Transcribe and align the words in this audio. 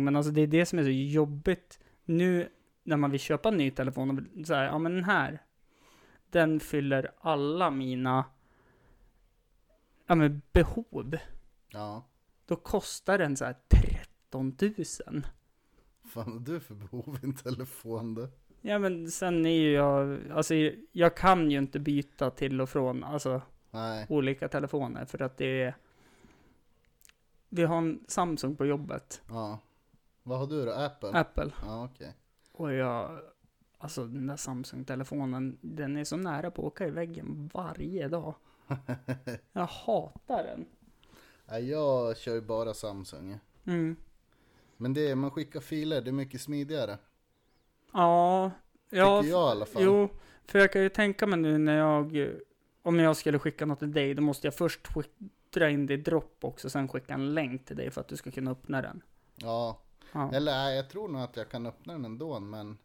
Men 0.00 0.16
alltså 0.16 0.32
det 0.32 0.40
är 0.40 0.46
det 0.46 0.66
som 0.66 0.78
är 0.78 0.82
så 0.82 0.90
jobbigt 0.90 1.80
nu 2.04 2.48
när 2.82 2.96
man 2.96 3.10
vill 3.10 3.20
köpa 3.20 3.48
en 3.48 3.56
ny 3.56 3.70
telefon 3.70 4.10
och 4.10 4.18
vill 4.18 4.44
ja 4.48 4.78
men 4.78 4.94
den 4.94 5.04
här, 5.04 5.42
den 6.30 6.60
fyller 6.60 7.10
alla 7.20 7.70
mina, 7.70 8.24
ja 10.06 10.14
men 10.14 10.42
behov. 10.52 11.16
Ja. 11.68 12.04
Då 12.46 12.56
kostar 12.56 13.18
den 13.18 13.36
så 13.36 13.44
här 13.44 13.56
13 13.68 14.56
000. 14.60 14.74
Fan 16.04 16.32
har 16.32 16.40
du 16.40 16.60
för 16.60 16.74
behov 16.74 17.18
i 17.22 17.26
en 17.26 17.34
telefon 17.34 18.14
då? 18.14 18.28
Ja 18.60 18.78
men 18.78 19.10
sen 19.10 19.46
är 19.46 19.50
ju 19.50 19.72
jag, 19.72 20.20
alltså 20.32 20.54
jag 20.92 21.16
kan 21.16 21.50
ju 21.50 21.58
inte 21.58 21.78
byta 21.78 22.30
till 22.30 22.60
och 22.60 22.68
från, 22.70 23.04
alltså 23.04 23.42
Nej. 23.70 24.06
olika 24.08 24.48
telefoner 24.48 25.04
för 25.04 25.22
att 25.22 25.36
det 25.36 25.62
är 25.62 25.74
Vi 27.48 27.64
har 27.64 27.78
en 27.78 28.04
Samsung 28.08 28.56
på 28.56 28.66
jobbet, 28.66 29.22
Ja. 29.28 29.58
Vad 30.26 30.38
har 30.38 30.46
du 30.46 30.64
då? 30.64 30.72
Apple? 30.72 31.10
Apple, 31.10 31.50
Ja 31.66 31.84
okej. 31.84 32.14
och 32.52 32.72
jag 32.72 33.20
Alltså 33.78 34.04
den 34.06 34.26
där 34.26 34.36
Samsung-telefonen, 34.36 35.58
den 35.60 35.96
är 35.96 36.04
så 36.04 36.16
nära 36.16 36.50
på 36.50 36.62
att 36.62 36.66
åka 36.72 36.86
i 36.86 36.90
väggen 36.90 37.50
varje 37.54 38.08
dag. 38.08 38.34
Jag 39.52 39.66
hatar 39.66 40.44
den. 40.44 40.66
Jag 41.66 42.16
kör 42.16 42.34
ju 42.34 42.40
bara 42.40 42.74
Samsung. 42.74 43.38
Mm. 43.64 43.96
Men 44.76 44.94
det 44.94 45.10
är, 45.10 45.14
man 45.14 45.30
skickar 45.30 45.60
filer, 45.60 46.00
det 46.00 46.10
är 46.10 46.12
mycket 46.12 46.40
smidigare. 46.40 46.98
Ja, 47.92 48.50
ja, 48.90 49.20
Tycker 49.22 49.34
jag 49.34 49.48
i 49.48 49.50
alla 49.50 49.66
fall. 49.66 49.82
jo, 49.84 50.08
för 50.46 50.58
jag 50.58 50.72
kan 50.72 50.82
ju 50.82 50.88
tänka 50.88 51.26
mig 51.26 51.38
nu 51.38 51.58
när 51.58 51.76
jag, 51.78 52.28
om 52.82 52.98
jag 52.98 53.16
skulle 53.16 53.38
skicka 53.38 53.66
något 53.66 53.78
till 53.78 53.92
dig, 53.92 54.14
då 54.14 54.22
måste 54.22 54.46
jag 54.46 54.54
först 54.54 54.86
skick- 54.86 55.30
dra 55.50 55.70
in 55.70 55.86
det 55.86 55.94
i 55.94 55.96
Dropbox 55.96 56.64
och 56.64 56.72
sen 56.72 56.88
skicka 56.88 57.14
en 57.14 57.34
länk 57.34 57.64
till 57.64 57.76
dig 57.76 57.90
för 57.90 58.00
att 58.00 58.08
du 58.08 58.16
ska 58.16 58.30
kunna 58.30 58.50
öppna 58.50 58.82
den. 58.82 59.02
Ja. 59.36 59.78
Ja. 60.14 60.32
Eller 60.32 60.70
jag 60.70 60.90
tror 60.90 61.08
nog 61.08 61.22
att 61.22 61.36
jag 61.36 61.48
kan 61.48 61.66
öppna 61.66 61.92
den 61.92 62.04
ändå 62.04 62.40
men 62.40 62.78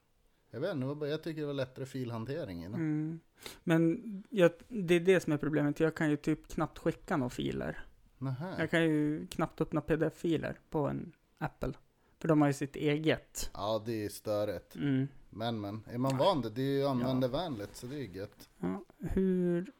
jag 0.51 0.59
vet 0.59 0.75
inte, 0.75 1.05
jag 1.05 1.23
tycker 1.23 1.41
det 1.41 1.47
var 1.47 1.53
lättare 1.53 1.85
filhantering. 1.85 2.65
Know? 2.65 2.75
Mm. 2.75 3.19
Men 3.63 4.03
jag, 4.29 4.51
det 4.67 4.95
är 4.95 4.99
det 4.99 5.19
som 5.19 5.33
är 5.33 5.37
problemet. 5.37 5.79
Jag 5.79 5.95
kan 5.95 6.09
ju 6.09 6.17
typ 6.17 6.47
knappt 6.47 6.77
skicka 6.79 7.17
några 7.17 7.29
filer. 7.29 7.85
Nähä. 8.17 8.55
Jag 8.59 8.71
kan 8.71 8.83
ju 8.83 9.27
knappt 9.27 9.61
öppna 9.61 9.81
pdf-filer 9.81 10.59
på 10.69 10.87
en 10.87 11.11
Apple. 11.37 11.73
För 12.19 12.27
de 12.27 12.41
har 12.41 12.47
ju 12.49 12.53
sitt 12.53 12.75
eget. 12.75 13.51
Ja 13.53 13.83
det 13.85 14.05
är 14.05 14.09
störigt. 14.09 14.75
Mm. 14.75 15.07
Men 15.29 15.61
men, 15.61 15.83
är 15.91 15.97
man 15.97 16.17
van 16.17 16.41
det, 16.41 16.49
det 16.49 16.61
är 16.61 16.77
ju 16.77 16.85
användarvänligt 16.87 17.75
så 17.75 17.87
det 17.87 17.95
är 17.95 18.03
gött. 18.03 18.49
Ja, 18.57 18.83
hur... 18.97 19.71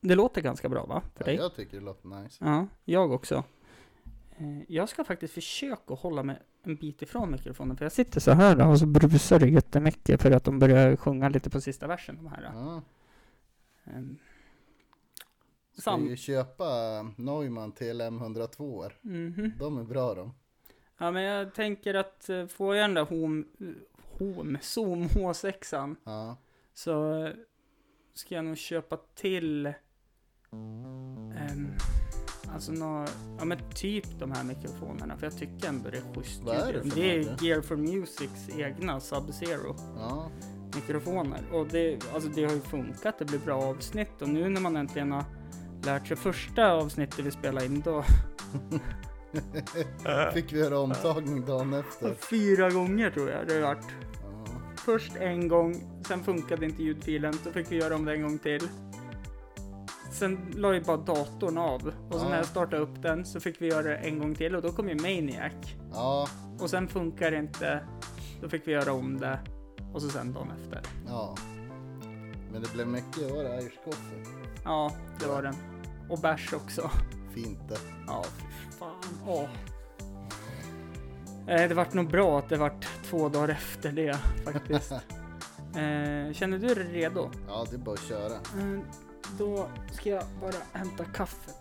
Det 0.00 0.14
låter 0.14 0.40
ganska 0.40 0.68
bra 0.68 0.86
va? 0.86 1.02
För 1.14 1.24
Ja, 1.24 1.26
dig? 1.26 1.36
jag 1.36 1.54
tycker 1.54 1.78
det 1.78 1.84
låter 1.84 2.08
nice. 2.08 2.44
Ja, 2.44 2.66
jag 2.84 3.12
också. 3.12 3.44
Eh, 4.38 4.62
Jag 4.68 4.88
ska 4.88 5.04
faktiskt 5.04 5.34
försöka 5.34 5.94
hålla 5.94 6.22
mig 6.22 6.38
en 6.62 6.76
bit 6.76 7.02
ifrån 7.02 7.30
mikrofonen. 7.30 7.76
För 7.76 7.84
jag 7.84 7.92
sitter 7.92 8.20
så 8.20 8.30
här 8.30 8.68
och 8.68 8.78
så 8.78 8.86
brusar 8.86 9.38
det 9.38 9.48
jättemycket 9.48 10.22
för 10.22 10.30
att 10.30 10.44
de 10.44 10.58
börjar 10.58 10.96
sjunga 10.96 11.28
lite 11.28 11.50
på 11.50 11.60
sista 11.60 11.86
versen. 11.86 12.16
De 12.16 12.26
här. 12.26 12.50
Ja. 12.54 12.82
Ehm, 13.84 14.18
Ska 15.72 15.82
Sam- 15.90 16.06
ju 16.08 16.16
köpa 16.16 16.64
Neumann 17.16 17.72
TLM 17.72 18.18
102 18.18 18.84
mhm. 19.00 19.52
De 19.58 19.78
är 19.78 19.84
bra 19.84 20.14
de. 20.14 20.34
Ja, 20.98 21.10
men 21.10 21.22
jag 21.22 21.54
tänker 21.54 21.94
att 21.94 22.28
eh, 22.28 22.46
får 22.46 22.76
jag 22.76 22.84
den 22.84 22.94
där 22.94 23.04
Home, 23.04 23.44
Home, 24.18 24.58
Zoom 24.62 25.02
H6an 25.06 25.96
Ja. 26.04 26.36
så 26.74 27.28
ska 28.14 28.34
jag 28.34 28.44
nog 28.44 28.56
köpa 28.56 28.96
till 29.14 29.66
ehm, 30.52 31.72
alltså 32.54 32.72
nå, 32.72 33.04
ja 33.38 33.44
men 33.44 33.58
typ 33.74 34.18
de 34.18 34.32
här 34.32 34.44
mikrofonerna 34.44 35.16
för 35.16 35.26
jag 35.26 35.38
tycker 35.38 35.68
ändå 35.68 35.90
det 35.90 35.96
är 35.96 36.14
schysst 36.14 36.42
Vad 36.44 36.56
är 36.56 36.72
det 36.72 36.82
för 36.90 37.00
Det 37.00 37.16
är 37.16 37.30
något? 37.30 37.42
Gear 37.42 37.60
for 37.60 37.76
Musics 37.76 38.48
egna 38.58 38.98
Sub-Zero 38.98 39.76
Ja. 39.96 40.30
mikrofoner 40.74 41.40
och 41.52 41.66
det, 41.68 41.98
alltså 42.14 42.28
det 42.28 42.44
har 42.44 42.52
ju 42.52 42.60
funkat, 42.60 43.18
det 43.18 43.24
blir 43.24 43.38
bra 43.38 43.62
avsnitt 43.62 44.22
och 44.22 44.28
nu 44.28 44.48
när 44.48 44.60
man 44.60 44.76
äntligen 44.76 45.12
har 45.12 45.24
lärt 45.84 46.06
sig 46.08 46.16
första 46.16 46.72
avsnittet 46.72 47.18
vi 47.26 47.30
spelade 47.30 47.66
in 47.66 47.80
då 47.80 48.04
Fick 50.34 50.52
vi 50.52 50.58
göra 50.58 50.78
omtagning 50.78 51.44
dagen 51.46 51.72
efter. 51.74 52.14
fyra 52.14 52.70
gånger 52.70 53.10
tror 53.10 53.30
jag 53.30 53.48
det 53.48 53.54
har 53.54 53.60
varit. 53.60 53.86
Ja. 54.22 54.44
Först 54.76 55.16
en 55.16 55.48
gång, 55.48 56.02
sen 56.08 56.24
funkade 56.24 56.66
inte 56.66 56.82
ljudfilen, 56.82 57.32
så 57.32 57.50
fick 57.52 57.72
vi 57.72 57.76
göra 57.76 57.94
om 57.94 58.04
det 58.04 58.12
en 58.14 58.22
gång 58.22 58.38
till. 58.38 58.68
Sen 60.12 60.52
la 60.56 60.74
ju 60.74 60.80
bara 60.80 60.96
datorn 60.96 61.58
av 61.58 61.92
och 62.10 62.20
så 62.20 62.28
när 62.28 62.36
jag 62.36 62.46
startade 62.46 62.82
upp 62.82 63.02
den 63.02 63.24
så 63.26 63.40
fick 63.40 63.62
vi 63.62 63.66
göra 63.68 63.82
det 63.82 63.96
en 63.96 64.18
gång 64.18 64.34
till 64.34 64.54
och 64.56 64.62
då 64.62 64.72
kom 64.72 64.88
ju 64.88 64.94
Maniac. 64.94 65.52
ja. 65.92 66.28
Och 66.60 66.70
sen 66.70 66.88
funkar 66.88 67.30
det 67.30 67.36
inte, 67.38 67.84
då 68.42 68.48
fick 68.48 68.66
vi 68.68 68.72
göra 68.72 68.92
om 68.92 69.20
det 69.20 69.38
och 69.92 70.02
så 70.02 70.08
sen 70.08 70.32
dagen 70.32 70.48
efter. 70.50 70.80
Ja. 71.06 71.34
Men 72.52 72.62
det 72.62 72.72
blev 72.72 72.86
mycket, 72.88 73.30
var 73.30 73.42
det 73.44 73.62
Irish 73.62 73.84
coffee? 73.84 74.24
Ja, 74.64 74.92
det 75.20 75.26
var 75.26 75.42
den. 75.42 75.54
Och 76.10 76.18
bärs 76.18 76.52
också. 76.52 76.90
Fint 77.34 77.68
det. 77.68 77.78
Ja, 78.06 78.24
fy 78.38 78.78
fan. 78.78 78.94
Åh. 79.26 79.48
Eh, 81.46 81.68
Det 81.68 81.74
vart 81.74 81.92
nog 81.94 82.08
bra 82.10 82.38
att 82.38 82.48
det 82.48 82.56
vart 82.56 82.86
två 83.04 83.28
dagar 83.28 83.48
efter 83.48 83.92
det 83.92 84.18
faktiskt. 84.44 84.92
Eh, 85.74 86.32
känner 86.32 86.58
du 86.58 86.74
dig 86.74 86.84
redo? 86.92 87.30
Ja, 87.48 87.66
det 87.70 87.76
är 87.76 87.78
bara 87.78 87.92
att 87.94 88.00
köra. 88.08 88.32
Eh, 88.34 88.80
då 89.38 89.68
ska 89.92 90.10
jag 90.10 90.24
bara 90.40 90.78
hämta 90.78 91.04
kaffe. 91.04 91.51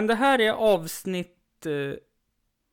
Men 0.00 0.06
det 0.06 0.14
här 0.14 0.40
är 0.40 0.50
avsnitt 0.52 1.66
eh, 1.66 1.92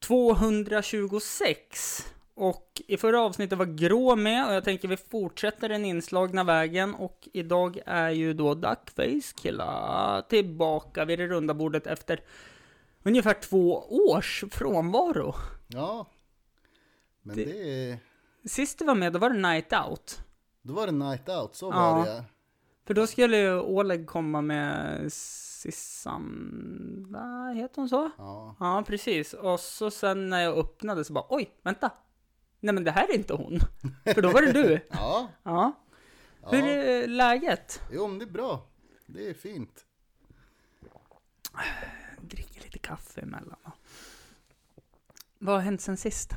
226. 0.04 2.06
Och 2.34 2.82
i 2.88 2.98
förra 2.98 3.22
avsnittet 3.22 3.58
var 3.58 3.66
Grå 3.66 4.16
med 4.16 4.48
och 4.48 4.54
jag 4.54 4.64
tänker 4.64 4.88
vi 4.88 4.98
fortsätter 4.98 5.70
den 5.70 5.86
inslagna 5.86 6.44
vägen. 6.44 6.96
Och 6.96 7.28
idag 7.34 7.80
är 7.86 8.10
ju 8.10 8.34
då 8.34 8.54
Duckface 8.54 9.34
Killa 9.42 10.26
tillbaka 10.30 11.06
vid 11.06 11.20
det 11.20 11.28
runda 11.28 11.54
bordet 11.54 11.88
efter 11.88 12.20
ungefär 13.04 13.34
två 13.34 13.74
års 14.10 14.44
frånvaro. 14.52 15.36
Ja. 15.68 16.06
Men 17.22 17.36
Det- 17.36 17.46
det. 17.46 17.98
Sist 18.50 18.80
du 18.80 18.86
var 18.86 18.96
med, 18.96 19.14
då 19.14 19.20
var 19.20 19.30
det 19.30 19.40
Night 19.40 19.74
Out. 19.74 20.20
Då 20.62 20.74
var 20.74 20.86
det 20.86 20.92
night 20.92 21.30
out, 21.30 21.56
så 21.56 21.66
Ja. 21.66 21.72
var 21.96 22.06
det 22.06 22.24
För 22.86 22.94
då 22.94 23.08
skulle 23.08 23.38
ju 23.38 23.60
Oleg 23.60 24.08
komma 24.08 24.42
med 24.42 25.00
Sissan... 25.72 27.06
Vad 27.10 27.56
heter 27.56 27.76
hon 27.76 27.90
så? 27.90 28.12
Ja. 28.18 28.56
Ja, 28.60 28.84
precis. 28.88 29.34
Och 29.34 29.60
så 29.60 29.92
sen 29.92 30.30
när 30.30 30.42
jag 30.42 30.58
öppnade 30.58 31.04
så 31.04 31.14
bara 31.14 31.26
oj, 31.30 31.52
vänta. 31.64 31.92
Nej 32.60 32.74
men 32.74 32.84
det 32.84 32.92
här 32.92 33.10
är 33.10 33.16
inte 33.16 33.34
hon. 33.34 33.60
För 34.14 34.22
då 34.22 34.32
var 34.32 34.42
det 34.42 34.52
du. 34.52 34.80
Ja. 34.90 35.28
Ja. 35.44 35.74
Hur 36.42 36.64
är 36.64 37.08
läget? 37.08 37.82
Jo, 37.92 38.08
men 38.08 38.20
det 38.20 38.26
är 38.26 38.30
bra. 38.30 38.68
Det 39.06 39.30
är 39.30 39.34
fint. 39.34 39.86
Dricker 42.22 42.64
lite 42.64 42.80
kaffe 42.80 43.22
emellan. 43.22 43.58
va? 43.64 43.72
Vad 45.40 45.56
har 45.56 45.62
hänt 45.62 45.82
sen 45.82 45.98
sist? 45.98 46.32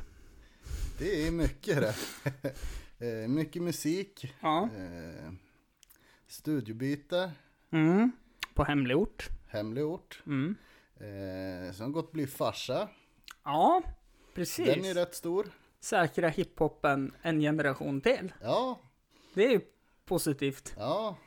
Det 0.99 1.27
är 1.27 1.31
mycket 1.31 1.77
det. 1.81 1.95
Eh, 3.01 3.27
mycket 3.27 3.61
musik. 3.61 4.33
Ja. 4.41 4.69
Eh, 4.77 5.31
studiobyte. 6.27 7.31
Mm. 7.71 8.11
På 8.53 8.63
hemlig 8.63 8.97
ort. 8.97 9.29
Hemlig 9.47 9.85
ort. 9.85 10.23
Mm. 10.25 10.55
Eh, 10.99 11.73
sen 11.73 11.91
gått 11.91 12.11
bli 12.11 12.27
farsa. 12.27 12.89
Ja, 13.43 13.83
precis. 14.33 14.65
Den 14.65 14.85
är 14.85 14.93
rätt 14.93 15.15
stor. 15.15 15.47
Säkra 15.79 16.29
hiphopen 16.29 17.13
en 17.21 17.39
generation 17.39 18.01
till. 18.01 18.33
Ja, 18.41 18.79
Det 19.33 19.45
är 19.45 19.49
ju 19.51 19.61
positivt. 20.05 20.73
ja. 20.77 21.17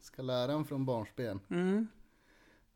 Ska 0.00 0.22
lära 0.22 0.52
en 0.52 0.64
från 0.64 0.84
barnsben. 0.86 1.40
Mm. 1.50 1.88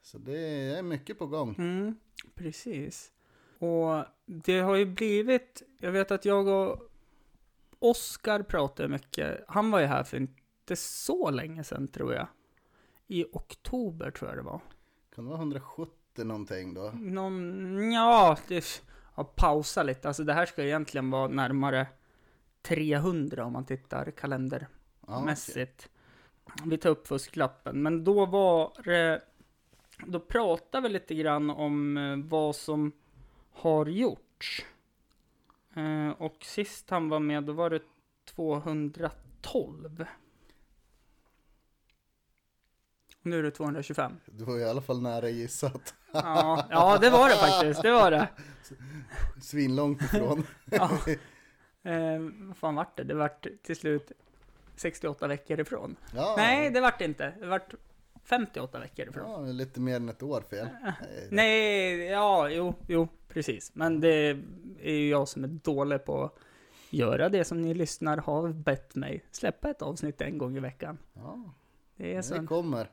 Så 0.03 0.19
det 0.19 0.39
är 0.79 0.83
mycket 0.83 1.19
på 1.19 1.27
gång. 1.27 1.55
Mm, 1.59 1.97
precis. 2.35 3.13
Och 3.59 4.05
det 4.27 4.59
har 4.61 4.75
ju 4.77 4.85
blivit, 4.87 5.63
jag 5.79 5.93
vet 5.93 6.11
att 6.11 6.25
jag 6.25 6.49
och 6.49 6.91
Oscar 7.79 8.43
pratar 8.43 8.89
mycket. 8.89 9.45
Han 9.49 9.71
var 9.71 9.81
ju 9.81 9.87
här 9.87 10.05
för 10.05 10.17
inte 10.17 10.77
så 10.77 11.31
länge 11.31 11.65
sedan 11.65 11.89
tror 11.89 12.15
jag. 12.15 12.27
I 13.07 13.25
oktober 13.33 14.11
tror 14.11 14.31
jag 14.31 14.39
det 14.39 14.43
var. 14.43 14.61
Kan 15.15 15.25
det 15.25 15.31
vara 15.31 15.39
170 15.41 16.25
någonting 16.25 16.75
då? 16.75 16.91
Någon, 16.95 17.93
ja, 17.93 18.39
det 18.49 18.83
har 19.13 19.25
pausat 19.25 19.87
lite. 19.87 20.09
Alltså 20.09 20.25
det 20.25 20.33
här 20.33 20.47
ska 20.47 20.65
egentligen 20.65 21.11
vara 21.11 21.29
närmare 21.29 21.87
300 22.63 23.45
om 23.45 23.53
man 23.53 23.65
tittar 23.65 24.11
kalendermässigt. 24.11 25.89
Ja, 26.47 26.53
Vi 26.65 26.79
tar 26.79 26.91
upp 26.91 27.07
fusklappen, 27.07 27.83
men 27.83 28.05
då 28.05 28.27
var 28.27 28.73
det, 28.85 29.23
då 30.07 30.21
pratade 30.21 30.89
vi 30.89 30.93
lite 30.95 31.15
grann 31.15 31.51
om 31.51 31.97
eh, 31.97 32.17
vad 32.17 32.57
som 32.57 32.93
har 33.53 33.87
gjorts. 33.87 34.65
Eh, 35.77 36.09
och 36.09 36.37
sist 36.41 36.91
han 36.91 37.09
var 37.09 37.21
med, 37.21 37.45
då 37.45 37.53
var 37.53 37.71
det 37.71 37.83
212. 38.25 40.05
Nu 43.27 43.39
är 43.39 43.43
det 43.43 43.51
225. 43.51 44.13
Du 44.27 44.45
var 44.45 44.59
i 44.59 44.65
alla 44.65 44.81
fall 44.81 45.03
nära 45.03 45.29
gissat. 45.29 45.95
Ja, 46.13 46.67
ja 46.71 46.99
det 47.01 47.11
var 47.11 47.29
det 47.29 47.35
faktiskt, 47.35 47.83
det 47.83 47.91
var 47.91 48.11
det. 48.11 48.29
Svinlångt 49.43 50.03
ifrån. 50.03 50.47
Ja. 50.65 50.91
Eh, 51.83 52.19
vad 52.39 52.57
fan 52.57 52.75
vart 52.75 52.97
det? 52.97 53.05
Det 53.05 53.15
vart 53.15 53.47
till 53.63 53.77
slut 53.77 54.13
68 54.77 55.27
veckor 55.27 55.61
ifrån. 55.61 55.97
Ja, 56.15 56.35
Nej, 56.37 56.71
det 56.71 56.81
vart 56.81 57.01
inte. 57.01 57.33
Det 57.41 57.47
vart 57.47 57.75
58 58.25 58.79
veckor 58.79 59.09
ifrån. 59.09 59.47
ja, 59.47 59.53
lite 59.53 59.81
mer 59.81 59.97
än 59.97 60.09
ett 60.09 60.23
år 60.23 60.41
fel. 60.51 60.69
Nej, 61.31 62.05
ja, 62.05 62.49
jo, 62.51 62.75
jo, 62.89 63.09
precis. 63.29 63.71
Men 63.75 64.01
det 64.01 64.39
är 64.83 64.93
ju 64.93 65.09
jag 65.09 65.29
som 65.29 65.45
är 65.45 65.49
dålig 65.49 66.05
på 66.05 66.25
att 66.25 66.33
göra 66.91 67.29
det 67.29 67.45
som 67.45 67.61
ni 67.61 67.75
lyssnar 67.75 68.17
har 68.17 68.49
bett 68.49 68.95
mig. 68.95 69.25
Släppa 69.31 69.71
ett 69.71 69.83
avsnitt 69.83 70.21
en 70.21 70.39
gång 70.39 70.57
i 70.57 70.61
veckan. 70.61 70.99
Ja, 71.15 71.55
Det 71.97 72.15
är 72.15 72.41
det 72.41 72.47
kommer. 72.47 72.91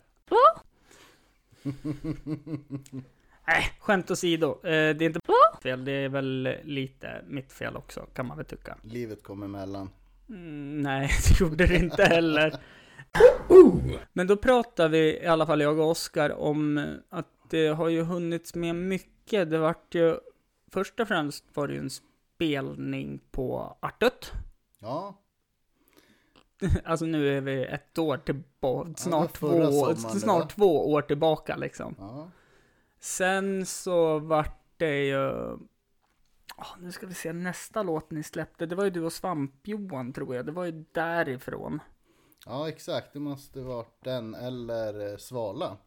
Nej, 3.48 3.71
skämt 3.80 4.12
åsido. 4.12 4.51
Eh, 4.63 4.95
det 4.95 5.01
är 5.01 5.01
inte 5.04 5.19
fel, 5.63 5.86
det 5.86 5.92
är 5.92 6.10
väl 6.10 6.57
lite 6.63 7.21
mitt 7.27 7.54
fel 7.54 7.75
också, 7.75 8.06
kan 8.13 8.25
man 8.25 8.38
väl 8.38 8.45
tycka. 8.45 8.77
Livet 8.81 9.24
kommer 9.24 9.45
emellan. 9.45 9.89
Mm, 10.30 10.81
nej, 10.81 11.10
det 11.30 11.39
gjorde 11.39 11.65
det 11.65 11.75
inte 11.75 12.04
heller. 12.04 12.60
Men 14.13 14.27
då 14.27 14.38
pratar 14.38 14.89
vi, 14.89 15.19
i 15.24 15.25
alla 15.25 15.45
fall 15.45 15.62
jag 15.62 15.80
och 15.80 15.89
Oskar, 15.89 16.30
om 16.30 16.95
att 17.10 17.27
det 17.50 17.68
har 17.68 17.89
ju 17.89 18.01
hunnits 18.01 18.56
med 18.56 18.75
mycket. 18.75 19.50
Det 19.50 19.57
vart 19.57 19.95
ju, 19.95 20.18
först 20.71 21.00
och 21.00 21.07
främst 21.07 21.45
var 21.54 21.68
det 21.68 21.74
ju 21.74 21.80
en 21.80 21.89
spelning 21.89 23.19
på 23.31 23.77
Artut. 23.81 24.31
Ja, 24.80 25.23
Alltså 26.86 27.06
nu 27.06 27.38
är 27.38 27.42
vi 27.42 27.65
ett 27.65 27.98
år 27.98 28.18
tillbaka, 28.18 28.94
snart, 28.95 29.38
förra 29.38 29.68
två, 29.71 29.95
sommaren 29.95 30.19
snart 30.19 30.56
två 30.56 30.92
år 30.92 31.01
tillbaka 31.01 31.56
liksom. 31.56 31.95
ja. 32.00 32.30
Sen 33.00 33.65
så 33.65 34.19
vart 34.19 34.77
det 34.77 35.06
ju... 35.06 35.57
Ah, 36.56 36.75
nu 36.80 36.92
ska 36.92 37.07
vi 37.07 37.13
se, 37.13 37.33
nästa 37.33 37.83
låt 37.83 38.12
ni 38.12 38.24
släppte, 38.24 38.65
det 38.65 38.75
var 38.75 38.83
ju 38.83 38.89
du 38.89 39.01
och 39.01 39.12
Svamp-Johan 39.12 40.13
tror 40.13 40.36
jag. 40.36 40.45
Det 40.45 40.51
var 40.51 40.65
ju 40.65 40.86
därifrån. 40.92 41.80
ja 42.45 42.69
exakt. 42.69 43.13
Det 43.13 43.19
måste 43.19 43.62
varit 43.62 44.04
den 44.04 44.36
eller 44.36 45.12
eh, 45.12 45.18
Svala. 45.18 45.77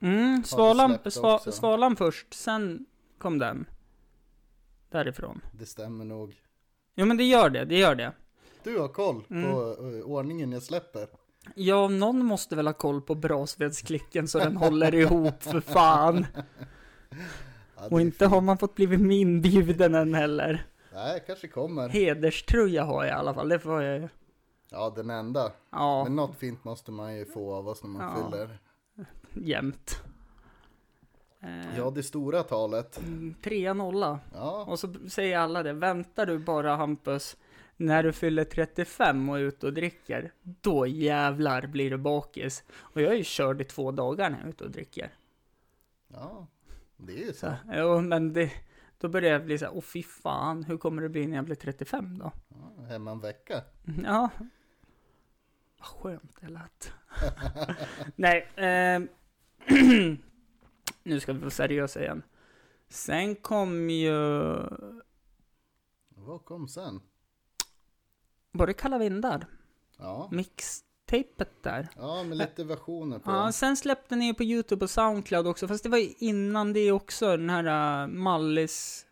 Mm, 0.00 0.44
Svalan, 0.44 0.98
sva. 1.10 1.38
Svalan 1.38 1.96
först, 1.96 2.34
sen 2.34 2.86
kom 3.18 3.38
den. 3.38 3.66
Därifrån. 4.90 5.40
Det 5.52 5.66
stämmer 5.66 6.04
nog. 6.04 6.42
Jo 6.94 7.06
men 7.06 7.16
det 7.16 7.24
gör 7.24 7.50
det, 7.50 7.64
det 7.64 7.78
gör 7.78 7.94
det. 7.94 8.12
Du 8.66 8.78
har 8.78 8.88
koll 8.88 9.22
Mm. 9.30 9.50
på 9.52 9.60
eh, 9.60 10.04
ordningen 10.10 10.52
jag 10.52 10.62
släpper. 10.62 11.08
Ja, 11.54 11.88
någon 11.88 12.24
måste 12.24 12.56
väl 12.56 12.66
ha 12.66 12.74
koll 12.74 13.00
på 13.02 13.14
brasvedsklicken 13.14 14.28
så 14.28 14.38
den 14.38 14.56
håller 14.56 14.94
ihop 14.94 15.42
för 15.42 15.60
fan. 15.60 16.26
Ja, 17.76 17.88
Och 17.90 18.00
inte 18.00 18.18
fint. 18.18 18.30
har 18.30 18.40
man 18.40 18.58
fått 18.58 18.74
blivit 18.74 19.00
inbjuden 19.12 19.94
än 19.94 20.14
heller. 20.14 20.66
Nej, 20.94 21.22
kanske 21.26 21.48
kommer. 21.48 21.88
Hederströja 21.88 22.84
har 22.84 23.04
jag 23.04 23.12
i 23.16 23.18
alla 23.18 23.34
fall, 23.34 23.48
det 23.48 23.58
får 23.58 23.82
jag. 23.82 24.08
Ja, 24.70 24.92
den 24.96 25.10
enda. 25.10 25.52
Ja, 25.70 26.04
Men 26.04 26.16
något 26.16 26.36
fint 26.38 26.64
måste 26.64 26.90
man 26.90 27.16
ju 27.16 27.24
få 27.24 27.54
av 27.54 27.68
oss 27.68 27.82
när 27.82 27.90
man 27.90 28.02
Ja. 28.02 28.30
fyller. 28.30 28.58
jämt. 29.46 30.02
Ja, 31.76 31.90
det 31.90 32.02
stora 32.02 32.42
talet. 32.42 32.98
mm, 32.98 33.34
Trea 33.44 33.74
nolla. 33.74 34.18
Ja, 34.34 34.64
Och 34.68 34.78
så 34.78 34.94
säger 35.08 35.38
alla 35.38 35.62
det, 35.62 35.72
väntar 35.72 36.26
du 36.26 36.38
bara 36.38 36.76
Hampus, 36.76 37.36
när 37.76 38.02
du 38.02 38.12
fyller 38.12 38.44
35 38.44 39.28
och 39.28 39.36
är 39.38 39.42
ute 39.42 39.66
och 39.66 39.72
dricker, 39.74 40.32
då 40.42 40.86
jävlar 40.86 41.66
blir 41.66 41.90
du 41.90 41.96
bakis. 41.96 42.64
Och 42.72 43.00
jag 43.00 43.12
är 43.12 43.16
ju 43.16 43.24
körd 43.24 43.60
i 43.60 43.64
två 43.64 43.90
dagar 43.92 44.30
när 44.30 44.38
jag 44.38 44.46
är 44.46 44.50
ute 44.50 44.64
och 44.64 44.70
dricker. 44.70 45.10
ja. 46.08 46.46
Det 46.98 47.12
är 47.12 47.26
ju 47.26 47.32
så. 47.32 47.38
Så, 47.46 47.56
jo, 47.72 48.00
men 48.00 48.32
det, 48.32 48.52
då 48.98 49.08
börjar 49.08 49.32
jag 49.32 49.44
bli 49.44 49.58
så 49.58 49.64
här, 49.64 49.76
åh 49.76 49.82
fy 49.82 50.02
fan, 50.02 50.64
hur 50.64 50.78
kommer 50.78 51.02
det 51.02 51.08
bli 51.08 51.26
när 51.26 51.36
jag 51.36 51.44
blir 51.44 51.54
35 51.56 52.18
då? 52.18 52.32
Ja, 52.48 52.84
hemma 52.84 53.10
en 53.10 53.20
vecka. 53.20 53.62
Ja. 54.04 54.30
Vad 55.78 55.86
skönt 55.88 56.36
det 56.40 56.48
lät. 56.48 56.92
Nej, 58.16 58.48
ehm, 58.56 59.08
nu 61.02 61.20
ska 61.20 61.32
vi 61.32 61.38
vara 61.38 61.50
seriösa 61.50 62.00
igen. 62.00 62.22
Sen 62.88 63.34
kom 63.34 63.90
ju, 63.90 64.12
Vad 66.08 66.44
kom 66.44 66.68
sen? 66.68 67.00
Var 68.56 68.66
det 68.66 68.72
Kalla 68.72 68.98
Vindar? 68.98 69.46
Ja, 69.98 70.28
Mixtapet 70.32 71.62
där. 71.62 71.88
ja 71.96 72.22
med 72.22 72.38
lite 72.38 72.64
versioner 72.64 73.18
på 73.18 73.30
Ja, 73.30 73.52
sen 73.52 73.76
släppte 73.76 74.16
ni 74.16 74.26
ju 74.26 74.34
på 74.34 74.42
YouTube 74.44 74.84
och 74.84 74.90
Soundcloud 74.90 75.46
också, 75.46 75.68
fast 75.68 75.82
det 75.82 75.88
var 75.88 75.98
ju 75.98 76.08
innan 76.18 76.72
det 76.72 76.92
också, 76.92 77.36
den 77.36 77.50
här 77.50 78.02
uh, 78.04 78.08
Mallis 78.14 79.06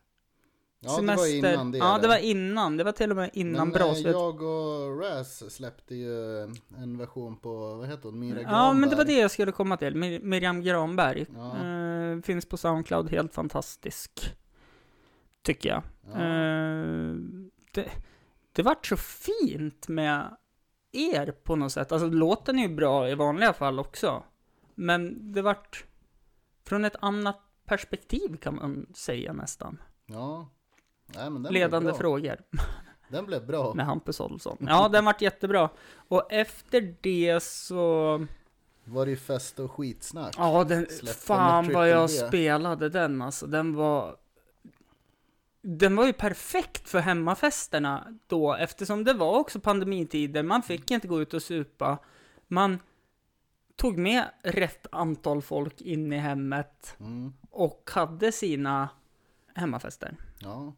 Ja, 0.80 0.90
det 0.90 0.96
semester. 0.96 1.42
var 1.42 1.52
innan 1.52 1.70
det. 1.72 1.78
Ja, 1.78 1.98
det 2.02 2.08
var 2.08 2.16
innan. 2.18 2.76
Det 2.76 2.84
var 2.84 2.92
till 2.92 3.10
och 3.10 3.16
med 3.16 3.30
innan 3.32 3.68
Men 3.68 3.80
eh, 3.80 3.86
Brasvet. 3.86 4.12
jag 4.12 4.42
och 4.42 5.00
Raz 5.00 5.54
släppte 5.54 5.94
ju 5.94 6.40
en 6.78 6.98
version 6.98 7.36
på, 7.36 7.74
vad 7.74 7.88
heter 7.88 8.02
hon, 8.08 8.18
Mira 8.18 8.40
Ja, 8.42 8.72
men 8.72 8.80
det 8.90 8.96
var 8.96 9.04
Granberg. 9.04 9.14
det 9.16 9.20
jag 9.22 9.30
skulle 9.30 9.52
komma 9.52 9.76
till. 9.76 9.94
Mir- 9.94 10.22
Miriam 10.22 10.62
Granberg. 10.62 11.26
Ja. 11.34 11.56
Eh, 11.66 12.20
finns 12.22 12.46
på 12.46 12.56
Soundcloud, 12.56 13.10
helt 13.10 13.34
fantastisk. 13.34 14.34
Tycker 15.42 15.68
jag. 15.68 15.82
Ja. 16.12 16.20
Eh, 16.20 17.14
det, 17.72 17.90
det 18.54 18.62
vart 18.62 18.86
så 18.86 18.96
fint 18.96 19.88
med 19.88 20.36
er 20.92 21.32
på 21.32 21.56
något 21.56 21.72
sätt. 21.72 21.92
Alltså 21.92 22.08
låten 22.08 22.58
är 22.58 22.68
ju 22.68 22.74
bra 22.74 23.08
i 23.08 23.14
vanliga 23.14 23.52
fall 23.52 23.78
också. 23.78 24.22
Men 24.74 25.32
det 25.32 25.42
vart 25.42 25.84
från 26.64 26.84
ett 26.84 26.96
annat 27.00 27.40
perspektiv 27.64 28.36
kan 28.36 28.54
man 28.54 28.86
säga 28.94 29.32
nästan. 29.32 29.82
Ja. 30.06 30.48
Nej, 31.06 31.30
men 31.30 31.42
den 31.42 31.52
Ledande 31.52 31.80
blev 31.84 31.92
bra. 31.92 32.00
frågor 32.00 32.38
Den 33.08 33.26
blev 33.26 33.46
bra. 33.46 33.74
med 33.74 33.86
Hampus 33.86 34.20
Olsson. 34.20 34.56
Ja, 34.60 34.88
den 34.88 35.04
vart 35.04 35.20
jättebra. 35.20 35.70
Och 36.08 36.32
efter 36.32 36.96
det 37.00 37.42
så... 37.42 38.26
Var 38.84 39.04
det 39.04 39.10
ju 39.10 39.16
fest 39.16 39.58
och 39.58 39.70
skitsnack. 39.72 40.34
Ja, 40.38 40.64
den, 40.64 40.86
Släppte 40.86 41.20
fan 41.20 41.72
vad 41.72 41.88
jag 41.88 42.10
spelade 42.10 42.88
den 42.88 43.22
alltså. 43.22 43.46
Den 43.46 43.74
var... 43.74 44.16
Den 45.66 45.96
var 45.96 46.06
ju 46.06 46.12
perfekt 46.12 46.88
för 46.88 46.98
hemmafesterna 47.00 48.18
då, 48.26 48.54
eftersom 48.54 49.04
det 49.04 49.12
var 49.14 49.38
också 49.38 49.60
pandemitider. 49.60 50.42
Man 50.42 50.62
fick 50.62 50.90
inte 50.90 51.08
gå 51.08 51.22
ut 51.22 51.34
och 51.34 51.42
supa. 51.42 51.98
Man 52.48 52.78
tog 53.76 53.98
med 53.98 54.24
rätt 54.42 54.86
antal 54.92 55.42
folk 55.42 55.80
in 55.80 56.12
i 56.12 56.16
hemmet 56.18 56.96
Mm. 57.00 57.32
och 57.50 57.90
hade 57.94 58.32
sina 58.32 58.88
hemmafester. 59.54 60.16
Ja. 60.38 60.74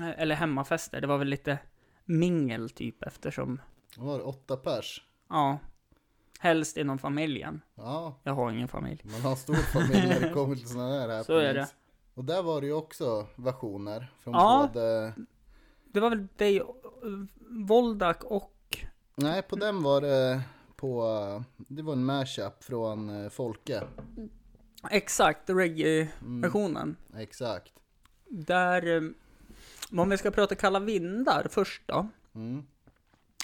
Eh, 0.00 0.20
Eller 0.22 0.34
hemmafester, 0.34 1.00
det 1.00 1.06
var 1.06 1.18
väl 1.18 1.28
lite 1.28 1.58
mingel 2.04 2.70
typ 2.70 3.02
eftersom, 3.02 3.60
Det 3.96 4.00
var 4.02 4.26
åtta 4.28 4.56
pers. 4.56 5.02
ja, 5.28 5.58
helst 6.38 6.76
inom 6.76 6.98
familjen. 6.98 7.60
Ja, 7.74 8.20
Jag 8.22 8.34
har 8.34 8.50
ingen 8.50 8.68
familj. 8.68 9.00
man 9.04 9.20
har 9.20 9.36
stor 9.36 9.54
familj 9.54 10.06
när 10.08 10.20
det 10.20 10.30
kommer 10.30 10.56
till 10.56 10.68
sådana 10.68 11.00
här. 11.00 11.22
Så 11.26 11.36
är 11.36 11.54
det. 11.54 11.68
Och 12.14 12.24
där 12.24 12.42
var 12.42 12.60
det 12.60 12.66
ju 12.66 12.72
också 12.72 13.26
versioner 13.36 14.12
från 14.20 14.34
Ja. 14.34 14.70
både... 14.72 15.12
Det 15.92 16.00
var 16.00 16.10
väl 16.10 16.28
eh, 16.38 16.62
Voldak 17.48 18.24
och... 18.24 18.78
Nej, 19.14 19.42
på 19.42 19.56
den 19.56 19.82
var 19.82 20.00
det 20.00 20.40
på... 20.76 21.44
Det 21.56 21.82
var 21.82 21.92
en 21.92 22.04
mashup 22.04 22.64
från 22.64 23.24
eh, 23.24 23.28
Folke. 23.30 23.82
Exakt, 24.90 25.50
reggae-versionen. 25.50 26.96
Exakt. 27.16 27.72
Där, 28.28 28.96
eh, 28.96 29.02
om 30.00 30.08
vi 30.10 30.18
ska 30.18 30.30
prata 30.30 30.54
kalla 30.54 30.80
vindar 30.80 31.46
först 31.50 31.82
då. 31.86 32.08
Mm. 32.34 32.62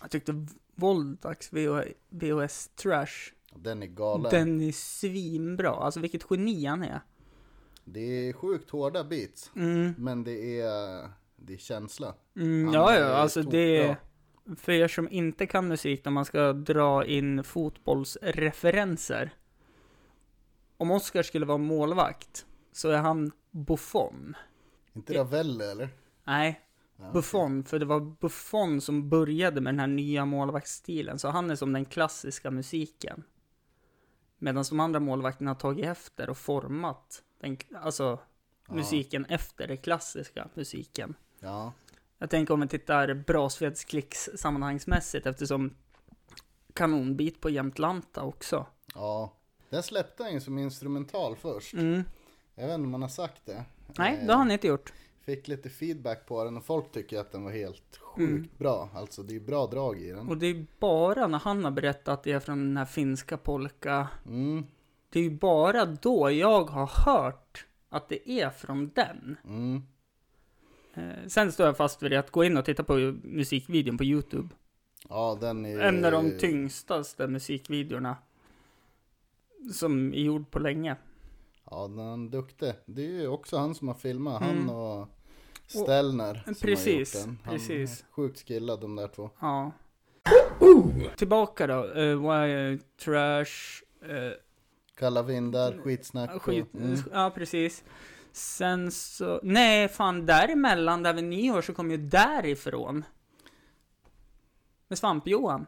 Jag 0.02 0.11
tyckte 0.11 0.46
Voldaks 0.75 1.52
VH, 1.52 1.80
VHS 2.08 2.68
Trash, 2.68 3.32
Den 3.54 3.82
är 3.82 3.87
galen. 3.87 4.30
den 4.30 4.61
är 4.61 4.73
svinbra. 4.73 5.70
Alltså 5.70 6.00
vilket 6.00 6.26
geni 6.30 6.64
han 6.66 6.82
är. 6.82 7.00
Det 7.88 8.28
är 8.28 8.33
sjukt 8.33 8.71
hårda 8.71 9.05
beats. 9.05 9.50
Mm. 9.57 9.95
Men 9.99 10.25
det 10.25 10.61
är 10.61 11.09
det 11.37 11.55
är 11.55 11.59
känsla. 11.59 12.14
Mm, 12.37 12.75
ja, 12.75 12.93
är 12.93 13.00
ja, 13.00 13.07
alltså 13.07 13.43
det... 13.43 13.88
tokbra. 13.88 14.57
För 14.57 14.73
er 14.73 14.88
som 14.88 15.09
inte 15.11 15.47
kan 15.47 15.69
musik, 15.69 16.05
när 16.05 16.12
man 16.12 16.25
ska 16.25 16.52
dra 16.52 17.05
in 17.05 17.45
fotbollsreferenser. 17.45 19.35
Om 20.76 20.90
Oscar 20.90 21.23
skulle 21.23 21.47
vara 21.47 21.59
målvakt, 21.59 22.47
så 22.73 22.90
är 22.90 22.99
han 22.99 23.33
Buffon. 23.50 24.37
Inte 24.93 25.14
Ravelli 25.19 25.64
eller? 25.64 25.88
Nej, 26.25 26.61
Ja, 26.99 27.11
Buffon, 27.12 27.64
för 27.64 27.78
det 27.78 27.85
var 27.85 28.00
Buffon 28.00 28.81
som 28.81 29.09
började 29.09 29.61
med 29.61 29.75
den 29.75 29.81
här 29.81 29.87
nya 29.87 30.25
målvaktsstilen, 30.25 31.19
så 31.19 31.28
han 31.28 31.50
är 31.50 31.57
som 31.57 31.73
den 31.73 31.85
klassiska 31.85 32.50
musiken. 32.50 33.25
Medan 34.38 34.64
de 34.71 34.81
andra 34.81 35.00
målvakterna 35.00 35.50
har 35.50 35.55
tagit 35.55 35.87
efter 35.87 36.31
och 36.31 36.38
format 36.38 37.23
den, 37.38 37.57
alltså, 37.83 38.19
Ja. 38.69 38.75
musiken 38.75 39.25
efter 39.25 39.66
den 39.69 39.76
klassiska 39.78 40.49
musiken. 40.55 41.14
Ja, 41.40 41.73
Jag 42.19 42.31
tänker 42.31 42.55
om 42.55 42.61
vi 42.61 42.69
tittar 42.69 43.14
Brasvedsklicks 43.14 44.31
sammanhangsmässigt 44.37 45.26
eftersom 45.26 45.75
kanonbit 46.75 47.40
på 47.40 47.50
Jämtlanta 47.50 48.23
också. 48.23 48.66
ja. 48.95 49.33
Den 49.71 49.83
släppte 49.83 50.23
han 50.23 50.33
ju 50.33 50.40
som 50.40 50.59
instrumental 50.59 51.37
först. 51.37 51.75
Mm. 51.75 52.05
Jag 52.55 52.66
vet 52.66 52.75
inte 52.75 52.85
om 52.85 52.90
man 52.90 53.02
har 53.02 53.09
sagt 53.09 53.47
det. 53.47 53.64
Nej, 53.99 54.19
Eh, 54.21 54.26
det 54.26 54.33
har 54.33 54.38
han 54.38 54.50
inte 54.50 54.66
gjort. 54.66 54.93
Fick 55.21 55.49
lite 55.49 55.71
feedback 55.71 56.26
på 56.26 56.45
den 56.45 56.57
och 56.57 56.64
folk 56.64 56.93
tycker 56.93 57.19
att 57.21 57.33
den 57.33 57.45
var 57.45 57.50
helt 57.52 57.97
sjukt 57.97 58.31
Mm. 58.31 58.49
bra. 58.59 58.88
Alltså 58.95 59.23
det 59.23 59.37
är 59.37 59.40
bra 59.40 59.66
drag 59.66 60.00
i 60.00 60.11
den. 60.11 60.28
Och 60.28 60.37
det 60.38 60.47
är 60.47 60.66
bara 60.78 61.26
när 61.26 61.38
han 61.38 61.64
har 61.64 61.71
berättat 61.71 62.23
det 62.23 62.40
från 62.40 62.59
den 62.59 62.76
här 62.76 62.85
finska 62.85 63.37
polka. 63.37 64.09
Mm, 64.26 64.66
Det 65.10 65.18
är 65.18 65.22
ju 65.22 65.30
bara 65.30 65.84
då 65.86 66.30
jag 66.30 66.64
har 66.64 66.86
hört 66.86 67.66
att 67.88 68.08
det 68.08 68.30
är 68.30 68.50
från 68.50 68.90
den. 68.94 69.36
mm. 69.44 69.82
Eh, 70.94 71.26
sen 71.28 71.52
står 71.52 71.66
jag 71.66 71.76
fast 71.76 72.02
vid 72.02 72.10
det 72.10 72.16
att 72.18 72.30
gå 72.30 72.44
in 72.44 72.56
och 72.56 72.64
titta 72.64 72.84
på 72.84 72.94
musikvideon 73.22 73.98
på 73.98 74.04
YouTube. 74.04 74.48
Ja, 75.08 75.38
den 75.40 75.66
är 75.66 75.80
En 75.80 76.04
av 76.04 76.12
de 76.12 76.38
tyngstaste 76.38 77.26
musikvideorna. 77.26 78.16
Som 79.72 80.14
är 80.14 80.18
gjord 80.18 80.50
på 80.50 80.58
länge. 80.58 80.96
Ja, 81.70 81.88
den 81.88 81.98
är 82.26 82.30
duktig. 82.30 82.72
Det 82.86 83.02
är 83.02 83.10
ju 83.20 83.28
också 83.28 83.56
han 83.56 83.75
som 83.75 83.88
har 83.88 83.94
filmat. 83.94 84.42
Mm. 84.42 84.68
Han 84.68 84.76
och 84.76 85.08
Stellner. 85.66 86.42
som 86.44 86.54
Precis, 86.54 87.14
har 87.14 87.20
gjort 87.20 87.26
den. 87.26 87.38
Han 87.44 87.54
precis. 87.54 88.00
är 88.00 88.06
Sjukt 88.12 88.48
skillad 88.48 88.80
de 88.80 88.96
där 88.96 89.08
två. 89.08 89.30
Ja. 89.40 89.72
Tillbaka 91.16 91.66
då. 91.66 91.84
Uh, 91.84 92.20
why, 92.30 92.78
trash. 93.04 93.82
Uh, 94.08 94.32
Kalla 94.98 95.22
vindar, 95.22 95.78
skitsnack. 95.84 96.34
och- 96.34 96.42
skit. 96.42 96.74
Mm. 96.74 96.98
Ja, 97.12 97.32
precis. 97.34 97.84
Sen 98.32 98.90
så. 98.92 99.40
Nej, 99.42 99.88
fan 99.88 100.26
däremellan, 100.26 101.02
där 101.02 101.14
vid 101.14 101.24
nyår 101.24 101.62
så 101.62 101.74
kom 101.74 101.90
ju 101.90 101.96
därifrån. 101.96 103.04
Med 104.88 104.98
Svamp-Johan. 104.98 105.66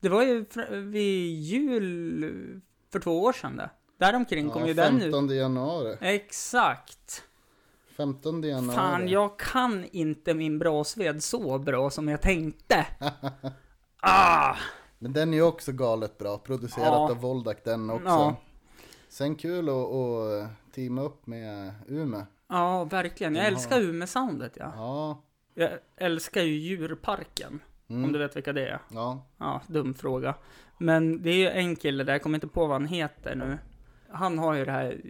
Det 0.00 0.08
var 0.08 0.22
ju 0.22 0.44
vid 0.70 1.40
jul 1.40 2.60
för 2.92 3.00
två 3.00 3.22
år 3.22 3.32
sedan 3.32 3.56
det. 3.56 3.70
Däromkring 3.98 4.50
kom 4.50 4.62
Ja, 4.62 4.68
ju 4.68 4.74
den 4.74 4.96
ut. 4.96 5.02
15 5.02 5.28
januari. 5.36 5.96
Exakt. 6.00 7.22
15 7.96 8.42
januari. 8.42 8.76
Fan, 8.76 9.08
jag 9.08 9.38
kan 9.38 9.84
inte 9.84 10.34
min 10.34 10.58
brasved 10.58 11.22
så 11.22 11.58
bra 11.58 11.90
som 11.90 12.08
jag 12.08 12.20
tänkte. 12.22 12.86
ah! 14.00 14.56
Men 15.04 15.12
den 15.12 15.32
är 15.32 15.36
ju 15.36 15.42
också 15.42 15.72
galet 15.72 16.18
bra. 16.18 16.38
Producerat 16.38 16.86
Ja. 16.86 17.10
av 17.10 17.20
Voldak 17.20 17.64
den 17.64 17.90
också. 17.90 18.06
Ja. 18.08 18.36
Sen 19.08 19.34
kul 19.34 19.68
att, 19.68 19.74
att 19.74 20.72
teama 20.74 21.02
upp 21.02 21.26
med 21.26 21.72
Umeå. 21.88 22.22
Ja, 22.48 22.84
verkligen. 22.84 23.34
Jag 23.34 23.46
älskar 23.46 23.80
Umeå-soundet, 23.80 24.52
ja. 24.56 24.72
Ja. 24.76 25.22
Jag 25.54 25.70
älskar 25.96 26.42
ju 26.42 26.54
djurparken. 26.54 27.60
Mm. 27.88 28.04
Om 28.04 28.12
du 28.12 28.18
vet 28.18 28.36
vilka 28.36 28.52
det 28.52 28.68
är. 28.68 28.78
Ja. 28.88 29.26
Ja, 29.38 29.60
dum 29.66 29.94
fråga. 29.94 30.34
Men 30.78 31.22
det 31.22 31.30
är 31.30 31.36
ju 31.36 31.48
en 31.48 31.76
kille 31.76 32.04
där, 32.04 32.12
jag 32.12 32.22
kommer 32.22 32.36
inte 32.36 32.48
på 32.48 32.60
vad 32.66 32.72
han 32.80 32.86
heter 32.86 33.34
nu. 33.34 33.58
Han 34.10 34.38
har 34.38 34.54
ju 34.54 34.64
det 34.64 34.72
här 34.72 35.00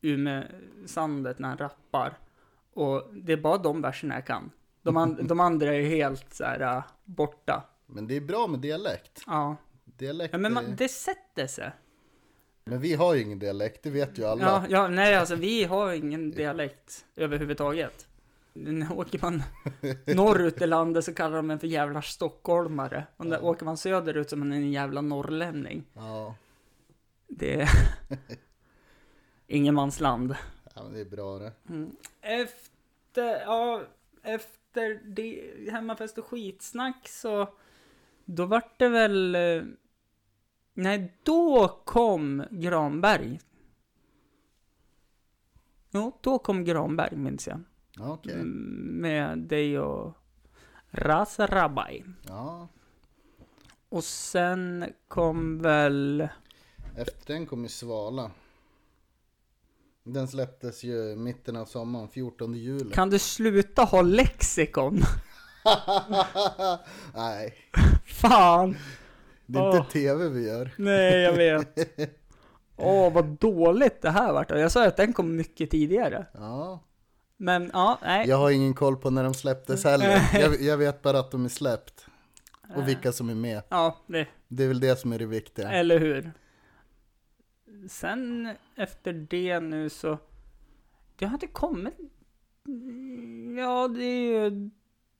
Umeå-soundet 0.00 1.38
när 1.38 1.48
han 1.48 1.58
rappar. 1.58 2.18
Och 2.74 3.02
det 3.12 3.32
är 3.32 3.36
bara 3.36 3.58
de 3.58 3.82
verserna 3.82 4.14
jag 4.14 4.26
kan. 4.26 4.50
De, 4.82 4.96
an- 4.96 5.18
de 5.26 5.40
andra 5.40 5.74
är 5.74 5.78
ju 5.78 5.88
helt 5.88 6.34
så 6.34 6.44
här 6.44 6.60
äh, 6.76 6.82
borta. 7.04 7.62
Men 7.94 8.06
det 8.06 8.14
är 8.16 8.20
bra 8.20 8.46
med 8.46 8.60
dialekt. 8.60 9.22
Ja. 9.26 9.56
Dialekt 9.84 10.32
ja 10.32 10.38
men 10.38 10.52
man, 10.52 10.76
det 10.76 10.88
sätter 10.88 11.46
sig. 11.46 11.70
Men 12.64 12.80
vi 12.80 12.94
har 12.94 13.14
ju 13.14 13.22
ingen 13.22 13.38
dialekt, 13.38 13.82
det 13.82 13.90
vet 13.90 14.18
ju 14.18 14.24
alla. 14.24 14.42
Ja, 14.44 14.64
ja, 14.68 14.88
nej 14.88 15.14
alltså 15.14 15.34
vi 15.34 15.64
har 15.64 15.92
ingen 15.92 16.30
dialekt 16.30 17.04
överhuvudtaget. 17.16 18.06
Åker 18.90 19.18
man 19.22 19.42
norrut 20.16 20.62
i 20.62 20.66
landet 20.66 21.04
så 21.04 21.14
kallar 21.14 21.36
de 21.36 21.50
en 21.50 21.58
för 21.58 21.66
jävla 21.66 22.02
stockholmare. 22.02 23.06
Och 23.16 23.26
när 23.26 23.44
åker 23.44 23.64
man 23.64 23.76
söderut 23.76 24.30
så 24.30 24.36
är 24.36 24.38
man 24.38 24.52
en 24.52 24.72
jävla 24.72 25.00
norrlänning. 25.00 25.84
Ja, 25.94 26.34
Det 27.28 27.60
är 27.60 27.68
ingenmansland. 29.46 30.34
ja 30.74 30.82
men 30.82 30.92
det 30.92 31.00
är 31.00 31.04
bra 31.04 31.38
det. 31.38 31.52
Mm. 31.68 31.96
Efter, 32.20 33.40
ja, 33.40 33.82
efter 34.22 35.00
det, 35.04 35.50
hemmafest 35.70 36.18
och 36.18 36.26
skitsnack 36.26 37.08
så, 37.08 37.48
då 38.24 38.46
vart 38.46 38.78
det 38.78 38.88
väl, 38.88 39.34
eh, 39.34 39.62
nej 40.74 41.18
då 41.22 41.68
kom 41.84 42.44
Granberg. 42.50 43.40
Jo, 45.90 46.18
då 46.22 46.38
kom 46.38 46.64
Granberg 46.64 47.16
minns 47.16 47.46
jag. 47.46 47.60
Ja, 47.96 48.12
okej. 48.12 48.32
Mm, 48.32 49.00
Med 49.00 49.38
dig 49.38 49.78
och 49.78 50.12
Raza 50.90 51.46
Rabai. 51.46 52.04
Ja. 52.28 52.68
Och 53.88 54.04
sen 54.04 54.84
kom 55.08 55.58
väl, 55.58 56.28
Efter 56.96 57.34
den 57.34 57.46
kom 57.46 57.62
ju 57.62 57.68
Svala. 57.68 58.30
Den 60.04 60.28
släpptes 60.28 60.84
ju 60.84 61.16
mitten 61.16 61.56
av 61.56 61.64
sommaren, 61.64 62.08
14 62.08 62.54
juli. 62.54 62.90
kan 62.94 63.10
du 63.10 63.18
sluta 63.18 63.82
ha 63.82 64.02
lexikon? 64.02 64.98
Nej, 67.14 67.54
Fan! 68.06 68.76
det 69.46 69.58
är 69.58 69.76
inte 69.76 69.92
tv 69.92 70.28
vi 70.28 70.46
gör. 70.48 70.70
Nej, 70.78 71.20
jag 71.20 71.32
vet. 71.32 71.78
Åh, 72.76 73.12
vad 73.12 73.24
dåligt 73.26 74.02
det 74.02 74.10
här 74.10 74.32
vart. 74.32 74.50
Jag 74.50 74.72
sa 74.72 74.86
att 74.86 74.96
den 74.96 75.12
kom 75.12 75.36
mycket 75.36 75.70
tidigare. 75.70 76.26
Ja, 76.34 76.80
Men 77.36 77.70
ja, 77.72 77.98
nej. 78.02 78.28
jag 78.28 78.36
har 78.36 78.50
ingen 78.50 78.74
koll 78.74 78.96
på 78.96 79.10
när 79.10 79.24
de 79.24 79.34
släpptes 79.34 79.84
heller. 79.84 80.20
Jag, 80.40 80.60
jag 80.62 80.76
vet 80.76 81.02
bara 81.02 81.18
att 81.18 81.30
de 81.30 81.44
är 81.44 81.48
släppt. 81.48 82.06
Och 82.76 82.88
vilka 82.88 83.12
som 83.12 83.30
är 83.30 83.34
med. 83.34 83.62
Ja, 83.68 83.96
det, 84.06 84.26
Det 84.48 84.64
är 84.64 84.68
väl 84.68 84.80
det 84.80 84.96
som 84.98 85.12
är 85.12 85.18
det 85.18 85.26
viktiga. 85.26 85.70
eller 85.72 85.98
hur. 85.98 86.32
Sen 87.88 88.48
efter 88.76 89.12
det 89.12 89.60
nu 89.60 89.90
så, 89.90 90.18
det 91.16 91.26
har 91.26 91.34
inte 91.34 91.46
kommit, 91.46 91.94
ja 93.58 93.88
det 93.88 94.04
är 94.04 94.50
ju 94.50 94.70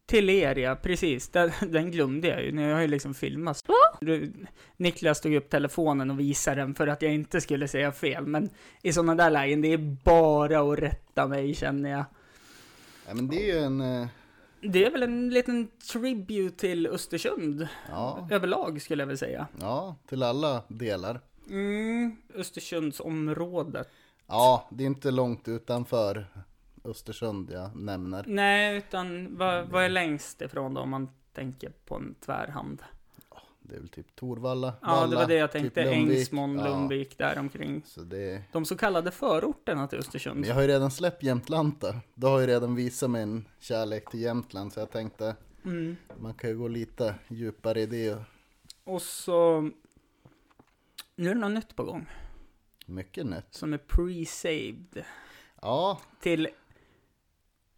till 0.06 0.30
er 0.30 0.56
ja, 0.58 0.76
precis. 0.76 1.28
Den, 1.28 1.50
den 1.68 1.90
glömde 1.90 2.28
jag 2.28 2.42
ju, 2.44 2.60
jag 2.62 2.74
har 2.74 2.80
ju 2.82 2.88
liksom 2.88 3.14
filmat. 3.14 3.64
Du, 4.00 4.32
Niklas 4.76 5.20
tog 5.20 5.34
upp 5.34 5.50
telefonen 5.50 6.10
och 6.10 6.20
visade 6.20 6.60
den 6.60 6.74
för 6.74 6.86
att 6.86 7.02
jag 7.02 7.14
inte 7.14 7.40
skulle 7.40 7.68
säga 7.68 7.92
fel, 7.92 8.26
men 8.26 8.50
i 8.82 8.92
sådana 8.92 9.14
där 9.14 9.30
lägen, 9.30 9.60
det 9.60 9.72
är 9.72 9.78
bara 10.04 10.72
att 10.72 10.78
rätta 10.78 11.26
mig 11.26 11.54
känner 11.54 11.90
jag. 11.90 12.04
Ja, 13.08 13.14
men 13.14 13.28
det 13.28 13.50
är 13.50 13.54
ju 13.54 13.60
en... 13.64 13.80
eh, 13.80 14.06
Det 14.60 14.84
är 14.84 14.90
väl 14.90 15.02
en 15.02 15.30
liten 15.30 15.68
tribute 15.92 16.56
till 16.58 16.86
Östersund 16.86 17.68
Ja, 17.88 18.28
överlag 18.30 18.82
skulle 18.82 19.02
jag 19.02 19.06
vilja 19.06 19.18
säga. 19.18 19.46
ja, 19.60 19.96
till 20.08 20.22
alla 20.22 20.62
delar. 20.68 21.20
Mm, 21.50 22.16
Östersundsområdet. 22.34 23.88
Ja, 24.26 24.68
det 24.70 24.84
är 24.84 24.86
inte 24.86 25.10
långt 25.10 25.48
utanför 25.48 26.26
Östersund 26.84 27.50
jag 27.52 27.76
nämner. 27.76 28.24
Nej, 28.26 28.76
utan 28.76 29.36
vad, 29.36 29.68
vad 29.68 29.84
är 29.84 29.88
längst 29.88 30.40
ifrån 30.42 30.74
då 30.74 30.80
om 30.80 30.90
man 30.90 31.08
tänker 31.32 31.72
på 31.84 31.94
en 31.94 32.14
tvärhand? 32.20 32.82
Det 33.66 33.74
är 33.76 33.80
väl 33.80 33.88
typ 33.88 34.16
Torvalla, 34.16 34.74
Ja, 34.82 34.88
det 34.88 34.94
Valla, 35.00 35.16
var 35.16 35.26
det 35.26 35.34
jag 35.34 35.52
typ 35.52 35.62
tänkte. 35.62 35.84
Lundvik. 35.84 36.18
Ängsmån, 36.18 36.58
Ja, 36.58 36.68
Lundvik, 36.68 37.18
däromkring. 37.18 37.82
Så 37.86 38.00
det... 38.00 38.42
De 38.52 38.64
så 38.64 38.76
kallade 38.76 39.10
förorterna 39.10 39.88
till 39.88 39.96
Men 39.98 40.00
Östersund. 40.00 40.46
jag 40.46 40.54
har 40.54 40.62
ju 40.62 40.68
redan 40.68 40.90
släppt 40.90 41.22
Jämtlanta. 41.22 42.00
Då 42.14 42.26
har 42.28 42.40
jag 42.40 42.48
redan 42.48 42.74
visat 42.74 43.10
min 43.10 43.44
kärlek 43.58 44.10
till 44.10 44.20
Jämtland. 44.20 44.72
Så 44.72 44.80
jag 44.80 44.90
tänkte 44.90 45.36
Mm. 45.64 45.96
man 46.16 46.34
kan 46.34 46.50
ju 46.50 46.58
gå 46.58 46.68
lite 46.68 47.14
djupare 47.28 47.80
i 47.80 47.86
det. 47.86 48.18
Och 48.84 49.02
så... 49.02 49.70
Nu 51.16 51.30
är 51.30 51.34
det 51.34 51.40
något 51.40 51.50
nytt 51.52 51.76
på 51.76 51.84
gång. 51.84 52.06
Mycket 52.86 53.26
nytt. 53.26 53.46
Som 53.50 53.72
är 53.74 53.78
pre-saved. 53.78 55.02
Ja, 55.62 56.00
Till 56.20 56.48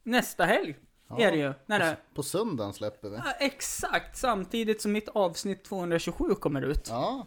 nästa 0.06 0.44
helg. 0.44 0.76
ja. 1.08 1.20
Är 1.20 1.30
det 1.30 1.36
ju. 1.38 1.52
När 1.66 1.78
det, 1.78 1.96
På 2.14 2.22
söndagen 2.22 2.72
släpper 2.75 3.08
vi. 3.08 3.16
ja, 3.16 3.32
exakt 3.40 4.16
samtidigt 4.16 4.82
som 4.82 4.92
mitt 4.92 5.08
avsnitt 5.08 5.64
227 5.64 6.34
kommer 6.34 6.62
ut. 6.62 6.86
Ja. 6.88 7.26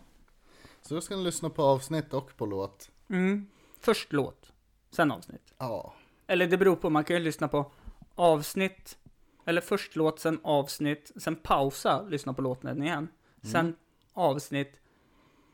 Så 0.81 0.95
då 0.95 1.01
ska 1.01 1.15
ni 1.15 1.23
lyssna 1.23 1.49
på 1.49 1.63
avsnitt 1.63 2.13
och 2.13 2.37
på 2.37 2.45
låt. 2.45 2.89
Mm. 3.09 3.47
Först 3.79 4.13
låt, 4.13 4.51
sen 4.91 5.11
avsnitt. 5.11 5.53
Ja. 5.57 5.93
Eller 6.27 6.47
det 6.47 6.57
beror 6.57 6.75
på, 6.75 6.89
man 6.89 7.03
kan 7.03 7.15
ju 7.15 7.21
lyssna 7.23 7.47
på 7.47 7.71
avsnitt, 8.15 8.97
eller 9.45 9.61
först 9.61 9.95
låt, 9.95 10.19
sen 10.19 10.39
avsnitt, 10.43 11.11
sen 11.15 11.35
pausa, 11.35 12.01
lyssna 12.01 12.33
på 12.33 12.41
låten 12.41 12.83
igen. 12.83 13.07
Sen 13.43 13.75
avsnitt, 14.13 14.79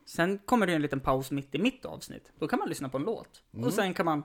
sen 0.05 0.38
kommer 0.38 0.67
det 0.67 0.74
en 0.74 0.82
liten 0.82 1.00
paus 1.00 1.32
mitt 1.32 1.55
i 1.55 1.58
mitt 1.60 1.86
avsnitt. 1.86 2.32
Då 2.39 2.48
kan 2.48 2.60
man 2.60 2.70
lyssna 2.70 2.89
på 2.89 2.98
en 2.98 3.03
låt. 3.03 3.41
Och 3.65 3.74
sen 3.74 3.94
kan 3.94 4.05
man, 4.05 4.24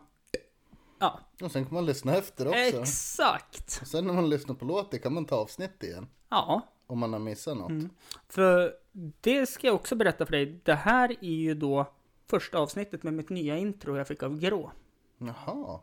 ja, 1.01 1.21
Och 1.43 1.53
sen 1.53 1.65
kan 1.65 1.75
man 1.75 1.87
lyssna 1.87 2.17
efter 2.17 2.47
också. 2.49 2.59
exakt. 2.59 3.79
Och 3.83 3.87
sen 3.89 4.07
när 4.07 4.13
man 4.15 4.31
lyssnar 4.31 4.55
på 4.55 4.65
låten 4.65 4.99
kan 5.01 5.13
man 5.15 5.25
ta 5.25 5.37
avsnitt 5.37 5.83
igen. 5.83 6.09
Ja, 6.29 6.63
Om 6.87 6.99
man 6.99 7.13
har 7.13 7.21
missat 7.21 7.57
något. 7.57 7.91
för 8.29 8.75
det 9.21 9.47
ska 9.47 9.67
jag 9.67 9.77
också 9.77 9.95
berätta 9.97 10.27
för 10.27 10.33
dig. 10.33 10.61
Det 10.65 10.75
här 10.75 11.11
är 11.21 11.35
ju 11.35 11.55
då 11.55 11.93
första 12.27 12.59
avsnittet 12.59 13.03
med 13.03 13.15
mitt 13.15 13.29
nya 13.31 13.59
intro 13.59 13.97
jag 13.97 14.09
fick 14.09 14.23
av 14.23 14.39
Grå. 14.39 14.73
Jaha. 15.19 15.81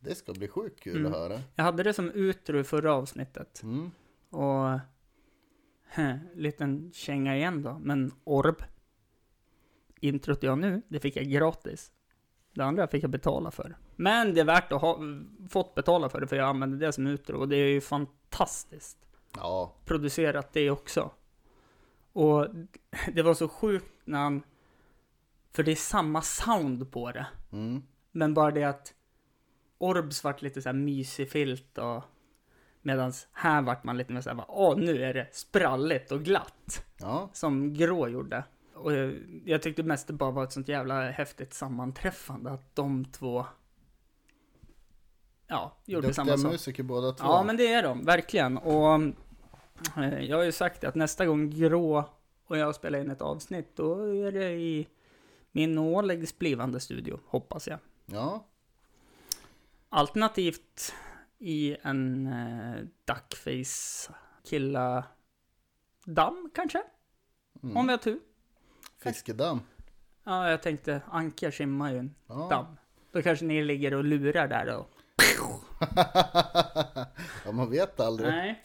Det 0.00 0.14
ska 0.14 0.32
bli 0.32 0.48
sjukt 0.48 0.80
kul 0.80 1.06
att 1.06 1.12
höra. 1.12 1.40
Jag 1.54 1.64
hade 1.64 1.82
det 1.82 1.94
som 1.94 2.10
utro 2.10 2.58
i 2.58 2.64
förra 2.64 2.94
avsnittet. 2.94 3.62
Mm. 3.62 3.90
Och... 4.30 4.78
Heh, 5.92 6.16
liten 6.34 6.90
känga 6.94 7.36
igen 7.36 7.62
då, 7.62 7.78
men 7.82 8.12
Orb. 8.24 8.62
Introt 10.00 10.42
jag 10.42 10.58
nu, 10.58 10.82
det 10.88 11.00
fick 11.00 11.16
jag 11.16 11.24
gratis. 11.26 11.92
Det 12.60 12.66
andra 12.66 12.86
fick 12.86 13.04
jag 13.04 13.10
betala 13.10 13.50
för. 13.50 13.76
Men 13.96 14.34
det 14.34 14.40
är 14.40 14.44
värt 14.44 14.72
att 14.72 14.80
ha 14.80 14.98
fått 15.50 15.74
betala 15.74 16.08
för 16.08 16.20
det, 16.20 16.26
för 16.26 16.36
jag 16.36 16.48
använder 16.48 16.78
det 16.78 16.92
som 16.92 17.06
utro. 17.06 17.38
Och 17.38 17.48
det 17.48 17.56
är 17.56 17.68
ju 17.68 17.80
fantastiskt 17.80 18.98
Ja. 19.36 19.74
producerat 19.84 20.52
det 20.52 20.70
också. 20.70 21.10
Och 22.12 22.46
det 23.12 23.22
var 23.22 23.34
så 23.34 23.48
sjukt 23.48 23.92
när 24.04 24.18
han... 24.18 24.42
För 25.52 25.62
det 25.62 25.70
är 25.70 25.76
samma 25.76 26.22
sound 26.22 26.92
på 26.92 27.12
det. 27.12 27.26
Mm. 27.52 27.82
Men 28.12 28.34
bara 28.34 28.50
det 28.50 28.64
att 28.64 28.94
Orbs 29.78 30.24
vart 30.24 30.42
lite 30.42 30.62
så 30.62 30.68
här 30.68 30.76
mysig 30.76 31.30
filt 31.30 31.78
och 31.78 32.02
medans 32.82 33.28
här 33.32 33.62
vart 33.62 33.84
man 33.84 33.96
lite 33.98 34.12
mer 34.12 34.20
så 34.20 34.30
här, 34.30 34.44
åh 34.48 34.76
nu 34.76 35.04
är 35.04 35.14
det 35.14 35.28
spralligt 35.32 36.12
och 36.12 36.22
glatt. 36.24 36.84
Ja. 36.98 37.30
Som 37.32 37.74
Grå 37.74 38.08
gjorde. 38.08 38.44
Och 38.80 38.92
jag, 38.92 39.42
jag 39.44 39.62
tyckte 39.62 39.82
mest 39.82 40.06
det 40.06 40.12
bara 40.12 40.30
var 40.30 40.44
ett 40.44 40.52
sånt 40.52 40.68
jävla 40.68 41.10
häftigt 41.10 41.54
sammanträffande 41.54 42.50
att 42.50 42.76
de 42.76 43.04
två 43.04 43.46
Ja, 45.46 45.76
gjorde 45.84 46.14
samma 46.14 46.30
Duktiga 46.30 46.42
sak. 46.42 46.52
musiker 46.52 46.82
båda 46.82 47.12
två. 47.12 47.24
Ja, 47.26 47.42
men 47.42 47.56
det 47.56 47.66
är 47.72 47.82
de, 47.82 48.04
verkligen. 48.04 48.58
Och 48.58 48.94
eh, 49.96 50.20
jag 50.24 50.36
har 50.36 50.44
ju 50.44 50.52
sagt 50.52 50.80
det, 50.80 50.88
att 50.88 50.94
nästa 50.94 51.26
gång 51.26 51.50
Grå 51.50 52.04
och 52.46 52.58
jag 52.58 52.74
spelar 52.74 52.98
in 52.98 53.10
ett 53.10 53.22
avsnitt, 53.22 53.76
då 53.76 54.02
är 54.02 54.32
det 54.32 54.50
i 54.52 54.88
min 55.52 55.78
Åläggs 55.78 56.38
blivande 56.38 56.80
studio, 56.80 57.20
hoppas 57.26 57.68
jag. 57.68 57.78
Ja. 58.06 58.46
Alternativt 59.88 60.94
i 61.38 61.76
en 61.82 62.26
eh, 62.26 62.84
duckface 63.04 64.12
killa 64.44 65.04
damm 66.04 66.50
kanske? 66.54 66.82
Mm. 67.62 67.76
Om 67.76 67.86
vi 67.86 67.92
har 67.92 67.98
tur. 67.98 68.20
Fiskedamm. 69.02 69.60
Ja, 70.24 70.50
jag 70.50 70.62
tänkte 70.62 71.00
Anka 71.10 71.52
simmar 71.52 71.92
ju 71.92 71.98
en 71.98 72.14
Ja. 72.28 72.46
damm. 72.50 72.66
Då 73.12 73.22
kanske 73.22 73.44
ni 73.44 73.64
ligger 73.64 73.94
och 73.94 74.04
lurar 74.04 74.48
där 74.48 74.76
och... 74.76 74.86
ja, 77.44 77.52
man 77.52 77.70
vet 77.70 78.00
aldrig. 78.00 78.28
Nej. 78.28 78.64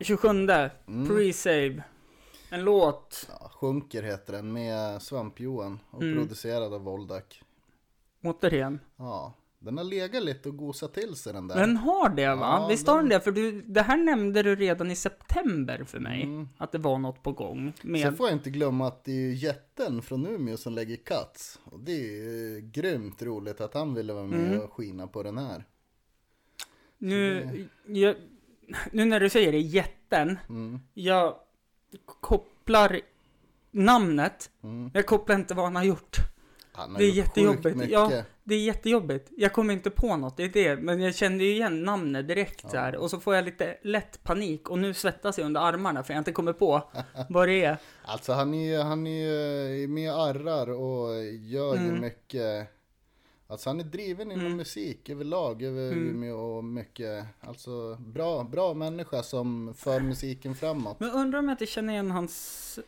27. 0.00 0.28
Pre-save. 0.86 1.82
En 2.50 2.64
låt. 2.64 3.26
Ja, 3.40 3.50
Sjunker 3.54 4.02
heter 4.02 4.32
den 4.32 4.52
med 4.52 5.02
Svamp-Johan 5.02 5.78
och 5.90 6.02
Mm. 6.02 6.14
producerad 6.18 6.74
av 6.74 6.80
Voldak. 6.80 7.42
Återigen. 8.22 8.80
Ja, 8.96 9.32
den 9.58 9.76
har 9.78 9.84
legat 9.84 10.22
lite 10.24 10.48
och 10.48 10.56
gosat 10.56 10.94
till 10.94 11.14
sig 11.14 11.32
den 11.32 11.48
där. 11.48 11.56
Den 11.56 11.76
har 11.76 12.08
det 12.08 12.34
va? 12.34 12.58
Ja, 12.60 12.66
Visst 12.70 12.86
har 12.86 12.96
den 12.96 13.08
det? 13.08 13.20
För 13.20 13.32
du, 13.32 13.62
det 13.62 13.82
här 13.82 13.96
nämnde 13.96 14.42
du 14.42 14.56
redan 14.56 14.90
i 14.90 14.96
september 14.96 15.84
för 15.84 16.00
mig. 16.00 16.22
Mm. 16.22 16.48
Att 16.58 16.72
det 16.72 16.78
var 16.78 16.98
något 16.98 17.22
på 17.22 17.32
gång. 17.32 17.72
Med... 17.82 18.00
Sen 18.00 18.16
får 18.16 18.26
jag 18.28 18.36
inte 18.36 18.50
glömma 18.50 18.86
att 18.86 19.04
det 19.04 19.12
är 19.12 19.32
jätten 19.32 20.02
från 20.02 20.26
Umeå 20.26 20.56
som 20.56 20.72
lägger 20.72 20.96
cuts. 20.96 21.60
Och 21.64 21.80
det 21.80 21.92
är 21.92 22.04
ju 22.04 22.60
grymt 22.72 23.22
roligt 23.22 23.60
att 23.60 23.74
han 23.74 23.94
ville 23.94 24.12
vara 24.12 24.26
med 24.26 24.46
Mm. 24.46 24.60
och 24.60 24.72
skina 24.72 25.06
på 25.06 25.22
den 25.22 25.38
här. 25.38 25.64
Nu, 26.98 27.68
jag, 27.86 28.16
nu 28.92 29.04
när 29.04 29.20
du 29.20 29.28
säger 29.30 29.52
det, 29.52 29.58
jätten. 29.58 30.38
Mm. 30.48 30.80
Jag 30.94 31.34
kopplar 32.20 33.00
namnet. 33.70 34.50
Mm. 34.62 34.90
Jag 34.94 35.06
kopplar 35.06 35.36
inte 35.36 35.54
vad 35.54 35.64
han 35.64 35.76
har 35.76 35.84
gjort. 35.84 36.16
Han 36.72 36.90
har 36.92 36.98
Det 36.98 37.04
är 37.04 37.08
gjort 37.08 37.16
jättejobbigt. 37.16 37.76
mycket. 37.76 37.92
Ja, 37.92 38.22
det 38.48 38.54
är 38.54 38.60
jättejobbigt. 38.60 39.30
Jag 39.36 39.52
kommer 39.52 39.74
inte 39.74 39.90
på 39.90 40.16
något, 40.16 40.36
det 40.36 40.42
är 40.44 40.48
det. 40.48 40.76
Men 40.76 41.00
jag 41.00 41.14
kände 41.14 41.44
ju 41.44 41.50
igen 41.52 41.82
namnet 41.82 42.28
direkt 42.28 42.70
så 42.70 42.76
här. 42.76 42.96
Och 42.96 43.10
så 43.10 43.20
får 43.20 43.34
jag 43.34 43.44
lite 43.44 43.76
lätt 43.82 44.22
panik. 44.24 44.70
Och 44.70 44.78
nu 44.78 44.94
svettas 44.94 45.38
jag 45.38 45.44
under 45.46 45.60
armarna 45.60 46.02
för 46.04 46.14
jag 46.14 46.20
inte 46.20 46.32
kommer 46.32 46.52
på 46.52 46.90
vad 47.28 47.48
det 47.48 47.64
är. 47.64 47.76
Alltså 48.04 48.32
han 48.32 48.54
är 48.54 48.70
ju 48.76 48.78
han 48.82 49.06
är 49.06 49.70
ju 49.74 49.88
med 49.88 50.12
arrar 50.12 50.70
och 50.70 51.24
gör 51.34 51.74
ju 51.74 51.88
Mm. 51.88 52.00
mycket. 52.00 52.72
Alltså 53.48 53.70
han 53.70 53.80
är 53.80 53.84
driven 53.84 54.32
inom 54.32 54.46
Mm. 54.46 54.56
musik 54.56 55.08
överlag 55.08 55.62
över 55.62 55.92
Mm. 55.92 56.08
Umeå 56.08 56.36
och 56.56 56.64
mycket. 56.64 57.24
Alltså 57.40 57.94
bra, 58.00 58.44
bra 58.44 58.74
människa 58.74 59.22
som 59.22 59.74
för 59.74 60.00
musiken 60.00 60.54
framåt. 60.54 61.00
Men 61.00 61.10
undrar 61.10 61.38
om 61.38 61.44
jag 61.48 61.52
inte 61.54 61.66
känner 61.66 61.92
igen 61.92 62.10
hans 62.10 62.78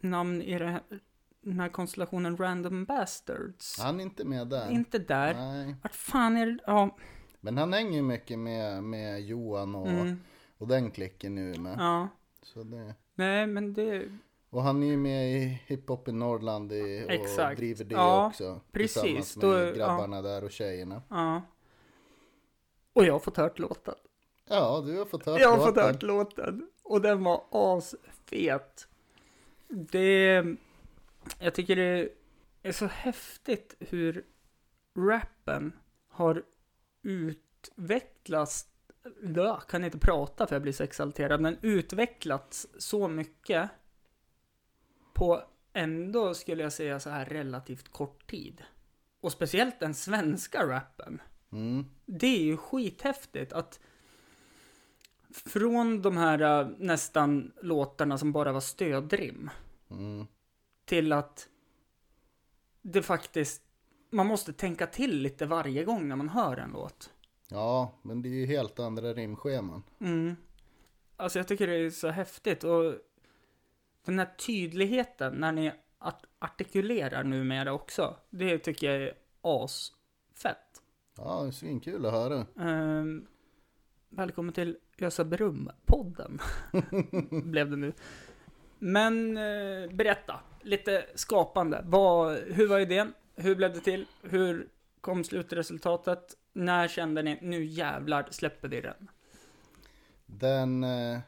namn 0.00 0.42
i 0.42 0.58
det 0.58 0.66
här, 0.66 0.80
den 1.44 1.60
här 1.60 1.68
konstellationen 1.68 2.36
Random 2.36 2.84
Bastards. 2.84 3.78
Han 3.80 4.00
är 4.00 4.04
inte 4.04 4.24
med 4.24 4.48
där. 4.48 4.70
Inte 4.70 4.98
där. 4.98 5.34
Nej. 5.34 5.74
Vart 5.82 5.94
fan 5.94 6.36
är 6.36 6.46
det? 6.46 6.58
Ja. 6.66 6.96
Men 7.40 7.58
han 7.58 7.72
hänger 7.72 7.92
ju 7.96 8.02
mycket 8.02 8.38
med, 8.38 8.82
med 8.84 9.20
Johan 9.22 9.74
och, 9.74 9.88
Mm, 9.88 10.20
och 10.58 10.68
den 10.68 10.90
klicken 10.90 11.34
nu 11.34 11.54
med. 11.58 11.76
ja. 11.78 12.08
Så 12.42 12.62
det. 12.62 12.94
Nej, 13.14 13.46
men 13.46 13.72
det... 13.74 14.08
Och 14.50 14.62
han 14.62 14.82
är 14.82 14.86
ju 14.86 14.96
med 14.96 15.32
i 15.32 15.60
Hiphop 15.66 16.08
i 16.08 16.12
Norrland 16.12 16.72
i, 16.72 17.04
och 17.06 17.10
Exakt. 17.10 17.56
driver 17.58 17.84
det 17.84 17.94
Ja, 17.94 18.26
också. 18.26 18.60
precis. 18.72 18.92
Tillsammans 19.02 19.34
Då- 19.34 19.48
med 19.50 19.74
grabbarna 19.74 20.22
där 20.22 20.44
och 20.44 20.50
tjejerna. 20.50 21.02
Ja. 21.08 21.42
Och 22.92 23.04
jag 23.04 23.12
har 23.12 23.20
fått 23.20 23.36
hört 23.36 23.58
låten. 23.58 23.94
Ja, 24.48 24.82
du 24.86 24.98
har 24.98 25.04
fått 25.04 25.26
höra 25.26 25.38
Jag 25.40 25.48
har 25.50 25.56
fått 25.56 25.76
låten. 25.76 25.84
hört 25.94 26.02
låten. 26.02 26.68
Och 26.82 27.00
den 27.00 27.24
var 27.24 27.44
asfet. 27.50 28.88
Det... 29.68 30.44
Jag 31.38 31.54
tycker 31.54 31.76
det 31.76 32.08
är 32.62 32.72
så 32.72 32.86
häftigt 32.86 33.74
hur 33.78 34.24
rappen 34.94 35.72
har 36.08 36.44
utvecklats. 37.02 38.66
Jag 39.34 39.66
kan 39.68 39.84
inte 39.84 39.98
prata 39.98 40.46
för 40.46 40.54
jag 40.54 40.62
blir 40.62 40.72
så 40.72 40.82
exalterad. 40.82 41.40
Men 41.40 41.58
utvecklats 41.62 42.66
så 42.78 43.08
mycket. 43.08 43.70
På 45.12 45.42
ändå 45.72 46.34
skulle 46.34 46.62
jag 46.62 46.72
säga 46.72 47.00
så 47.00 47.10
här 47.10 47.24
relativt 47.24 47.88
kort 47.88 48.30
tid. 48.30 48.62
Och 49.20 49.32
speciellt 49.32 49.80
den 49.80 49.94
svenska 49.94 50.66
rappen. 50.66 51.22
Mm. 51.52 51.86
Det 52.06 52.26
är 52.26 52.42
ju 52.42 52.56
skithäftigt 52.56 53.52
att 53.52 53.80
från 55.30 56.02
de 56.02 56.16
här 56.16 56.60
äh, 56.60 56.68
nästan 56.78 57.52
låtarna 57.62 58.18
som 58.18 58.32
bara 58.32 58.52
var 58.52 58.60
stödrim 58.60 59.50
Mm. 59.90 60.26
Till 60.84 61.12
att 61.12 61.48
det 62.82 63.02
faktiskt, 63.02 63.62
man 64.10 64.26
måste 64.26 64.52
tänka 64.52 64.86
till 64.86 65.18
lite 65.18 65.46
varje 65.46 65.84
gång 65.84 66.08
när 66.08 66.16
man 66.16 66.28
hör 66.28 66.56
en 66.56 66.70
låt. 66.70 67.10
Ja, 67.48 67.98
men 68.02 68.22
det 68.22 68.28
är 68.28 68.30
ju 68.40 68.46
helt 68.46 68.78
andra 68.78 69.14
rimscheman. 69.14 69.82
Mm. 70.00 70.36
Alltså 71.16 71.38
jag 71.38 71.48
tycker 71.48 71.66
det 71.66 71.74
är 71.76 71.90
så 71.90 72.08
häftigt 72.08 72.64
och 72.64 72.94
den 74.04 74.18
här 74.18 74.28
tydligheten 74.46 75.34
när 75.34 75.52
ni 75.52 75.72
art- 75.98 76.26
artikulerar 76.38 77.24
numera 77.24 77.72
också, 77.72 78.16
det 78.30 78.58
tycker 78.58 78.90
jag 78.90 79.02
är 79.02 79.14
asfett. 79.42 80.82
Ja, 81.16 81.42
det 81.42 81.48
är 81.48 81.52
svinkul 81.52 82.06
att 82.06 82.12
höra. 82.12 82.46
Ehm, 82.58 83.26
välkommen 84.08 84.52
till 84.54 84.78
Ösa 84.98 85.24
Brum-podden. 85.24 86.40
Blev 87.50 87.70
det 87.70 87.76
nu. 87.76 87.92
Men 88.78 89.36
eh, 89.36 89.90
berätta, 89.94 90.40
lite 90.64 91.06
skapande. 91.14 91.82
Vad, 91.84 92.36
hur 92.38 92.66
var 92.68 92.80
idén? 92.80 93.12
Hur 93.36 93.54
blev 93.56 93.72
det 93.74 93.80
till? 93.80 94.06
Hur 94.22 94.68
kom 95.00 95.24
slutresultatet? 95.24 96.36
När 96.52 96.88
kände 96.88 97.22
ni, 97.22 97.38
nu 97.42 97.64
jävlar 97.64 98.28
släpper 98.30 98.68
vi 98.68 98.80
den? 98.80 99.08
Den... 100.26 100.84
Eh, 100.84 101.18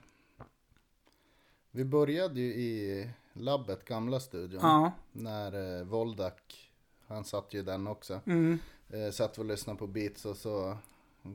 vi 1.71 1.85
började 1.85 2.41
ju 2.41 2.55
i 2.55 3.11
labbet, 3.33 3.85
gamla 3.85 4.21
studion. 4.21 4.61
Ja. 4.63 4.93
När 5.13 5.79
eh, 5.79 5.85
Voldak, 5.85 6.71
han 7.07 7.25
satt 7.25 7.55
ju 7.55 7.63
den 7.63 7.87
också. 7.87 8.21
Mm. 8.27 8.59
Eh, 8.91 9.11
satt 9.11 9.39
och 9.39 9.45
lyssnade 9.45 9.79
på 9.79 9.87
beats 9.87 10.25
och 10.25 10.37
så 10.37 10.77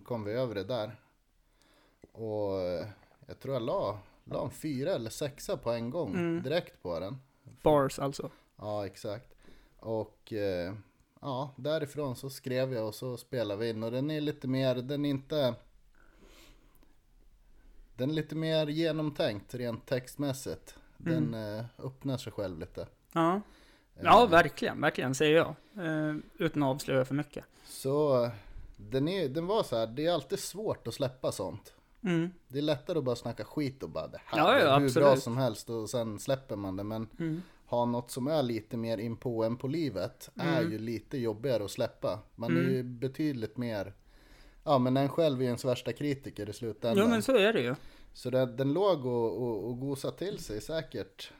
kom 0.04 0.24
vi 0.24 0.32
över 0.34 0.56
det 0.56 0.64
där. 0.64 0.96
Och 2.12 2.62
eh, 2.62 2.88
jag 3.28 3.40
tror 3.40 3.54
jag 3.54 3.64
la, 3.64 4.00
la 4.24 4.44
en 4.44 4.52
fyra 4.52 4.92
eller 4.92 5.10
sexa 5.10 5.58
på 5.58 5.72
en 5.72 5.90
gång 5.90 6.14
Mm. 6.16 6.44
direkt 6.44 6.82
på 6.82 7.00
den. 7.00 7.18
Bars 7.62 8.00
alltså. 8.00 8.30
Ja, 8.58 8.86
exakt. 8.86 9.34
Och 9.80 10.34
eh, 10.34 10.74
ja, 11.22 11.54
därifrån 11.56 12.16
så 12.16 12.30
skrev 12.30 12.74
jag 12.74 12.88
och 12.88 12.96
så 12.96 13.18
spelade 13.18 13.60
vi 13.60 13.70
in 13.70 13.84
och 13.84 13.92
den 13.92 14.12
är 14.12 14.22
lite 14.22 14.48
mer, 14.48 14.76
den 14.76 15.06
är 15.06 15.10
inte 15.10 15.56
Den 17.96 18.10
är 18.10 18.14
lite 18.14 18.36
mer 18.36 18.68
genomtänkt 18.68 19.56
rent 19.56 19.86
textmässigt. 19.86 20.76
Den 20.98 21.34
eh, 21.34 21.66
öppnar 21.78 22.18
sig 22.18 22.32
själv 22.32 22.60
lite. 22.60 22.88
Ja. 23.14 23.42
Ja, 24.04 24.26
verkligen, 24.26 24.82
verkligen 24.82 25.16
säger 25.16 25.38
jag. 25.38 25.56
Eh, 25.86 26.16
utan 26.38 26.64
att 26.64 26.70
avslöja 26.70 27.06
för 27.06 27.16
mycket. 27.16 27.46
Så 27.66 28.30
den, 28.78 29.08
är, 29.08 29.30
den 29.30 29.48
var 29.48 29.64
så 29.64 29.78
här, 29.78 29.88
det 29.88 30.06
är 30.06 30.14
alltid 30.14 30.40
svårt 30.40 30.88
att 30.88 30.94
släppa 30.94 31.32
sånt. 31.32 31.74
Mm. 32.04 32.30
Det 32.48 32.58
är 32.58 32.62
lättare 32.62 32.98
att 32.98 33.04
bara 33.04 33.16
snacka 33.16 33.44
skit 33.46 33.84
och 33.84 33.90
bara 33.90 34.08
det 34.08 34.22
här 34.26 34.38
Ja, 34.40 34.60
ja, 34.60 34.76
är 34.76 34.80
hur 34.80 34.94
bra 34.94 35.16
som 35.18 35.38
helst 35.38 35.70
och 35.70 35.90
sen 35.90 36.20
släpper 36.20 36.56
man 36.56 36.76
det. 36.78 36.84
Men 36.84 37.08
Mm. 37.20 37.42
ha 37.66 37.86
något 37.86 38.12
som 38.12 38.28
är 38.28 38.44
lite 38.44 38.78
mer 38.78 38.98
in 38.98 39.18
på 39.18 39.44
än 39.44 39.58
på 39.58 39.68
livet 39.68 40.30
är 40.36 40.60
Mm. 40.60 40.72
ju 40.72 40.78
lite 40.80 41.18
jobbigare 41.18 41.64
att 41.66 41.72
släppa. 41.72 42.20
Man 42.36 42.58
är 42.58 42.62
ju 42.62 42.84
betydligt 42.84 43.58
mer, 43.58 43.94
ja 44.64 44.78
men 44.78 44.98
en 44.98 45.10
själv 45.10 45.42
är 45.42 45.46
ens 45.46 45.66
värsta 45.66 45.94
kritiker 45.94 46.50
i 46.50 46.54
slutändan. 46.54 47.04
Jo, 47.06 47.10
men 47.10 47.22
så 47.22 47.38
är 47.38 47.54
det 47.54 47.62
ju. 47.62 47.76
Så 48.14 48.30
den, 48.30 48.58
den 48.58 48.74
låg 48.74 49.06
och, 49.06 49.42
och, 49.42 49.68
och 49.70 49.80
gosade 49.80 50.18
till 50.18 50.40
sig 50.40 50.62
säkert 50.62 51.32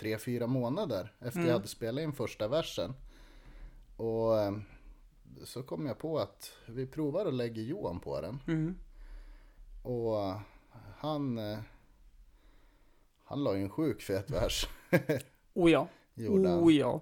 tre, 0.00 0.18
fyra 0.18 0.46
månader 0.46 1.12
efter 1.20 1.38
Mm. 1.38 1.46
jag 1.48 1.54
hade 1.54 1.68
spelat 1.68 2.02
in 2.02 2.12
första 2.12 2.48
versen. 2.48 2.94
Och 3.96 4.38
eh, 4.40 4.52
så 5.44 5.62
kom 5.62 5.86
jag 5.86 5.98
på 5.98 6.18
att 6.18 6.52
vi 6.66 6.86
provar 6.86 7.26
att 7.26 7.34
lägga 7.34 7.62
Johan 7.62 8.00
på 8.00 8.20
den. 8.20 8.38
Mm. 8.46 8.74
Och 9.82 10.34
han, 10.96 11.38
eh, 11.38 11.58
han 13.24 13.44
la 13.44 13.56
ju 13.56 13.62
en 13.62 13.70
sjuk 13.70 14.02
fet 14.02 14.30
vers. 14.30 14.68
Oh 15.54 15.70
ja. 15.70 15.88
Oh 16.16 16.72
ja. 16.72 17.00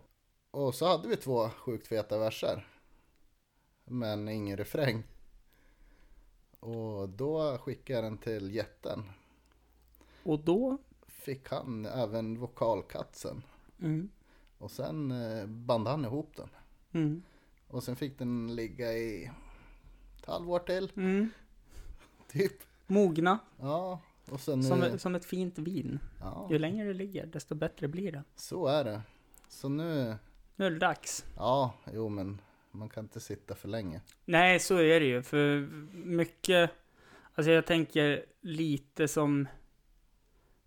Och 0.50 0.74
så 0.74 0.86
hade 0.86 1.08
vi 1.08 1.16
två 1.16 1.48
sjukt 1.48 1.86
feta 1.86 2.18
verser. 2.18 2.66
Men 3.84 4.28
ingen 4.28 4.56
refräng. 4.56 5.02
Och 6.60 7.08
då 7.08 7.58
skickade 7.58 7.96
jag 7.96 8.04
den 8.04 8.18
till 8.18 8.54
jätten. 8.54 9.04
Och 10.22 10.38
då? 10.38 10.78
Fick 11.06 11.48
han 11.48 11.86
även 11.86 12.38
vokalkatsen. 12.38 13.42
Mm. 13.80 14.10
Och 14.58 14.70
sen 14.70 15.10
eh, 15.10 15.46
band 15.46 15.88
han 15.88 16.04
ihop 16.04 16.36
den. 16.36 16.48
Mm. 16.92 17.22
Och 17.68 17.82
sen 17.82 17.96
fick 17.96 18.18
den 18.18 18.54
ligga 18.54 18.92
i 18.92 19.30
ett 20.18 20.26
halvår 20.26 20.58
till. 20.58 20.92
Mm. 20.96 21.30
Typ. 22.28 22.62
Mogna. 22.90 23.38
Ja. 23.60 24.00
Och 24.30 24.40
sen 24.40 24.58
nu, 24.60 24.64
Som, 24.66 24.98
som 24.98 25.14
ett 25.14 25.24
fint 25.24 25.58
vin. 25.58 25.98
ja, 26.20 26.48
Ju 26.50 26.58
längre 26.58 26.86
det 26.88 26.94
ligger, 26.94 27.26
desto 27.26 27.54
bättre 27.54 27.88
blir 27.88 28.12
det. 28.12 28.22
så 28.34 28.66
är 28.66 28.84
det. 28.84 29.02
Så 29.48 29.68
nu, 29.68 30.16
Nu 30.56 30.66
är 30.66 30.70
det 30.70 30.78
dags. 30.78 31.24
ja, 31.36 31.74
jo 31.94 32.08
men 32.08 32.40
man 32.70 32.88
kan 32.88 33.04
inte 33.04 33.20
sitta 33.20 33.54
för 33.54 33.68
länge. 33.68 34.00
Nej, 34.24 34.58
så 34.60 34.76
är 34.76 35.00
det 35.00 35.06
ju. 35.06 35.22
För 35.22 35.60
mycket... 35.94 36.70
Alltså 37.34 37.50
jag 37.50 37.66
tänker 37.66 38.24
lite 38.40 39.08
som... 39.08 39.48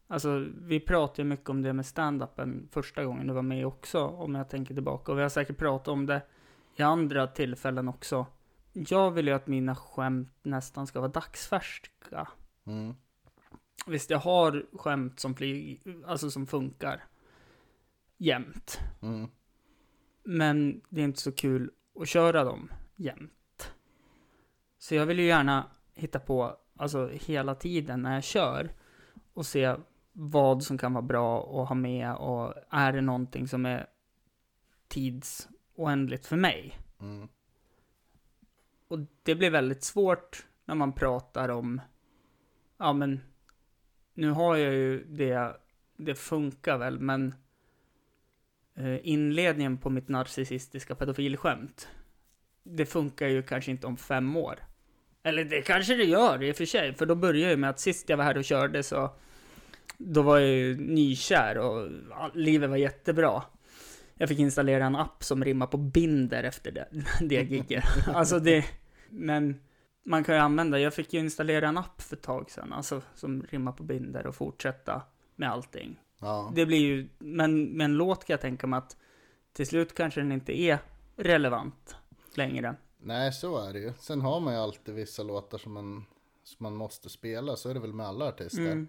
Alltså 0.07 0.45
vi 0.61 0.79
pratade 0.79 1.21
ju 1.21 1.27
mycket 1.27 1.49
om 1.49 1.61
det 1.61 1.73
med 1.73 1.85
stand-upen 1.85 2.67
första 2.71 3.03
gången 3.05 3.27
du 3.27 3.33
var 3.33 3.41
med 3.41 3.65
också, 3.65 4.07
om 4.07 4.35
jag 4.35 4.49
tänker 4.49 4.73
tillbaka. 4.73 5.11
Och 5.11 5.17
vi 5.17 5.21
har 5.21 5.29
säkert 5.29 5.57
pratat 5.57 5.87
om 5.87 6.05
det 6.05 6.21
i 6.75 6.81
andra 6.81 7.27
tillfällen 7.27 7.87
också. 7.87 8.25
Jag 8.73 9.11
vill 9.11 9.27
ju 9.27 9.33
att 9.33 9.47
mina 9.47 9.75
skämt 9.75 10.35
nästan 10.43 10.87
ska 10.87 10.99
vara 10.99 11.11
dagsfärska. 11.11 12.27
Mm. 12.65 12.95
Visst, 13.87 14.09
jag 14.09 14.19
har 14.19 14.65
skämt 14.73 15.19
som, 15.19 15.35
flyg, 15.35 15.81
alltså 16.05 16.31
som 16.31 16.47
funkar 16.47 17.03
jämt. 18.17 18.79
Mm. 19.01 19.29
Men 20.23 20.81
det 20.89 21.01
är 21.01 21.05
inte 21.05 21.21
så 21.21 21.31
kul 21.31 21.71
att 21.99 22.07
köra 22.07 22.43
dem 22.43 22.71
jämt. 22.95 23.73
Så 24.77 24.95
jag 24.95 25.05
vill 25.05 25.19
ju 25.19 25.25
gärna 25.25 25.71
hitta 25.93 26.19
på, 26.19 26.57
alltså 26.77 27.07
hela 27.07 27.55
tiden 27.55 28.01
när 28.01 28.13
jag 28.13 28.23
kör 28.23 28.71
och 29.33 29.45
se 29.45 29.75
vad 30.11 30.63
som 30.63 30.77
kan 30.77 30.93
vara 30.93 31.01
bra 31.01 31.61
att 31.61 31.67
ha 31.67 31.75
med 31.75 32.15
och 32.15 32.53
är 32.69 32.93
det 32.93 33.01
någonting 33.01 33.47
som 33.47 33.65
är 33.65 33.87
tidsoändligt 34.87 36.25
för 36.25 36.37
mig. 36.37 36.79
Mm. 36.99 37.27
Och 38.87 38.99
det 39.23 39.35
blir 39.35 39.49
väldigt 39.49 39.83
svårt 39.83 40.45
när 40.65 40.75
man 40.75 40.93
pratar 40.93 41.49
om, 41.49 41.81
ja 42.77 42.93
men, 42.93 43.21
nu 44.13 44.29
har 44.29 44.57
jag 44.57 44.73
ju 44.73 45.03
det, 45.03 45.57
det 45.97 46.15
funkar 46.15 46.77
väl, 46.77 46.99
men 46.99 47.35
eh, 48.75 49.07
inledningen 49.07 49.77
på 49.77 49.89
mitt 49.89 50.07
narcissistiska 50.07 50.95
pedofilskämt, 50.95 51.87
det 52.63 52.85
funkar 52.85 53.27
ju 53.27 53.43
kanske 53.43 53.71
inte 53.71 53.87
om 53.87 53.97
fem 53.97 54.37
år. 54.37 54.59
Eller 55.23 55.45
det 55.45 55.61
kanske 55.61 55.95
det 55.95 56.03
gör 56.03 56.43
i 56.43 56.51
och 56.51 56.55
för 56.55 56.65
sig, 56.65 56.93
för 56.93 57.05
då 57.05 57.15
börjar 57.15 57.49
ju 57.49 57.57
med 57.57 57.69
att 57.69 57.79
sist 57.79 58.09
jag 58.09 58.17
var 58.17 58.23
här 58.23 58.37
och 58.37 58.43
körde 58.43 58.83
så, 58.83 59.13
då 59.97 60.21
var 60.21 60.39
jag 60.39 60.49
ju 60.49 60.77
nykär 60.77 61.57
och 61.57 61.89
ja, 62.09 62.31
livet 62.33 62.69
var 62.69 62.77
jättebra. 62.77 63.43
Jag 64.15 64.29
fick 64.29 64.39
installera 64.39 64.85
en 64.85 64.95
app 64.95 65.23
som 65.23 65.43
rimmar 65.43 65.67
på 65.67 65.77
binder 65.77 66.43
efter 66.43 66.71
det, 66.71 66.87
det 67.21 67.43
gigget. 67.43 67.83
Alltså 68.07 68.39
det, 68.39 68.65
men 69.09 69.59
man 70.05 70.23
kan 70.23 70.35
ju 70.35 70.41
använda, 70.41 70.79
jag 70.79 70.93
fick 70.93 71.13
ju 71.13 71.19
installera 71.19 71.67
en 71.67 71.77
app 71.77 72.01
för 72.01 72.15
ett 72.15 72.21
tag 72.21 72.51
sedan, 72.51 72.73
alltså 72.73 73.01
som 73.15 73.43
rimmar 73.49 73.71
på 73.71 73.83
binder 73.83 74.27
och 74.27 74.35
fortsätta 74.35 75.01
med 75.35 75.51
allting. 75.51 75.99
Ja. 76.19 76.51
Det 76.55 76.65
blir 76.65 76.77
ju, 76.77 77.09
men 77.19 77.63
med 77.63 77.85
en 77.85 77.93
låt 77.93 78.25
kan 78.25 78.33
jag 78.33 78.41
tänka 78.41 78.67
mig 78.67 78.77
att 78.77 78.97
till 79.53 79.67
slut 79.67 79.93
kanske 79.95 80.21
den 80.21 80.31
inte 80.31 80.59
är 80.59 80.79
relevant 81.15 81.95
längre. 82.35 82.75
Nej, 82.97 83.33
så 83.33 83.57
är 83.67 83.73
det 83.73 83.79
ju. 83.79 83.93
Sen 83.99 84.21
har 84.21 84.39
man 84.39 84.53
ju 84.53 84.59
alltid 84.59 84.95
vissa 84.95 85.23
låtar 85.23 85.57
som 85.57 85.73
man, 85.73 86.05
som 86.43 86.63
man 86.63 86.75
måste 86.75 87.09
spela. 87.09 87.55
Så 87.55 87.69
är 87.69 87.73
det 87.73 87.79
väl 87.79 87.93
med 87.93 88.05
alla 88.05 88.25
artister. 88.25 88.71
Mm. 88.71 88.87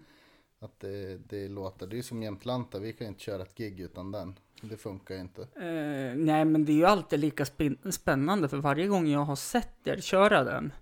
Att 0.59 0.79
det, 0.79 1.17
det 1.29 1.45
är 1.45 1.49
låtar. 1.49 1.87
Det 1.87 1.97
är 1.97 2.01
som 2.01 2.23
Jämtlanta. 2.23 2.79
Vi 2.79 2.93
kan 2.93 3.07
inte 3.07 3.21
köra 3.21 3.41
ett 3.41 3.55
gig 3.55 3.79
utan 3.79 4.11
den. 4.11 4.39
Det 4.61 4.77
funkar 4.77 5.15
ju 5.15 5.21
inte. 5.21 5.41
Eh, 5.41 6.15
nej, 6.17 6.45
men 6.45 6.65
det 6.65 6.71
är 6.71 6.75
ju 6.75 6.85
alltid 6.85 7.19
lika 7.19 7.45
spännande 7.91 8.49
för 8.49 8.57
varje 8.57 8.87
gång 8.87 9.07
jag 9.07 9.19
har 9.19 9.35
sett 9.35 9.87
er 9.87 9.97
köra 9.97 10.43
den 10.43 10.73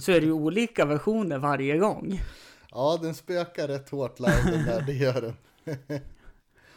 så 0.00 0.12
är 0.12 0.20
det 0.20 0.26
ju 0.26 0.32
olika 0.32 0.84
versioner 0.84 1.38
varje 1.38 1.78
gång. 1.78 2.20
Ja, 2.70 2.98
den 3.02 3.14
spökar 3.14 3.68
rätt 3.68 3.90
hårt 3.90 4.20
live 4.20 4.42
den 4.44 4.64
där. 4.64 4.82
Det 4.86 4.92
gör 4.92 5.20
den. 5.20 5.36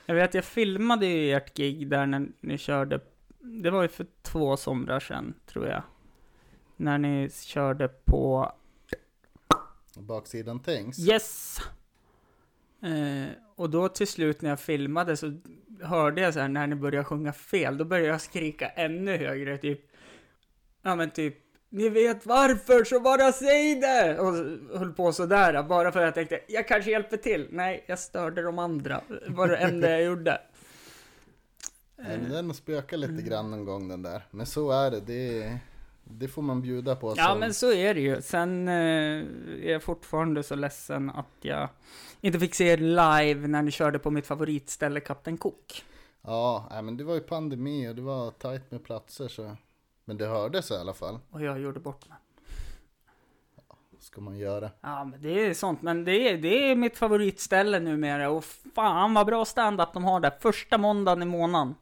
Jag 0.08 0.16
vet, 0.16 0.34
jag 0.34 0.46
filmade 0.46 1.06
ju 1.06 1.32
ert 1.32 1.58
gig 1.58 1.90
där 1.90 2.06
när 2.06 2.28
ni 2.42 2.58
körde, 2.58 3.00
det 3.40 3.70
var 3.70 3.82
ju 3.82 3.88
för 3.88 4.06
två 4.22 4.58
somrar 4.58 5.00
sedan, 5.00 5.34
tror 5.46 5.68
jag. 5.68 5.84
När 6.76 6.98
ni 6.98 7.30
körde 7.30 7.88
på 7.88 8.52
Baksidan 9.96 10.60
Things. 10.60 11.00
Yes! 11.00 11.60
Eh, 12.84 13.28
och 13.56 13.70
då 13.70 13.90
till 13.90 14.08
slut 14.08 14.42
när 14.42 14.50
jag 14.50 14.60
filmade 14.60 15.18
så 15.18 15.34
hörde 15.82 16.22
jag 16.22 16.34
så 16.34 16.40
här 16.40 16.48
när 16.48 16.68
ni 16.68 16.76
började 16.76 17.06
sjunga 17.06 17.34
fel, 17.34 17.78
då 17.78 17.86
började 17.86 18.08
jag 18.08 18.22
skrika 18.22 18.68
ännu 18.68 19.18
högre, 19.18 19.58
typ, 19.58 19.82
ja 20.82 20.96
men 20.96 21.12
typ, 21.12 21.36
ni 21.70 21.90
vet 21.90 22.26
varför, 22.26 22.84
så 22.84 23.00
bara 23.00 23.32
säg 23.32 23.76
det! 23.76 24.20
Och 24.20 24.34
höll 24.80 24.94
på 24.94 25.14
sådär, 25.14 25.64
bara 25.64 25.92
för 25.92 26.00
att 26.00 26.06
jag 26.06 26.14
tänkte, 26.14 26.40
jag 26.48 26.68
kanske 26.68 26.92
hjälper 26.92 27.18
till. 27.18 27.48
Nej, 27.52 27.84
jag 27.88 28.00
störde 28.00 28.42
de 28.42 28.60
andra, 28.60 29.02
Det 29.08 29.34
var 29.34 29.48
det 29.48 29.58
enda 29.58 29.90
jag 29.90 30.04
gjorde. 30.04 30.42
Den 32.30 32.54
spökar 32.54 32.98
lite 32.98 33.22
grann 33.30 33.52
någon 33.52 33.66
gång 33.66 33.88
den 33.88 34.02
där. 34.02 34.22
Men 34.32 34.46
så 34.46 34.72
är 34.72 34.92
det. 34.92 35.00
Det, 35.00 35.58
det 36.08 36.28
får 36.28 36.42
man 36.42 36.62
bjuda 36.62 36.96
på. 36.96 37.14
Ja 37.18 37.26
som- 37.26 37.40
men 37.40 37.54
så 37.54 37.74
är 37.74 37.94
det 37.94 38.00
ju. 38.02 38.22
Sen 38.22 38.68
eh, 38.68 38.74
är 38.74 39.72
jag 39.72 39.84
fortfarande 39.84 40.44
så 40.44 40.56
ledsen 40.56 41.10
att 41.10 41.26
jag 41.42 41.70
inte 42.22 42.40
fick 42.40 42.56
se 42.56 42.68
er 42.68 42.78
live 42.78 43.48
när 43.48 43.62
ni 43.62 43.72
körde 43.72 44.00
på 44.00 44.12
mitt 44.12 44.28
favoritställe 44.28 45.00
Kapten 45.00 45.38
Cook. 45.38 45.84
Ja, 46.22 46.68
nej, 46.72 46.82
men 46.82 46.98
det 46.98 47.04
var 47.04 47.14
ju 47.14 47.20
pandemi 47.22 47.90
och 47.90 47.96
det 47.96 48.02
var 48.02 48.32
tajt 48.32 48.72
med 48.72 48.84
platser 48.84 49.28
så. 49.28 49.56
Men 50.06 50.18
det 50.18 50.26
hördes 50.28 50.72
i 50.72 50.76
alla 50.76 50.94
fall. 50.94 51.20
Och 51.32 51.42
jag 51.42 51.60
gjorde 51.60 51.80
bort 51.80 52.10
mig. 52.10 52.18
Vad 53.92 54.02
ska 54.04 54.22
man 54.22 54.38
göra? 54.38 54.70
Ja 54.82 55.04
men 55.06 55.22
det 55.22 55.46
är 55.46 55.54
sånt, 55.54 55.82
men 55.82 56.06
det 56.06 56.30
är, 56.30 56.38
det 56.38 56.72
är 56.72 56.76
mitt 56.76 56.98
favoritställe 56.98 57.80
numera 57.80 58.30
och 58.30 58.44
fan 58.76 59.14
vad 59.14 59.26
bra 59.26 59.46
stand-up 59.46 59.90
de 59.94 60.04
har 60.04 60.20
där. 60.20 60.32
Första 60.40 60.78
måndagen 60.78 61.22
i 61.22 61.26
månaden. 61.26 61.76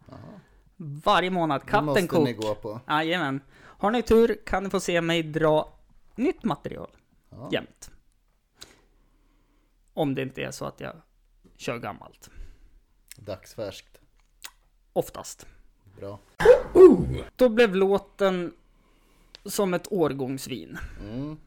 Varje 1.06 1.30
månad. 1.30 1.62
Det 1.62 1.66
Kapten 1.72 1.86
måste 1.86 2.08
Cook. 2.08 2.24
ni 2.26 2.34
gå 2.34 2.56
på. 2.56 2.80
Jajamän. 2.88 3.42
Har 3.84 3.92
ni 3.92 4.02
tur 4.02 4.36
kan 4.46 4.64
ni 4.64 4.70
få 4.70 4.80
se 4.80 5.02
mig 5.02 5.24
dra 5.24 5.74
nytt 6.16 6.44
material 6.44 6.90
Ja. 7.30 7.50
jämt. 7.52 7.92
Om 9.94 10.16
det 10.16 10.22
inte 10.22 10.42
är 10.42 10.52
så 10.52 10.66
att 10.66 10.80
jag 10.80 10.96
kör 11.58 11.78
gammalt. 11.80 12.30
Dagsfärskt. 13.18 14.02
Oftast. 14.94 15.48
Bra. 15.98 16.20
Då 17.36 17.50
blev 17.50 17.76
låten 17.76 18.54
som 19.46 19.74
ett 19.74 19.92
årgångsvin. 19.92 20.78
Mm. 21.00 21.38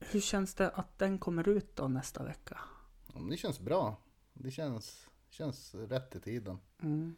Hur 0.00 0.20
känns 0.20 0.54
det 0.54 0.70
att 0.70 0.98
den 0.98 1.18
kommer 1.18 1.48
ut 1.48 1.76
då 1.76 1.88
nästa 1.88 2.22
vecka? 2.22 2.58
Det 3.30 3.36
känns 3.36 3.60
bra. 3.60 3.96
Det 4.32 4.50
känns, 4.50 5.08
känns 5.30 5.74
rätt 5.74 6.16
i 6.16 6.20
tiden. 6.20 6.58
Mm. 6.82 7.16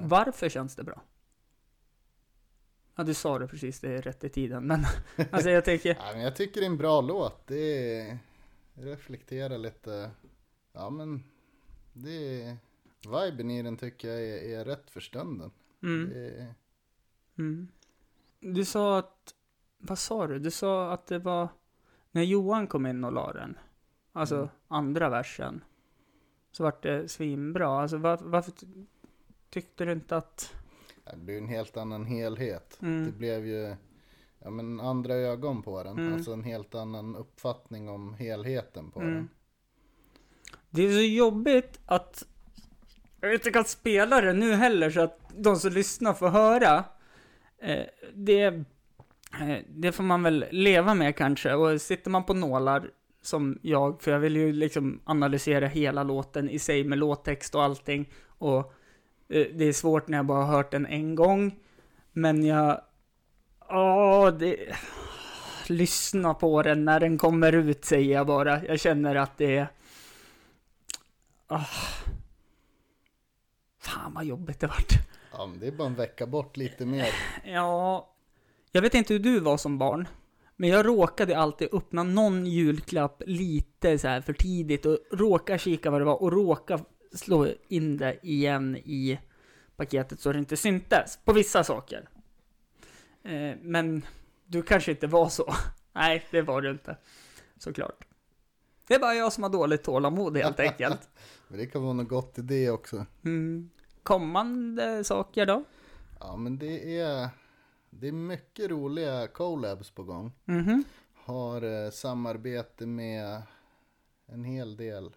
Varför 0.00 0.48
känns 0.48 0.76
det 0.76 0.84
bra? 0.84 1.02
Ja, 2.94 3.04
du 3.04 3.14
sa 3.14 3.38
det 3.38 3.48
precis, 3.48 3.80
det 3.80 3.88
är 3.92 4.02
rätt 4.02 4.24
i 4.24 4.28
tiden. 4.28 4.66
Men 4.66 4.84
alltså 5.30 5.50
jag 5.50 5.64
tänker, 5.64 5.88
Ja, 6.00 6.12
men 6.12 6.20
jag 6.22 6.36
tycker 6.36 6.60
det 6.60 6.66
är 6.66 6.70
en 6.70 6.76
bra 6.76 7.00
låt. 7.00 7.46
Det 7.46 7.98
är, 8.00 8.18
reflekterar 8.74 9.58
lite. 9.58 10.10
Ja 10.72 10.90
men 10.90 11.24
det 11.92 12.42
är, 12.42 12.56
viben 13.24 13.50
i 13.50 13.62
den 13.62 13.76
tycker 13.76 14.08
jag 14.08 14.20
är, 14.22 14.60
är 14.60 14.64
rätt 14.64 14.90
för 14.90 15.00
stunden. 15.00 15.50
mm, 15.82 16.12
är, 16.14 16.54
mm. 17.38 17.68
Du 18.40 18.64
sa 18.64 18.98
att, 18.98 19.34
vad 19.78 19.98
sa 19.98 20.26
du? 20.26 20.38
Du 20.38 20.50
sa 20.50 20.92
att 20.92 21.06
det 21.06 21.18
var 21.18 21.48
när 22.10 22.22
Johan 22.22 22.66
kom 22.66 22.86
in 22.86 23.04
och 23.04 23.12
la 23.12 23.32
den. 23.32 23.58
Alltså 24.12 24.36
Mm. 24.36 24.48
andra 24.68 25.08
versen. 25.08 25.64
Så 26.52 26.62
vart 26.62 26.82
det 26.82 27.08
svinbra. 27.08 27.68
Alltså 27.68 27.96
var, 27.96 28.18
varför 28.22 28.50
ty- 28.52 28.66
tyckte 29.50 29.84
du 29.84 29.92
inte 29.92 30.16
att... 30.16 30.54
det 31.16 31.24
blir 31.24 31.38
en 31.38 31.48
helt 31.48 31.76
annan 31.76 32.04
helhet. 32.04 32.78
Mm. 32.82 33.06
Det 33.06 33.12
blev 33.12 33.46
ju 33.46 33.76
ja, 34.38 34.50
men 34.50 34.80
andra 34.80 35.14
ögon 35.14 35.62
på 35.62 35.82
den. 35.82 35.98
Mm. 35.98 36.14
Alltså 36.14 36.32
en 36.32 36.44
helt 36.44 36.74
annan 36.74 37.16
uppfattning 37.16 37.88
om 37.88 38.14
helheten 38.14 38.90
på 38.90 39.00
Mm. 39.00 39.14
den. 39.14 39.28
Det 40.70 40.82
är 40.82 40.92
så 40.92 41.00
jobbigt 41.02 41.80
att 41.86 42.26
jag 43.20 43.34
inte 43.34 43.50
kan 43.50 43.64
spela 43.64 44.20
det 44.20 44.32
nu 44.32 44.52
heller 44.52 44.90
så 44.90 45.00
att 45.00 45.18
de 45.36 45.56
som 45.56 45.72
lyssnar 45.72 46.14
får 46.14 46.28
höra. 46.28 46.84
Eh, 47.58 47.86
det, 48.14 48.42
eh, 49.40 49.58
det 49.68 49.92
får 49.92 50.04
man 50.04 50.22
väl 50.22 50.44
leva 50.50 50.94
med 50.94 51.16
kanske. 51.16 51.54
Och 51.54 51.80
sitter 51.80 52.10
man 52.10 52.24
på 52.24 52.34
nålar 52.34 52.90
som 53.22 53.58
jag, 53.62 54.02
för 54.02 54.10
jag 54.10 54.18
vill 54.18 54.36
ju 54.36 54.52
liksom 54.52 55.00
analysera 55.04 55.66
hela 55.66 56.02
låten 56.02 56.50
i 56.50 56.58
sig 56.58 56.84
med 56.84 56.98
låttext 56.98 57.54
och 57.54 57.62
allting. 57.62 58.12
Och 58.26 58.72
det 59.32 59.64
är 59.64 59.72
svårt 59.72 60.08
när 60.08 60.18
jag 60.18 60.26
bara 60.26 60.44
har 60.44 60.56
hört 60.56 60.70
den 60.70 60.86
en 60.86 61.14
gång. 61.14 61.58
Men 62.12 62.44
jag... 62.44 62.80
Åh, 63.70 64.30
det... 64.30 64.56
Lyssna 65.68 66.34
på 66.34 66.62
den 66.62 66.84
när 66.84 67.00
den 67.00 67.18
kommer 67.18 67.52
ut 67.52 67.84
säger 67.84 68.14
jag 68.14 68.26
bara. 68.26 68.64
Jag 68.64 68.80
känner 68.80 69.14
att 69.14 69.38
det 69.38 69.56
är... 69.56 69.66
Ah. 71.46 71.64
Fan 73.78 74.14
vad 74.14 74.24
jobbigt 74.24 74.60
det 74.60 74.66
vart. 74.66 74.92
Ja 75.32 75.46
men 75.46 75.58
det 75.58 75.66
är 75.66 75.72
bara 75.72 75.88
en 75.88 75.94
vecka 75.94 76.26
bort 76.26 76.56
lite 76.56 76.86
mer. 76.86 77.08
Ja, 77.44 78.14
jag 78.72 78.82
vet 78.82 78.94
inte 78.94 79.12
hur 79.12 79.20
du 79.20 79.40
var 79.40 79.56
som 79.56 79.78
barn. 79.78 80.08
Men 80.56 80.70
jag 80.70 80.86
råkade 80.86 81.38
alltid 81.38 81.68
öppna 81.72 82.02
någon 82.02 82.46
julklapp 82.46 83.22
lite 83.26 83.98
så 83.98 84.22
för 84.22 84.32
tidigt 84.32 84.86
och 84.86 84.98
råka 85.12 85.58
kika 85.58 85.90
vad 85.90 86.00
det 86.00 86.04
var 86.04 86.22
och 86.22 86.32
råka 86.32 86.80
slå 87.14 87.48
in 87.68 87.96
det 87.96 88.18
igen 88.22 88.76
i 88.76 89.18
paketet 89.76 90.20
så 90.20 90.32
det 90.32 90.38
inte 90.38 90.56
syntes 90.56 91.18
på 91.24 91.32
vissa 91.32 91.64
saker. 91.64 92.08
Eh, 93.22 93.56
men 93.62 94.02
du 94.44 94.62
kanske 94.62 94.90
inte 94.90 95.06
var 95.06 95.28
så. 95.28 95.54
Nej, 95.92 96.26
det 96.30 96.42
var 96.42 96.62
du 96.62 96.70
inte. 96.70 96.96
Såklart. 97.58 98.04
Det 98.86 98.94
är 98.94 98.98
bara 98.98 99.14
jag 99.14 99.32
som 99.32 99.42
har 99.42 99.50
dåligt 99.50 99.82
tålamod 99.82 100.36
helt 100.36 100.60
enkelt. 100.60 101.10
Men 101.48 101.58
det 101.58 101.66
kan 101.66 101.82
vara 101.82 101.92
något 101.92 102.08
gott 102.08 102.38
i 102.38 102.42
det 102.42 102.70
också. 102.70 103.06
Mm. 103.24 103.70
Kommande 104.02 105.04
saker 105.04 105.46
då? 105.46 105.64
Ja 106.20 106.36
men 106.36 106.58
det 106.58 106.98
är, 106.98 107.28
det 107.90 108.08
är 108.08 108.12
mycket 108.12 108.70
roliga 108.70 109.28
collabs 109.28 109.90
på 109.90 110.02
gång. 110.02 110.32
Mhm. 110.44 110.84
Har 111.14 111.84
eh, 111.84 111.90
samarbete 111.90 112.86
med 112.86 113.42
en 114.26 114.44
hel 114.44 114.76
del 114.76 115.14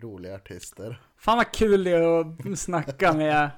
roliga 0.00 0.34
artister. 0.34 1.02
Fan 1.16 1.36
vad 1.36 1.52
kul 1.52 1.84
det 1.84 1.90
är 1.90 2.20
att 2.20 2.58
snacka 2.58 3.12
med 3.12 3.50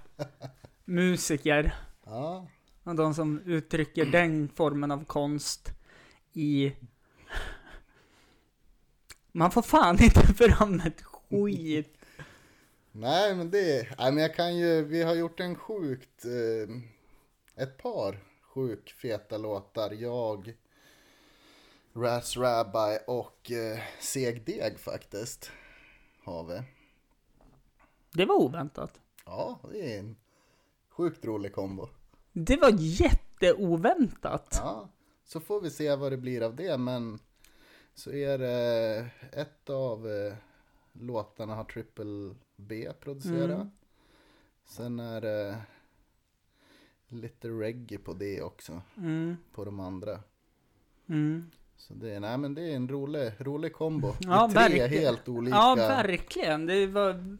musiker. 0.84 1.74
Ja, 2.06 2.46
Och 2.84 2.94
de 2.94 3.14
som 3.14 3.40
uttrycker 3.46 4.06
den 4.06 4.48
formen 4.48 4.90
av 4.90 5.04
konst 5.04 5.72
i... 6.32 6.72
Man 9.32 9.50
får 9.50 9.62
fan 9.62 10.02
inte 10.02 10.20
fram 10.34 10.80
ett 10.80 11.02
skit. 11.02 11.96
nej 12.92 13.34
men 13.34 13.50
det, 13.50 13.88
nej 13.98 14.12
men 14.12 14.22
jag 14.22 14.34
kan 14.34 14.56
ju, 14.56 14.82
vi 14.84 15.02
har 15.02 15.14
gjort 15.14 15.40
en 15.40 15.54
sjukt, 15.56 16.24
eh, 16.24 17.62
ett 17.62 17.76
par 17.78 18.18
sjukt 18.54 18.90
feta 18.90 19.38
låtar. 19.38 19.90
Jag, 19.90 20.54
Raz 21.96 22.36
Rabbi 22.36 22.98
och 23.06 23.50
eh, 23.50 23.78
Seg 24.00 24.44
Deg 24.44 24.78
faktiskt. 24.78 25.50
Har 26.30 26.44
vi. 26.44 26.62
Det 28.12 28.24
var 28.24 28.34
oväntat. 28.34 29.00
Ja, 29.24 29.60
det 29.72 29.94
är 29.94 29.98
en 29.98 30.16
sjukt 30.88 31.24
rolig 31.24 31.52
kombo. 31.52 31.88
Det 32.32 32.56
var 32.56 32.72
jätteoväntat. 32.78 34.58
Ja, 34.62 34.88
så 35.24 35.40
får 35.40 35.60
vi 35.60 35.70
se 35.70 35.96
vad 35.96 36.12
det 36.12 36.16
blir 36.16 36.42
av 36.42 36.56
det, 36.56 36.78
men 36.78 37.18
så 37.94 38.12
är 38.12 38.38
det 38.38 39.10
ett 39.32 39.70
av 39.70 40.08
eh, 40.08 40.34
låtarna 40.92 41.54
har 41.54 41.64
Triple 41.64 42.34
B 42.56 42.92
producerat. 43.00 43.50
Mm. 43.60 43.70
Sen 44.64 45.00
är 45.00 45.20
det 45.20 45.58
lite 47.08 47.48
reggae 47.48 47.98
på 47.98 48.12
det 48.12 48.42
också, 48.42 48.82
Mm, 48.96 49.36
på 49.52 49.64
de 49.64 49.80
andra. 49.80 50.20
mm. 51.06 51.50
Så 51.80 51.94
det 51.94 52.14
är, 52.14 52.20
nej 52.20 52.38
men 52.38 52.54
det 52.54 52.62
är 52.72 52.76
en 52.76 52.88
rolig, 52.88 53.32
rolig 53.38 53.72
kombo. 53.72 54.14
Ja, 54.20 54.48
tre 54.52 54.60
verkligen. 54.60 54.90
helt 54.90 55.28
olika. 55.28 55.56
Ja, 55.56 55.74
verkligen. 55.74 56.66
Det 56.66 56.86
var... 56.86 57.38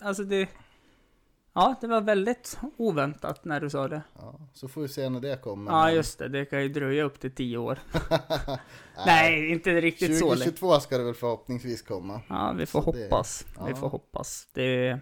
Alltså 0.00 0.24
det... 0.24 0.48
Ja, 1.52 1.74
det 1.80 1.86
var 1.86 2.00
väldigt 2.00 2.58
oväntat 2.76 3.44
när 3.44 3.60
du 3.60 3.70
sa 3.70 3.88
det. 3.88 4.02
Ja, 4.18 4.40
så 4.54 4.68
får 4.68 4.80
vi 4.82 4.88
se 4.88 5.08
när 5.08 5.20
det 5.20 5.42
kommer. 5.42 5.72
Ja, 5.72 5.90
just 5.92 6.18
det. 6.18 6.28
Det 6.28 6.44
kan 6.44 6.62
ju 6.62 6.68
dröja 6.68 7.04
upp 7.04 7.20
till 7.20 7.34
tio 7.34 7.58
år. 7.58 7.78
Nej, 9.06 9.50
inte 9.50 9.80
riktigt 9.80 10.18
så 10.18 10.24
länge. 10.34 10.44
2022 10.50 10.80
ska 10.80 10.98
det 10.98 11.04
väl 11.04 11.14
förhoppningsvis 11.14 11.82
komma. 11.82 12.20
Ja, 12.28 12.54
vi 12.58 12.66
får 12.66 12.82
Så 12.82 12.92
det- 12.92 13.02
hoppas. 13.02 13.46
Vi 13.64 13.70
ja. 13.70 13.76
får 13.76 13.88
hoppas. 13.88 14.48
Det... 14.52 14.98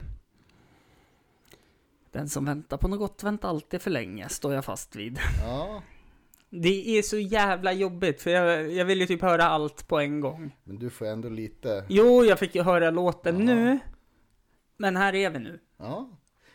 Den 2.12 2.28
som 2.28 2.44
väntar 2.44 2.76
på 2.76 2.88
något 2.88 2.98
gott 2.98 3.22
väntar 3.24 3.48
alltid 3.48 3.82
för 3.82 3.90
länge, 3.90 4.28
står 4.28 4.54
jag 4.54 4.64
fast 4.64 4.96
vid. 4.96 5.18
Ja, 5.44 5.82
Det 6.50 6.98
är 6.98 7.02
så 7.02 7.18
jävla 7.18 7.72
jobbigt, 7.72 8.22
för 8.22 8.30
jag, 8.30 8.72
jag 8.72 8.84
vill 8.84 9.00
ju 9.00 9.06
typ 9.06 9.22
höra 9.22 9.44
allt 9.44 9.88
på 9.88 9.98
en 9.98 10.20
gång. 10.20 10.56
men 10.64 10.78
du 10.78 10.90
får 10.90 11.06
ändå 11.06 11.28
lite 11.28 11.84
Jo, 11.88 12.24
jag 12.24 12.38
fick 12.38 12.54
ju 12.54 12.62
höra 12.62 12.90
låten 12.90 13.38
Ja. 13.48 13.54
nu. 13.54 13.78
Men 14.76 14.96
här 14.96 15.14
är 15.14 15.30
vi 15.30 15.38
nu. 15.38 15.60
Ja. 15.76 16.10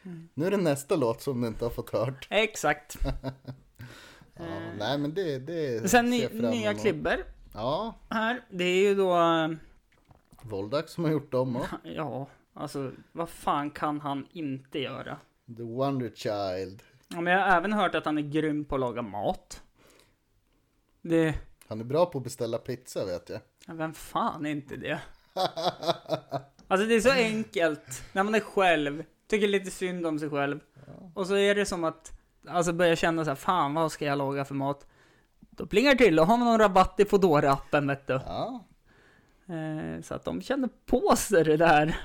Mm. 0.05 0.29
Nu 0.33 0.45
är 0.47 0.51
det 0.51 0.57
nästa 0.57 0.95
låt 0.95 1.21
som 1.21 1.41
du 1.41 1.47
inte 1.47 1.65
har 1.65 1.69
fått 1.69 1.89
hört. 1.89 2.27
Exakt. 2.29 2.97
Ja, 4.37 4.43
nej 4.79 4.97
men 4.97 5.13
det, 5.13 5.39
det 5.39 5.89
Sen 5.89 6.09
ny, 6.09 6.27
nya 6.31 6.73
klibber 6.73 7.23
Ja, 7.53 7.95
här. 8.09 8.41
Det 8.49 8.63
är 8.63 8.81
ju 8.89 8.95
då... 8.95 9.17
eh, 9.19 9.49
Voldak 10.41 10.89
som 10.89 11.03
har 11.03 11.11
gjort 11.11 11.31
dem 11.31 11.55
och 11.55 11.65
Ja, 11.83 12.27
alltså 12.53 12.91
vad 13.11 13.29
fan 13.29 13.69
kan 13.71 13.99
han 14.01 14.27
inte 14.31 14.79
göra? 14.79 15.17
The 15.57 15.63
Wonder 15.63 16.11
Child. 16.15 16.83
Ja, 17.07 17.21
men 17.21 17.33
jag 17.33 17.39
har 17.39 17.57
även 17.57 17.73
hört 17.73 17.95
att 17.95 18.05
han 18.05 18.17
är 18.17 18.21
grym 18.21 18.65
på 18.65 18.75
att 18.75 18.81
laga 18.81 19.01
mat. 19.01 19.61
Det... 21.03 21.35
Han 21.67 21.79
är 21.79 21.83
bra 21.83 22.05
på 22.05 22.17
att 22.17 22.23
beställa 22.23 22.57
pizza 22.57 23.05
vet 23.05 23.29
jag. 23.29 23.39
Ja, 23.67 23.73
Vem 23.73 23.93
fan 23.93 24.45
är 24.45 24.49
inte 24.49 24.75
det? 24.75 25.01
Alltså 26.67 26.87
det 26.87 26.95
är 26.95 27.01
så 27.01 27.11
enkelt 27.11 28.03
när 28.13 28.23
man 28.23 28.35
är 28.35 28.39
själv, 28.39 29.03
tycker 29.27 29.47
lite 29.47 29.71
synd 29.71 30.05
om 30.05 30.19
sig 30.19 30.29
själv. 30.29 30.59
Och 31.13 31.27
så 31.27 31.35
är 31.35 31.55
det 31.55 31.65
som 31.65 31.83
att, 31.83 32.11
alltså 32.47 32.73
börja 32.73 32.95
känna 32.95 33.23
så 33.23 33.31
här, 33.31 33.35
fan 33.35 33.73
vad 33.73 33.91
ska 33.91 34.05
jag 34.05 34.17
laga 34.17 34.45
för 34.45 34.55
mat? 34.55 34.87
Då 35.39 35.65
plingar 35.65 35.91
det 35.91 35.97
till, 35.97 36.15
då 36.15 36.23
har 36.23 36.37
man 36.37 36.47
någon 36.47 36.59
rabatt 36.59 36.99
i 36.99 37.05
foodora 37.05 37.51
appen 37.51 37.87
vet 37.87 38.07
du. 38.07 38.13
Ja, 38.13 38.65
Eh, 39.47 40.01
så 40.01 40.13
att 40.13 40.25
de 40.25 40.41
känner 40.41 40.69
på 40.85 41.15
sig 41.15 41.43
det 41.43 41.57
där. 41.57 41.99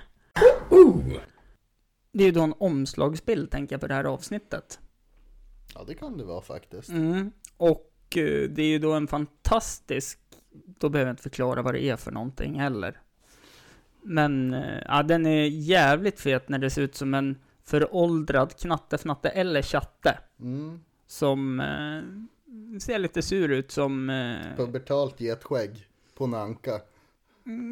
Det 2.13 2.25
är 2.25 2.27
ju 2.27 2.33
då 2.33 2.43
en 2.43 2.55
omslagsbild, 2.59 3.51
tänker 3.51 3.75
jag, 3.75 3.81
på 3.81 3.87
det 3.87 3.95
här 3.95 4.05
avsnittet. 4.05 4.81
ja 5.75 5.85
det 5.87 5.95
kan 5.95 6.19
det 6.19 6.25
vara 6.25 6.43
faktiskt. 6.43 6.89
Mm. 6.89 7.31
Och 7.57 7.88
det 8.15 8.59
är 8.63 8.69
ju 8.69 8.79
då 8.79 8.93
en 8.93 9.07
fantastisk, 9.07 10.19
då 10.79 10.89
behöver 10.89 11.09
jag 11.09 11.13
inte 11.13 11.23
förklara 11.23 11.63
vad 11.63 11.75
det 11.75 11.83
är 11.83 11.97
för 11.97 12.11
någonting 12.13 12.61
heller. 12.61 13.01
Men 14.03 14.55
eh, 14.55 14.83
ja, 14.87 15.03
den 15.03 15.27
är 15.27 15.45
jävligt 15.47 16.21
fet 16.21 16.49
när 16.49 16.59
det 16.59 16.71
ser 16.71 16.83
ut 16.83 16.95
som 16.95 17.15
en 17.15 17.37
föråldrad 17.65 18.57
knattefnatte 18.57 19.29
eller 19.29 19.63
chatte. 19.63 20.19
Mm. 20.41 20.81
Som 21.07 21.61
eh, 21.61 22.79
ser 22.81 22.99
lite 22.99 23.23
sur 23.23 23.49
ut 23.49 23.71
som... 23.71 24.11
Eh, 24.11 24.57
Pubertalt 24.57 25.21
getskägg 25.21 25.87
på 26.15 26.25
en 26.25 26.35
anka. 26.35 26.81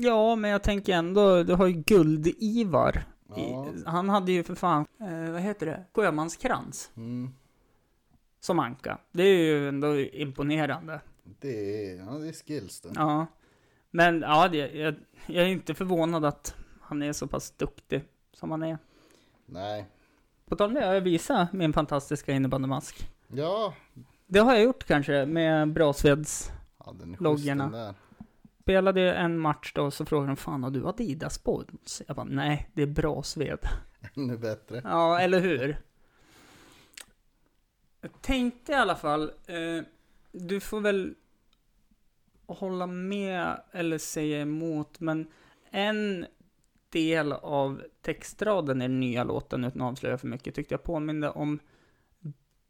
ja, 0.03 0.37
men 0.37 0.51
jag 0.51 0.63
tänker 0.63 0.93
ändå, 0.93 1.43
du 1.43 1.55
har 1.55 1.67
ju 1.67 1.73
Guld-Ivar. 1.73 3.05
Ja. 3.37 3.69
Han 3.87 4.09
hade 4.09 4.33
ju 4.33 4.43
för 4.43 4.55
fan, 4.55 4.87
eh, 5.01 5.33
vad 5.33 5.41
heter 5.41 5.67
det? 5.67 5.85
Sjömanskrans 5.95 6.91
Mm. 6.97 7.33
Som 8.47 8.59
anka. 8.59 8.99
Det 9.13 9.23
är 9.23 9.39
ju 9.39 9.69
ändå 9.69 10.01
imponerande. 10.01 11.01
Det 11.41 11.91
är, 11.91 11.97
ja, 11.97 12.13
det 12.13 12.29
är 12.29 12.33
skills 12.33 12.81
det. 12.81 12.89
Ja. 12.95 13.27
Men 13.91 14.21
ja, 14.21 14.49
det, 14.49 14.57
jag, 14.59 14.95
jag 15.27 15.45
är 15.45 15.49
inte 15.49 15.75
förvånad 15.75 16.25
att 16.25 16.55
han 16.81 17.03
är 17.03 17.13
så 17.13 17.27
pass 17.27 17.51
duktig 17.51 18.05
som 18.33 18.51
han 18.51 18.63
är. 18.63 18.79
Nej. 19.47 19.87
På 20.49 20.57
tal 20.57 20.69
om 20.69 20.75
det 20.75 20.87
har 20.87 20.95
jag 20.95 21.01
visat 21.01 21.53
min 21.53 21.73
fantastiska 21.73 22.33
innebandymask. 22.33 23.11
Ja, 23.29 23.75
Det 24.27 24.39
har 24.39 24.55
jag 24.55 24.63
gjort 24.63 24.85
kanske 24.85 25.27
med 25.27 25.73
Brasveds. 25.73 26.51
ja 26.85 26.93
där. 26.93 27.95
Spelade 28.63 29.15
en 29.15 29.39
match 29.39 29.73
då, 29.75 29.91
så 29.91 30.05
frågade 30.05 30.29
de 30.31 30.37
fan 30.37 30.63
har 30.63 30.71
du 30.71 30.87
Adidas 30.87 31.35
spons? 31.35 32.03
Jag 32.07 32.17
bara 32.17 32.27
nej, 32.27 32.71
det 32.75 32.83
är 32.83 32.87
Brasved. 32.87 33.59
Ännu 34.17 34.39
bättre. 34.39 34.81
Ja, 34.85 35.21
eller 35.21 35.41
hur? 35.41 35.79
Jag 38.13 38.23
tänkte 38.23 38.73
i 38.73 38.75
alla 38.75 38.97
fall, 38.97 39.31
eh, 39.47 39.83
du 40.33 40.61
får 40.61 40.81
väl 40.81 41.15
hålla 42.47 42.87
med 42.87 43.63
eller 43.73 43.99
säga 43.99 44.41
emot, 44.41 45.01
men 45.01 45.27
en 45.71 46.27
del 46.89 47.33
av 47.33 47.83
textraden 48.03 48.83
i 48.83 48.85
den 48.85 49.01
nya 49.01 49.25
låten, 49.25 49.65
utan 49.65 49.83
att 49.83 49.93
avslöja 49.93 50.19
för 50.19 50.27
mycket, 50.27 50.55
tyckte 50.55 50.75
jag 50.75 50.83
påminde 50.83 51.31
om 51.31 51.59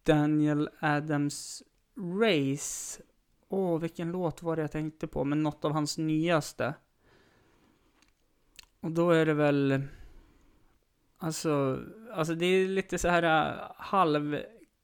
Daniel 0.03 0.69
Adams 0.81 1.63
Race. 2.21 3.03
Åh, 3.49 3.81
vilken 3.81 4.13
låt 4.13 4.43
var 4.43 4.57
det 4.57 4.63
jag 4.63 4.73
tänkte 4.73 5.07
på, 5.07 5.25
men 5.25 5.43
något 5.43 5.65
av 5.65 5.73
hans 5.73 5.99
nyaste. 5.99 6.75
Och 8.81 8.91
då 8.91 9.11
är 9.11 9.27
det 9.27 9.35
väl... 9.35 9.83
Alltså, 11.19 11.83
alltså 12.13 12.35
det 12.35 12.47
är 12.47 12.69
lite 12.69 12.99
så 12.99 13.09
här 13.09 13.23
eh, 13.23 13.73
halv 13.77 14.39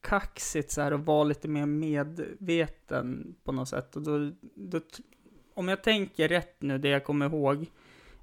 halvkaxigt 0.07 0.71
så 0.71 0.81
här 0.81 0.91
att 0.91 1.05
vara 1.05 1.23
lite 1.23 1.47
mer 1.47 1.65
medveten 1.65 3.35
på 3.43 3.51
något 3.51 3.69
sätt. 3.69 3.95
Och 3.95 4.01
då, 4.01 4.31
då, 4.55 4.81
om 5.53 5.67
jag 5.67 5.83
tänker 5.83 6.27
rätt 6.27 6.61
nu, 6.61 6.77
det 6.77 6.89
jag 6.89 7.03
kommer 7.03 7.25
ihåg, 7.25 7.71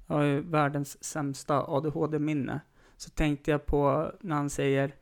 jag 0.07 0.15
har 0.15 0.23
ju 0.23 0.41
världens 0.41 1.03
sämsta 1.03 1.63
ADHD-minne, 1.67 2.61
så 2.97 3.09
tänkte 3.09 3.51
jag 3.51 3.65
på 3.65 4.11
när 4.21 4.35
han 4.35 4.49
säger 4.49 4.95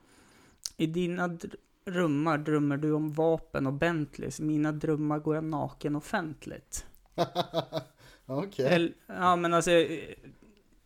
i 0.77 0.85
dina 0.85 1.27
dr- 1.27 1.55
drömmar 1.85 2.37
drömmer 2.37 2.77
du 2.77 2.91
om 2.91 3.13
vapen 3.13 3.67
och 3.67 3.73
Bentleys, 3.73 4.39
mina 4.39 4.71
drömmar 4.71 5.19
går 5.19 5.35
jag 5.35 5.43
naken 5.43 5.95
offentligt. 5.95 6.85
Okej. 8.25 8.65
Eller, 8.65 8.93
ja 9.07 9.35
men 9.35 9.53
alltså, 9.53 9.71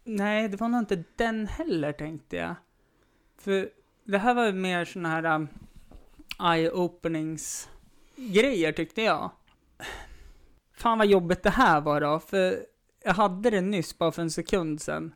nej 0.04 0.50
det 0.50 0.58
var 0.58 0.70
nog 0.70 0.82
inte 0.82 1.04
den 1.16 1.48
heller 1.48 1.92
tänkte 1.92 2.36
jag. 2.36 2.56
För 3.38 3.70
det 4.04 4.18
här 4.18 4.34
var 4.34 4.46
ju 4.46 4.54
mer 4.54 4.86
såna 4.86 5.10
här 5.10 5.48
eye-openings 6.40 7.68
grejer 8.16 8.72
tyckte 8.72 9.02
jag. 9.02 9.32
Fan 10.74 10.98
vad 10.98 11.08
jobbigt 11.08 11.44
det 11.44 11.50
här 11.50 11.82
var 11.82 12.02
då, 12.02 12.20
för 12.20 12.66
jag 13.04 13.14
hade 13.14 13.50
det 13.50 13.62
nyss 13.62 13.98
bara 13.98 14.12
för 14.12 14.22
en 14.22 14.32
sekund 14.32 14.82
sedan. 14.82 15.14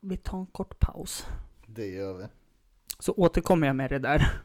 Vi 0.00 0.16
tar 0.16 0.38
en 0.38 0.46
kort 0.46 0.78
paus. 0.78 1.26
Det 1.66 1.86
gör 1.86 2.14
vi. 2.14 2.24
Så 2.98 3.12
återkommer 3.12 3.66
jag 3.66 3.76
med 3.76 3.90
det 3.90 3.98
där. 3.98 4.42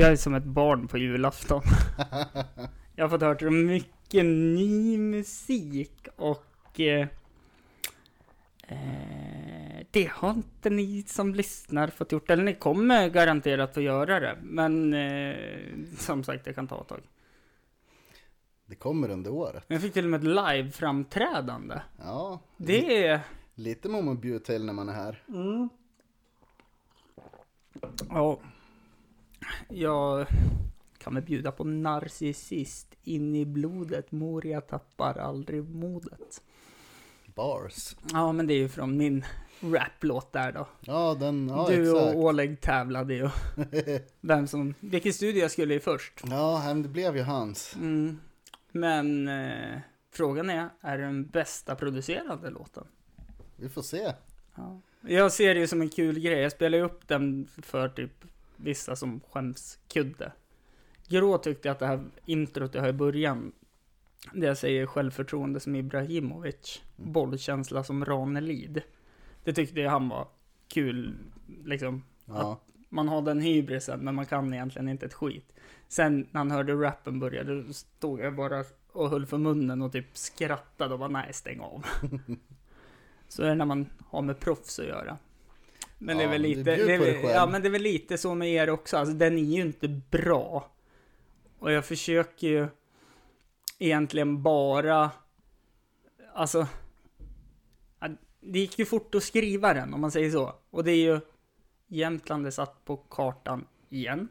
Jag 0.00 0.12
är 0.12 0.16
som 0.16 0.34
ett 0.34 0.44
barn 0.44 0.88
på 0.88 0.98
julafton. 0.98 1.62
Jag 2.94 3.04
har 3.04 3.08
fått 3.08 3.22
hört 3.22 3.40
mycket 3.40 4.24
ny 4.24 4.98
musik 4.98 6.08
och 6.16 6.80
eh, 6.80 7.08
eh, 8.62 9.86
det 9.90 10.10
har 10.10 10.30
inte 10.30 10.70
ni 10.70 11.02
som 11.02 11.34
lyssnar 11.34 11.88
fått 11.88 12.12
gjort. 12.12 12.30
Eller 12.30 12.44
ni 12.44 12.54
kommer 12.54 13.08
garanterat 13.08 13.74
få 13.74 13.80
göra 13.80 14.20
det. 14.20 14.38
Men 14.42 14.94
eh, 14.94 15.36
som 15.98 16.24
sagt, 16.24 16.44
det 16.44 16.52
kan 16.52 16.68
ta 16.68 16.80
ett 16.80 16.88
tag. 16.88 17.00
Det 18.66 18.74
kommer 18.74 19.10
under 19.10 19.32
året. 19.32 19.64
Jag 19.66 19.82
fick 19.82 19.92
till 19.92 20.04
och 20.04 20.10
med 20.10 20.20
ett 20.20 20.26
live-framträdande. 20.26 21.80
Ja, 21.98 22.40
Det 22.56 23.06
är... 23.06 23.20
lite 23.54 23.88
må 23.88 24.02
man 24.02 24.20
bjuda 24.20 24.44
till 24.44 24.64
när 24.64 24.72
man 24.72 24.88
är 24.88 24.92
här. 24.92 25.22
Ja. 28.08 28.38
Jag 29.68 30.26
kan 30.98 31.14
väl 31.14 31.22
bjuda 31.22 31.52
på 31.52 31.64
narcissist 31.64 32.94
in 33.02 33.36
i 33.36 33.44
blodet. 33.44 34.12
Moria 34.12 34.60
tappar 34.60 35.18
aldrig 35.18 35.64
modet. 35.64 36.42
Bars. 37.34 37.96
Ja, 38.12 38.32
men 38.32 38.46
det 38.46 38.54
är 38.54 38.58
ju 38.58 38.68
från 38.68 38.96
min 38.96 39.24
raplåt 39.60 40.32
där 40.32 40.52
då. 40.52 40.68
Ja, 40.80 41.16
den, 41.20 41.48
ja 41.48 41.66
du 41.68 41.82
exakt. 41.82 42.16
och 42.16 42.24
Oleg 42.24 42.60
tävlade 42.60 43.14
ju. 43.14 43.30
Vem 44.20 44.46
som, 44.46 44.74
vilken 44.80 45.12
studio 45.12 45.42
jag 45.42 45.50
skulle 45.50 45.74
i 45.74 45.80
först. 45.80 46.20
Ja, 46.30 46.74
det 46.82 46.88
blev 46.88 47.16
ju 47.16 47.22
hans. 47.22 47.76
Mm. 47.76 48.20
Men 48.72 49.28
eh, 49.28 49.80
frågan 50.10 50.50
är, 50.50 50.68
är 50.80 50.98
det 50.98 51.04
den 51.04 51.26
bästa 51.26 51.74
producerade 51.74 52.50
låten? 52.50 52.84
Vi 53.56 53.68
får 53.68 53.82
se. 53.82 54.12
Ja. 54.54 54.80
Jag 55.00 55.32
ser 55.32 55.54
det 55.54 55.60
ju 55.60 55.66
som 55.66 55.80
en 55.80 55.88
kul 55.88 56.20
grej. 56.20 56.38
Jag 56.38 56.52
spelar 56.52 56.78
ju 56.78 56.84
upp 56.84 57.08
den 57.08 57.48
för 57.62 57.88
typ 57.88 58.24
vissa 58.62 58.96
som 58.96 59.20
skämskudde. 59.30 60.32
Grå 61.08 61.38
tyckte 61.38 61.70
att 61.70 61.78
det 61.78 61.86
här 61.86 62.04
introt 62.24 62.74
jag 62.74 62.82
har 62.82 62.88
i 62.88 62.92
början, 62.92 63.52
det 64.32 64.46
jag 64.46 64.58
säger 64.58 64.86
självförtroende 64.86 65.60
som 65.60 65.76
Ibrahimovic, 65.76 66.82
bollkänsla 66.96 67.84
som 67.84 68.04
Ranelid. 68.04 68.82
Det 69.44 69.52
tyckte 69.52 69.80
jag 69.80 69.90
han 69.90 70.08
var 70.08 70.28
kul, 70.68 71.14
liksom. 71.64 72.04
Ja, 72.24 72.60
Man 72.88 73.08
har 73.08 73.22
den 73.22 73.40
hybrisen, 73.40 74.00
men 74.00 74.14
man 74.14 74.26
kan 74.26 74.54
egentligen 74.54 74.88
inte 74.88 75.06
ett 75.06 75.14
skit. 75.14 75.52
Sen 75.88 76.26
när 76.30 76.38
han 76.38 76.50
hörde 76.50 76.72
rappen 76.72 77.20
börja, 77.20 77.44
då 77.44 77.72
stod 77.72 78.20
jag 78.20 78.36
bara 78.36 78.64
och 78.92 79.10
höll 79.10 79.26
för 79.26 79.38
munnen 79.38 79.82
och 79.82 79.92
typ 79.92 80.16
skrattade 80.16 80.94
och 80.94 81.00
bara 81.00 81.08
nej, 81.08 81.32
stäng 81.32 81.60
av. 81.60 81.86
så 83.28 83.42
är 83.42 83.48
det 83.48 83.54
när 83.54 83.64
man 83.64 83.86
har 84.06 84.22
med 84.22 84.40
proffs 84.40 84.78
att 84.78 84.86
göra. 84.86 85.18
Men 86.02 86.16
det 86.16 86.24
är 86.24 86.28
väl 86.28 86.42
lite, 86.42 86.62
det 86.62 86.94
är, 86.94 86.98
väl- 86.98 87.30
ja 87.34 87.46
men 87.46 87.62
det 87.62 87.68
är 87.68 87.70
väl 87.72 87.82
lite 87.82 88.18
så 88.18 88.34
med 88.34 88.48
er 88.48 88.70
också, 88.70 88.96
alltså 88.96 89.14
den 89.14 89.38
är 89.38 89.42
ju 89.56 89.60
inte 89.62 89.88
bra. 89.88 90.70
Och 91.58 91.72
jag 91.72 91.84
försöker 91.84 92.48
ju 92.48 92.66
egentligen 93.78 94.42
bara, 94.42 95.10
alltså, 96.34 96.66
det 98.40 98.58
gick 98.58 98.78
ju 98.78 98.84
fort 98.84 99.14
att 99.14 99.22
skriva 99.22 99.74
den 99.74 99.94
om 99.94 100.00
man 100.00 100.10
säger 100.10 100.30
så. 100.30 100.54
Och 100.70 100.84
det 100.84 100.92
är 100.92 100.96
ju, 101.14 101.20
Jämtland 101.88 102.46
är 102.46 102.50
satt 102.50 102.84
på 102.84 102.96
kartan 102.96 103.66
igen. 103.88 104.28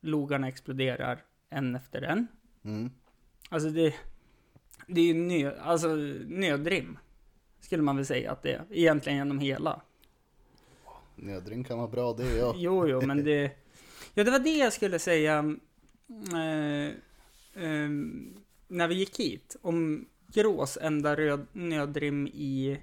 Logarna 0.00 0.48
exploderar 0.48 1.22
en 1.50 1.74
efter 1.76 2.02
en. 2.02 2.26
mm. 2.64 2.90
Alltså 3.48 3.68
det, 3.70 3.94
det 4.86 5.00
är 5.00 5.04
ju 5.04 5.14
nö, 5.14 5.60
alltså 5.60 5.88
nödrim. 6.26 6.98
Skulle 7.60 7.82
man 7.82 7.96
väl 7.96 8.06
säga 8.06 8.32
att 8.32 8.42
det 8.42 8.52
är. 8.52 8.64
Egentligen 8.70 9.18
genom 9.18 9.38
hela. 9.38 9.80
Nödring 11.22 11.64
kan 11.64 11.78
vara 11.78 11.88
bra, 11.88 12.12
det 12.12 12.36
jag. 12.36 12.56
Jo, 12.58 12.88
jo, 12.88 13.00
men 13.06 13.24
det... 13.24 13.50
Ja, 14.14 14.24
det 14.24 14.30
var 14.30 14.38
det 14.38 14.56
jag 14.56 14.72
skulle 14.72 14.98
säga. 14.98 15.56
Eh, 16.32 16.86
eh, 17.64 17.90
när 18.68 18.88
vi 18.88 18.94
gick 18.94 19.20
hit. 19.20 19.56
Om 19.62 20.06
Grås 20.32 20.78
enda 20.80 21.16
röd, 21.16 21.46
nödrim 21.52 22.26
i... 22.26 22.80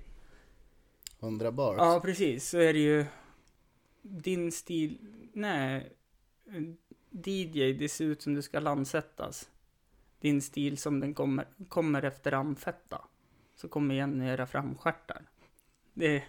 100 1.20 1.52
bars. 1.52 1.76
Ja, 1.78 2.00
precis. 2.04 2.50
Så 2.50 2.58
är 2.58 2.74
det 2.74 2.80
ju 2.80 3.06
din 4.02 4.52
stil... 4.52 4.98
Nej. 5.34 5.94
DJ, 7.10 7.74
det 7.74 7.90
ser 7.90 8.06
ut 8.06 8.22
som 8.22 8.34
du 8.34 8.42
ska 8.42 8.60
landsättas. 8.60 9.50
Din 10.20 10.42
stil 10.42 10.78
som 10.78 11.00
den 11.00 11.14
kommer, 11.14 11.48
kommer 11.70 12.04
efter 12.04 12.32
amfetta. 12.32 13.02
Så 13.56 13.68
kommer 13.68 13.96
igen 13.96 14.22
i 14.22 14.28
era 14.28 14.48
framstjärtar. 14.48 15.22
Det, 15.94 16.24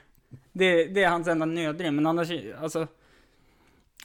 det, 0.53 0.85
det 0.85 1.03
är 1.03 1.09
hans 1.11 1.29
enda 1.29 1.47
nödrim, 1.47 1.97
men 1.97 2.07
annars, 2.07 2.31
alltså. 2.61 2.87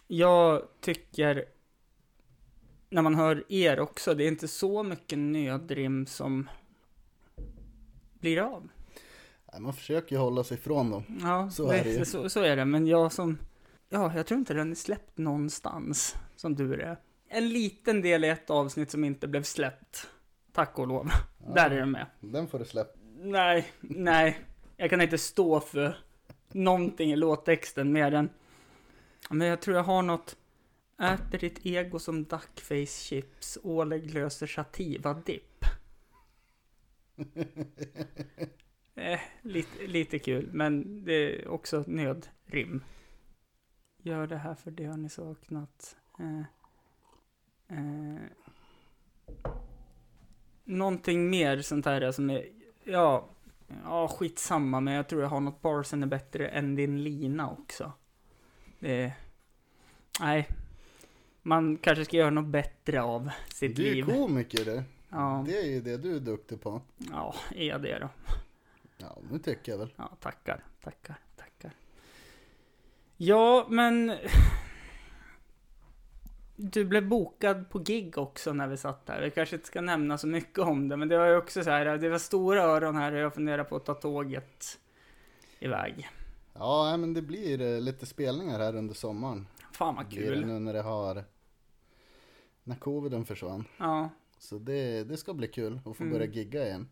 Jag 0.07 0.62
tycker, 0.81 1.45
när 2.89 3.01
man 3.01 3.15
hör 3.15 3.43
er 3.49 3.80
också, 3.80 4.13
det 4.13 4.24
är 4.24 4.28
inte 4.28 4.47
så 4.47 4.84
mycket 4.84 5.19
nödrim 5.19 6.05
som 6.05 6.49
blir 8.19 8.39
av. 8.41 8.69
Man 9.59 9.74
försöker 9.74 10.15
ju 10.15 10.21
hålla 10.21 10.43
sig 10.43 10.57
ifrån 10.57 10.89
dem. 10.89 11.03
Ja, 11.21 11.49
Så 11.49 11.71
det, 11.71 11.80
är 11.80 11.84
det 11.84 11.89
ju. 11.89 12.05
Så, 12.05 12.30
så 12.30 12.41
är 12.41 12.55
det. 12.55 12.65
Men 12.65 12.88
jag 12.88 13.11
som... 13.11 13.38
Ja, 13.89 14.15
jag 14.15 14.26
tror 14.26 14.39
inte 14.39 14.53
den 14.53 14.71
är 14.71 14.76
släppt 14.76 15.17
någonstans, 15.17 16.15
som 16.36 16.55
du 16.55 16.74
är. 16.74 16.97
En 17.30 17.49
liten 17.49 18.01
del 18.01 18.24
i 18.24 18.30
ett 18.30 18.49
avsnitt 18.49 18.91
som 18.91 19.03
inte 19.03 19.28
blev 19.28 19.43
släppt. 19.43 20.07
Tack 20.53 20.80
och 20.80 20.88
lov. 20.88 21.09
Där 21.55 21.71
är 21.71 21.80
den 21.80 21.91
med. 21.91 22.05
Den 22.19 22.47
får 22.47 22.59
du 22.59 22.65
släppa. 22.65 22.99
Nej, 23.17 23.67
nej. 23.82 24.39
Jag 24.78 24.89
kan 24.89 25.01
inte 25.01 25.17
stå 25.17 25.59
för 25.59 25.97
någonting 26.54 27.12
i 27.12 27.16
låttexten 27.16 27.91
mer 27.91 28.14
än... 28.14 28.30
Men 29.30 29.47
jag 29.47 29.62
tror 29.62 29.78
jag 29.78 29.84
har 29.84 30.01
något... 30.01 30.38
Äter 31.01 31.38
ditt 31.38 31.66
ego 31.66 31.99
som 31.99 32.24
duckface 32.24 32.86
chips. 32.86 33.58
Oleg 33.64 34.14
löser 34.14 34.47
sativa 34.47 35.14
dipp. 35.14 35.66
eh, 38.95 39.20
lite, 39.41 39.88
lite 39.88 40.20
kul, 40.20 40.49
men 40.54 41.04
det 41.06 41.14
är 41.14 41.47
också 41.47 41.84
nödrim. 41.88 42.84
gör 43.97 44.28
det 44.28 44.38
här 44.38 44.56
för 44.56 44.72
det 44.72 44.86
har 44.86 44.97
ni 44.97 45.10
saknat. 45.10 45.95
Eh, 46.20 46.39
eh, 47.78 48.22
någonting 50.64 51.30
mer 51.30 51.62
sånt 51.62 51.86
här 51.86 52.12
som 52.12 52.30
är, 52.30 52.45
ja, 52.84 53.30
ja 53.84 54.07
skitsamma 54.07 54.80
men 54.80 54.93
jag 54.93 55.07
tror 55.09 55.22
jag 55.22 55.30
har 55.30 55.39
något 55.39 55.61
par 55.61 55.84
som 55.84 56.03
är 56.03 56.07
bättre 56.07 56.47
än 56.47 56.76
din 56.76 57.03
lina 57.03 57.49
också. 57.51 57.91
Det 58.80 59.14
nej. 60.20 60.47
Man 61.41 61.78
kanske 61.78 62.05
ska 62.05 62.18
göra 62.18 62.30
något 62.30 62.47
bättre 62.47 63.01
av 63.01 63.30
sitt 63.53 63.76
Du 63.76 63.88
är 63.88 63.93
liv. 63.93 64.03
komiker 64.05 64.66
du. 64.66 64.84
Ja, 65.09 65.43
Det 65.47 65.57
är 65.57 65.66
ju 65.68 65.82
det 65.82 65.97
du 65.97 66.16
är 66.16 66.20
duktig 66.20 66.61
på. 66.61 66.82
ja, 67.11 67.36
är 67.55 67.68
jag 67.68 67.82
det 67.82 67.99
då? 67.99 68.09
Ja, 68.97 69.18
det 69.32 69.39
tycker 69.39 69.72
jag 69.72 69.80
väl. 69.80 69.93
Ja, 69.95 70.11
tackar, 70.20 70.64
tackar, 70.84 71.16
tackar. 71.36 71.72
Ja, 73.18 73.66
men... 73.70 74.14
Du 76.72 76.86
blev 76.86 77.07
bokad 77.07 77.70
på 77.70 77.80
gig 77.80 78.18
också 78.18 78.53
när 78.53 78.68
vi 78.68 78.78
satt 78.78 79.05
där. 79.05 79.22
Vi 79.22 79.32
kanske 79.32 79.55
inte 79.55 79.68
ska 79.68 79.82
nämna 79.82 80.18
så 80.18 80.28
mycket 80.28 80.59
om 80.59 80.89
det, 80.89 80.97
men 80.97 81.07
det 81.07 81.18
var 81.18 81.26
ju 81.28 81.36
också 81.38 81.64
så 81.64 81.70
här, 81.70 81.97
det 81.97 82.09
var 82.09 82.18
stora 82.18 82.64
öron 82.64 82.95
här 82.95 83.11
och 83.11 83.20
jag 83.20 83.34
funderar 83.34 83.64
på 83.64 83.76
att 83.76 83.86
ta 83.86 83.93
tåget 83.93 84.80
iväg. 85.59 86.09
Ja, 86.53 86.97
men 86.97 87.14
det 87.14 87.22
blir 87.22 87.61
eh, 87.61 87.82
lite 87.82 88.05
spelningar 88.05 88.59
här 88.59 88.76
under 88.76 88.93
sommaren. 88.93 89.47
Fan 89.72 89.95
vad 89.95 90.05
det 90.09 90.16
kul. 90.16 90.45
nu 90.45 90.59
när 90.59 90.74
det 90.74 90.82
har... 90.82 91.24
När 92.64 92.76
coviden 92.76 93.26
försvann. 93.26 93.64
Ja, 93.78 94.09
Så 94.39 94.57
det, 94.57 95.03
det 95.03 95.18
ska 95.18 95.34
bli 95.34 95.47
kul 95.47 95.80
att 95.86 95.97
få 95.97 96.03
Mm. 96.03 96.14
börja 96.14 96.26
gigga 96.26 96.66
igen. 96.68 96.89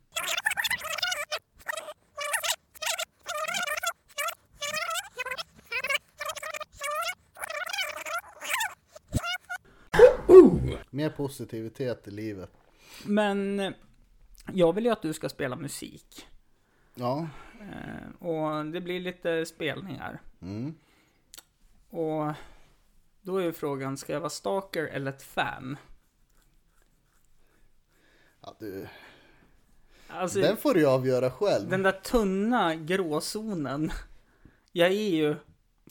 Mer 11.02 11.10
positivitet 11.10 12.08
i 12.08 12.12
livet. 12.12 12.52
men 13.06 13.60
eh, 13.60 13.72
jag 14.54 14.74
vill 14.74 14.86
ju 14.86 14.92
att 14.92 15.02
du 15.02 15.14
ska 15.14 15.30
spela 15.30 15.56
musik. 15.56 16.28
Ja. 16.96 17.28
Eh, 17.62 18.28
och 18.28 18.66
det 18.66 18.82
blir 18.82 19.00
lite 19.00 19.46
spelningar. 19.46 20.22
Mm. 20.42 20.76
Och 21.90 22.34
då 23.22 23.38
är 23.38 23.44
ju 23.44 23.54
frågan, 23.54 23.98
ska 23.98 24.14
jag 24.14 24.20
vara 24.20 24.30
stalker 24.30 24.84
eller 24.84 25.12
ett 25.12 25.24
fan? 25.24 25.78
ja 28.42 28.56
du, 28.60 28.88
Alltså, 30.08 30.40
den 30.40 30.58
får 30.58 30.74
du 30.74 30.88
avgöra 30.88 31.32
själv. 31.32 31.70
Den 31.70 31.84
där 31.84 31.92
tunna 31.92 32.76
gråzonen. 32.76 33.92
Jag 34.72 34.88
är 34.88 35.10
ju... 35.10 35.36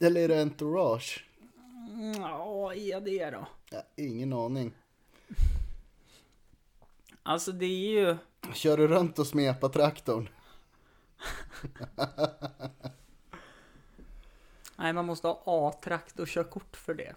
Eller 0.01 0.21
är 0.21 0.29
det 0.29 0.43
entourage? 0.43 1.27
Ja, 2.19 2.75
är 2.75 2.91
jag 2.91 3.05
det 3.05 3.31
då? 3.31 3.47
Ja, 3.71 3.83
ingen 3.97 4.33
aning. 4.33 4.73
Alltså 7.23 7.53
det 7.53 7.67
är 7.67 8.01
ju... 8.01 8.17
Kör 8.55 8.77
du 8.77 8.89
runt 8.89 9.19
och 9.19 9.27
smepa 9.27 9.69
traktorn? 9.69 10.29
Nej, 14.77 14.93
man 14.93 15.07
måste 15.07 15.27
ha 15.27 15.43
A-trakt 15.47 16.19
och 16.21 16.29
körkort 16.29 16.77
för 16.77 16.95
det. 16.95 17.15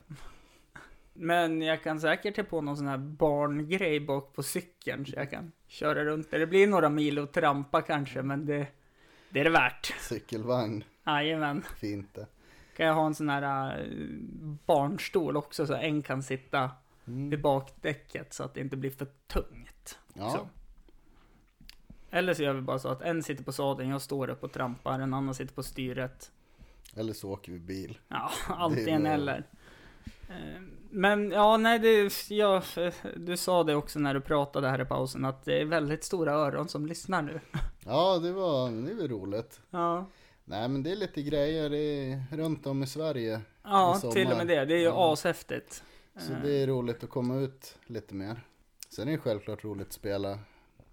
Men 1.13 1.61
jag 1.61 1.83
kan 1.83 1.99
säkert 1.99 2.35
ta 2.35 2.43
på 2.43 2.61
någon 2.61 2.77
sån 2.77 2.87
här 2.87 2.97
barngrej 2.97 3.99
bak 3.99 4.33
på 4.33 4.43
cykeln 4.43 5.05
så 5.05 5.13
jag 5.15 5.29
kan 5.31 5.51
köra 5.67 6.05
runt 6.05 6.31
där. 6.31 6.39
Det 6.39 6.47
blir 6.47 6.67
några 6.67 6.89
mil 6.89 7.19
att 7.19 7.33
trampa 7.33 7.81
kanske, 7.81 8.21
men 8.21 8.45
det, 8.45 8.67
det 9.29 9.39
är 9.39 9.43
det 9.43 9.49
värt. 9.49 9.93
Cykelvagn, 9.99 10.83
Jajamän. 11.05 11.63
fint 11.79 12.13
det. 12.13 12.27
Kan 12.75 12.85
jag 12.85 12.93
ha 12.93 13.05
en 13.05 13.15
sån 13.15 13.29
här 13.29 13.79
äh, 13.79 13.85
barnstol 14.65 15.37
också 15.37 15.67
så 15.67 15.73
en 15.73 16.01
kan 16.01 16.23
sitta 16.23 16.71
vid 17.05 17.41
bakdäcket 17.41 18.33
så 18.33 18.43
att 18.43 18.53
det 18.53 18.59
inte 18.61 18.77
blir 18.77 18.91
för 18.91 19.07
tungt. 19.27 19.99
Ja. 20.13 20.47
Eller 22.11 22.33
så 22.33 22.43
gör 22.43 22.53
vi 22.53 22.61
bara 22.61 22.79
så 22.79 22.89
att 22.89 23.01
en 23.01 23.23
sitter 23.23 23.43
på 23.43 23.51
sadeln, 23.51 23.89
jag 23.89 24.01
står 24.01 24.29
upp 24.29 24.43
och 24.43 24.51
trampar, 24.51 24.99
en 24.99 25.13
annan 25.13 25.35
sitter 25.35 25.53
på 25.53 25.63
styret. 25.63 26.31
eller 26.95 27.13
så 27.13 27.31
åker 27.31 27.51
vi 27.51 27.59
bil. 27.59 27.97
Ja, 28.07 28.31
antingen 28.47 29.05
eller. 29.05 29.47
Eh, 30.29 30.61
Men 30.89 31.31
ja, 31.31 31.57
nej, 31.57 31.79
det, 31.79 32.11
ja, 32.29 32.61
du 33.15 33.37
sa 33.37 33.63
det 33.63 33.75
också 33.75 33.99
när 33.99 34.13
du 34.13 34.21
pratade 34.21 34.69
här 34.69 34.81
i 34.81 34.85
pausen 34.85 35.25
att 35.25 35.45
det 35.45 35.61
är 35.61 35.65
väldigt 35.65 36.03
stora 36.03 36.31
öron 36.33 36.67
som 36.69 36.85
lyssnar 36.85 37.21
nu. 37.21 37.39
Ja, 37.85 38.19
det 38.19 38.31
var, 38.31 38.71
det 38.87 38.93
var 38.93 39.07
roligt. 39.07 39.61
Ja, 39.69 40.05
Nej, 40.45 40.69
men 40.69 40.83
det 40.83 40.91
är 40.91 40.95
lite 40.95 41.21
grejer 41.21 41.73
i, 41.73 42.21
runt 42.31 42.67
om 42.67 42.83
i 42.83 42.87
Sverige. 42.87 43.41
ja 43.63 43.99
I 44.03 44.11
till 44.11 44.31
och 44.31 44.37
med 44.37 44.47
det. 44.47 44.65
Det 44.65 44.73
är 44.73 44.77
ju 44.77 44.83
Ja. 44.83 45.13
ashäftigt. 45.13 45.83
Så 46.17 46.33
Eh, 46.33 46.41
det 46.41 46.51
är 46.63 46.67
roligt 46.67 47.03
att 47.03 47.09
komma 47.09 47.35
ut 47.39 47.75
lite 47.87 48.15
mer. 48.15 48.41
Sen 48.89 49.07
är 49.07 49.11
det 49.11 49.17
självklart 49.17 49.63
roligt 49.63 49.87
att 49.87 49.93
spela 49.93 50.39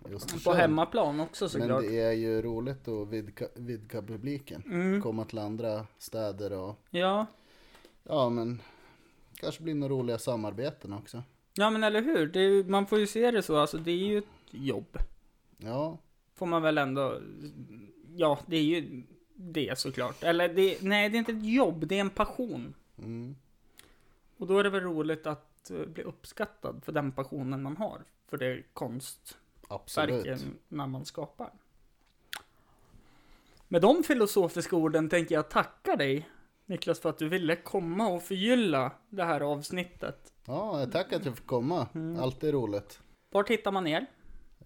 Östersund. 0.04 0.44
På 0.44 0.52
hemmaplan 0.52 1.20
också 1.20 1.44
Men 1.44 1.50
såklart. 1.50 1.82
det 1.82 2.00
är 2.00 2.12
ju 2.12 2.42
roligt 2.42 2.88
att 2.88 3.08
vidga, 3.08 3.46
vidga 3.54 4.02
publiken. 4.02 4.62
Mm, 4.66 5.02
Komma 5.02 5.24
till 5.24 5.38
andra 5.38 5.86
städer 5.98 6.52
och 6.52 6.76
ja. 6.90 7.26
ja, 8.04 8.28
men 8.28 8.62
kanske 9.34 9.62
blir 9.62 9.74
några 9.74 9.94
roliga 9.94 10.18
samarbeten 10.18 10.92
också. 10.92 11.22
ja, 11.54 11.70
men 11.70 11.84
eller 11.84 12.02
hur? 12.02 12.36
Ju- 12.36 12.64
man 12.64 12.86
får 12.86 12.98
ju 12.98 13.06
se 13.06 13.30
det 13.30 13.42
så, 13.42 13.56
alltså 13.56 13.78
det 13.78 13.90
är 13.90 13.96
ju 13.96 14.18
ett 14.18 14.24
jobb. 14.50 14.98
Ja, 15.58 15.98
Får 16.34 16.46
man 16.46 16.62
väl 16.62 16.78
ändå, 16.78 17.20
ja, 18.16 18.38
det 18.46 18.56
är 18.56 18.62
ju 18.62 19.02
det 19.34 19.78
såklart. 19.78 20.22
Eller 20.22 20.48
det, 20.48 20.82
nej, 20.82 21.08
det 21.10 21.16
är 21.16 21.18
inte 21.18 21.32
ett 21.32 21.44
jobb, 21.46 21.86
det 21.86 21.96
är 21.96 22.00
en 22.00 22.10
passion. 22.10 22.74
mm, 22.98 23.36
Och 24.40 24.46
då 24.46 24.58
är 24.58 24.62
det 24.64 24.70
väl 24.70 24.82
roligt 24.82 25.26
att 25.26 25.70
eh, 25.70 25.86
bli 25.86 26.02
uppskattad 26.02 26.84
för 26.84 26.92
den 26.92 27.12
passionen 27.12 27.62
man 27.62 27.76
har. 27.76 28.04
För 28.28 28.36
det 28.38 28.62
konstverken 28.72 30.58
när 30.68 30.86
man 30.86 31.04
skapar. 31.04 31.50
Med 33.68 33.82
de 33.82 34.02
filosofiska 34.02 34.76
orden 34.76 35.08
tänker 35.08 35.34
jag 35.34 35.48
tacka 35.50 35.96
dig 35.96 36.28
Niklas 36.66 37.00
för 37.00 37.08
att 37.10 37.18
du 37.18 37.28
ville 37.28 37.56
komma 37.56 38.08
och 38.08 38.22
förgylla 38.22 38.92
det 39.08 39.24
här 39.24 39.40
avsnittet. 39.40 40.32
Ja, 40.44 40.86
tack 40.92 41.12
att 41.12 41.24
jag 41.24 41.36
fick 41.36 41.46
komma. 41.46 41.88
Mm. 41.94 42.20
Alltid 42.22 42.52
roligt. 42.54 43.00
Var 43.30 43.44
hittar 43.48 43.72
man 43.72 43.86
er? 43.86 44.06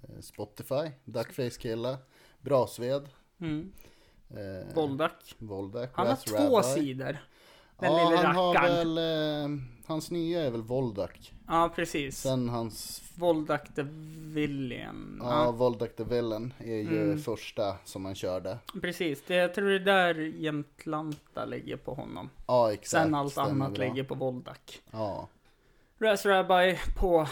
Eh, 0.03 0.21
Spotify, 0.21 0.91
Duckface 1.05 1.61
Killa, 1.61 1.99
Brasved, 2.41 3.09
Mm. 3.41 3.73
eh, 4.31 4.75
Voldak. 4.75 5.35
Voldak, 5.39 5.91
Han 5.95 6.07
har 6.07 6.17
två 6.17 6.63
sidor. 6.63 7.19
Den 7.79 7.93
ja, 7.93 8.11
lille 8.11 8.23
han 8.27 8.37
har 8.37 8.55
rackaren. 8.55 8.95
väl, 8.95 8.99
eh, 8.99 9.59
hans 9.87 10.11
nya 10.11 10.43
är 10.43 10.51
väl 10.51 10.63
Voldak. 10.63 11.33
Ja, 11.49 11.73
precis. 11.77 12.19
Sen 12.21 12.49
hans, 12.49 13.03
Voldak 13.17 13.75
the 13.75 13.83
Villain. 14.35 15.19
ja, 15.23 15.45
Ja, 15.45 15.51
Voldak 15.53 15.97
the 15.97 16.05
Villain 16.05 16.55
är 16.59 16.77
ju 16.77 17.03
Mm. 17.05 17.19
första 17.19 17.77
som 17.85 18.05
han 18.05 18.15
körde. 18.15 18.59
precis. 18.83 19.23
Det, 19.27 19.35
jag 19.35 19.55
tror 19.55 19.69
det 19.69 19.75
är 19.75 19.79
där 19.79 20.15
Jämtlanta 20.15 21.45
ligger 21.45 21.77
på 21.77 21.95
honom. 21.95 22.31
Ja, 22.47 22.73
exakt. 22.73 23.03
Sen 23.05 23.15
allt 23.15 23.33
stämmer 23.33 23.51
annat 23.51 23.79
ligger 23.79 24.05
på 24.05 24.15
Voldak. 24.15 24.83
Ja, 24.91 25.29
Raz 25.99 26.27
Rabbi 26.27 26.79
på 26.97 27.29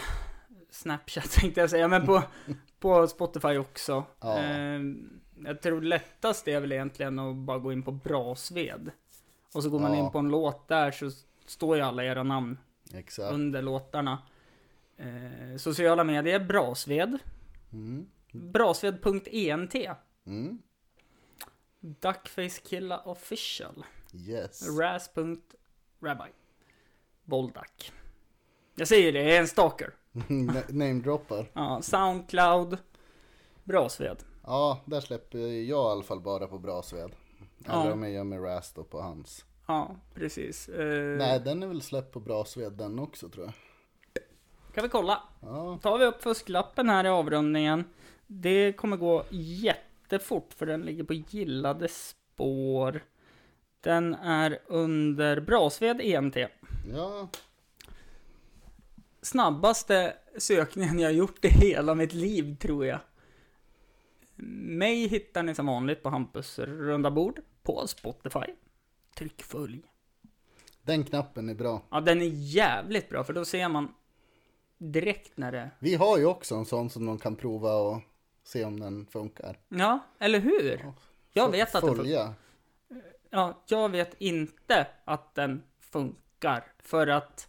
Snapchat 0.69 1.31
tänkte 1.41 1.61
jag 1.61 1.69
säga, 1.69 1.87
men 1.87 2.05
på, 2.05 2.23
på 2.79 3.07
Spotify 3.07 3.57
också. 3.57 4.03
Ja. 4.19 4.37
Ehm, 4.37 5.09
jag 5.45 5.61
tror 5.61 5.81
lättast 5.81 6.47
är 6.47 6.59
väl 6.59 6.71
egentligen 6.71 7.19
att 7.19 7.35
bara 7.35 7.57
gå 7.59 7.71
in 7.73 7.83
på 7.83 7.91
Brasved. 7.91 8.91
Och 9.55 9.63
så 9.63 9.69
går 9.69 9.79
man 9.79 9.93
Ja. 9.93 10.05
in 10.05 10.11
på 10.11 10.17
en 10.19 10.29
låt 10.29 10.67
där 10.67 10.91
så 10.91 11.11
står 11.45 11.75
ju 11.77 11.81
alla 11.81 12.03
era 12.03 12.23
namn 12.23 12.57
exakt. 12.93 13.33
under 13.33 13.61
låtarna. 13.61 14.21
Eh, 14.97 15.57
sociala 15.57 16.03
medier, 16.03 16.39
Brasved. 16.39 17.17
Mm. 17.71 18.05
Brasved.ent. 18.31 19.75
Mm. 20.25 20.61
Duckfacekilla 21.79 22.99
official. 22.99 23.85
Yes. 24.13 24.77
Raz.rabbi. 24.79 26.29
Voldak. 27.23 27.91
Jag 28.75 28.87
säger 28.87 29.13
det, 29.13 29.23
jag 29.23 29.31
är 29.35 29.39
en 29.39 29.47
stalker. 29.47 29.93
Namedroppar. 30.69 31.51
Ja, 31.53 31.81
Soundcloud. 31.81 32.77
Brasved. 33.63 34.17
Ja, 34.43 34.81
där 34.85 35.01
släpper 35.01 35.37
jag 35.39 35.51
i 35.53 35.73
alla 35.73 36.03
fall 36.03 36.19
bara 36.19 36.47
på 36.47 36.59
Brasved. 36.59 37.11
Ja. 37.67 37.81
Eller 37.81 37.93
om 37.93 38.03
jag 38.03 38.11
gör 38.11 38.23
med 38.23 38.43
Rast 38.43 38.89
på 38.89 39.01
hans. 39.01 39.45
Ja, 39.67 39.95
precis. 40.13 40.69
Eh, 40.69 41.17
Nej, 41.17 41.39
den 41.39 41.63
är 41.63 41.67
väl 41.67 41.81
släppt 41.81 42.11
på 42.13 42.19
Brasved 42.19 42.73
den 42.73 42.99
också 42.99 43.29
tror 43.29 43.45
jag. 43.45 43.53
Kan 44.73 44.83
vi 44.83 44.89
kolla? 44.89 45.23
Ja, 45.41 45.79
Tar 45.81 45.97
vi 45.97 46.05
upp 46.05 46.23
fusklappen 46.23 46.89
här 46.89 47.05
i 47.05 47.09
avrundningen. 47.09 47.83
Det 48.27 48.73
kommer 48.73 48.97
gå 48.97 49.25
jättefort 49.29 50.53
för 50.53 50.65
den 50.65 50.81
ligger 50.81 51.03
på 51.03 51.13
gillade 51.13 51.87
spår. 51.87 53.03
Den 53.81 54.13
är 54.13 54.59
under 54.67 55.39
Brasved 55.39 56.01
EMT. 56.03 56.35
ja, 56.93 57.27
Snabbaste 59.21 60.13
sökningen 60.37 60.99
jag 60.99 61.13
gjort 61.13 61.45
i 61.45 61.47
hela 61.47 61.95
mitt 61.95 62.13
liv 62.13 62.57
tror 62.61 62.85
jag. 62.85 62.99
Mig 64.35 65.07
hittar 65.07 65.43
ni 65.43 65.55
som 65.55 65.65
vanligt 65.65 66.03
på 66.03 66.09
Hampus 66.09 66.59
runda 66.59 67.11
bord 67.11 67.41
på 67.63 67.87
Spotify. 67.87 68.53
Tryck 69.15 69.43
följ. 69.43 69.81
Den 70.81 71.03
knappen 71.03 71.49
är 71.49 71.53
bra. 71.53 71.81
Ja, 71.89 72.01
den 72.01 72.21
är 72.21 72.29
jävligt 72.33 73.09
bra, 73.09 73.23
för 73.23 73.33
då 73.33 73.45
ser 73.45 73.69
man 73.69 73.93
direkt 74.77 75.37
när 75.37 75.51
det... 75.51 75.69
Vi 75.79 75.95
har 75.95 76.17
ju 76.17 76.25
också 76.25 76.55
en 76.55 76.65
sån 76.65 76.89
som 76.89 77.05
de 77.05 77.19
kan 77.19 77.35
prova 77.35 77.73
och 77.73 78.01
se 78.43 78.65
om 78.65 78.79
den 78.79 79.05
funkar. 79.05 79.59
Ja, 79.69 79.99
eller 80.19 80.39
hur? 80.39 80.91
Jag 81.31 81.51
vet 81.51 81.75
att 81.75 81.81
den 81.81 81.95
funkar. 81.95 82.03
Följa. 82.03 82.33
Ja, 83.29 83.63
jag 83.67 83.89
vet 83.89 84.15
inte 84.21 84.87
att 85.05 85.35
den 85.35 85.63
funkar, 85.79 86.63
för 86.79 87.07
att 87.07 87.47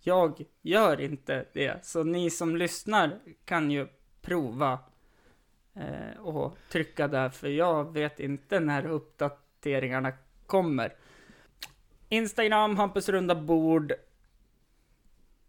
jag 0.00 0.44
gör 0.62 1.00
inte 1.00 1.46
det. 1.52 1.84
Så 1.84 2.04
ni 2.04 2.30
som 2.30 2.56
lyssnar 2.56 3.20
kan 3.44 3.70
ju 3.70 3.88
prova 4.20 4.78
eh, 5.74 6.20
och 6.20 6.56
trycka 6.70 7.08
där, 7.08 7.28
för 7.28 7.48
jag 7.48 7.92
vet 7.92 8.20
inte 8.20 8.60
när 8.60 8.86
uppdateringarna 9.66 10.12
kommer. 10.46 10.94
Instagram, 12.08 12.76
Hampus 12.76 13.08
runda 13.08 13.34
bord. 13.34 13.92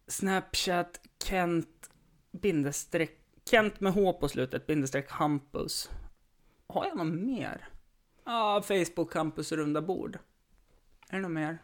Snapchat, 0.08 1.02
Kent, 1.24 1.90
bindestreck, 2.32 3.20
Kent 3.50 3.80
med 3.80 3.94
H 3.94 4.14
på 4.14 4.30
slutet, 4.30 4.68
bindestreck 4.68 5.12
Hampus. 5.12 5.90
Har 6.68 6.86
jag 6.86 6.98
något 6.98 7.14
mer? 7.14 7.70
Ja, 8.24 8.62
Facebook, 8.62 9.14
Hampus 9.14 9.52
runda 9.52 9.82
bord. 9.82 10.20
Är 11.10 11.16
det 11.16 11.22
något 11.22 11.32
mer? 11.32 11.58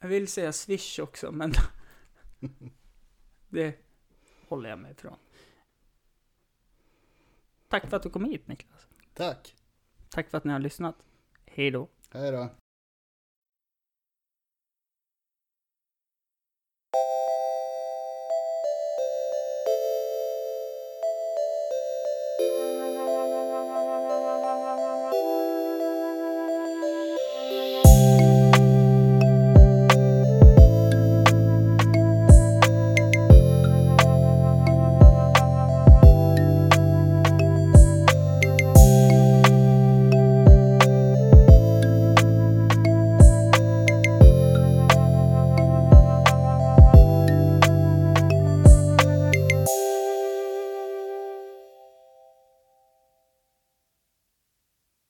Jag 0.00 0.08
vill 0.08 0.28
säga 0.28 0.52
Swish 0.52 0.98
också, 0.98 1.32
men 1.32 1.52
det 3.48 3.78
håller 4.48 4.70
jag 4.70 4.78
mig 4.78 4.92
ifrån. 4.92 5.16
Tack 7.68 7.90
för 7.90 7.96
att 7.96 8.02
du 8.02 8.10
kom 8.10 8.24
hit 8.24 8.48
Niklas. 8.48 8.86
Tack. 9.14 9.54
Tack 10.10 10.30
för 10.30 10.38
att 10.38 10.44
ni 10.44 10.52
har 10.52 10.60
lyssnat. 10.60 10.94
Hej 11.46 11.70
då. 11.70 11.88
Hej 12.10 12.32
då. 12.32 12.48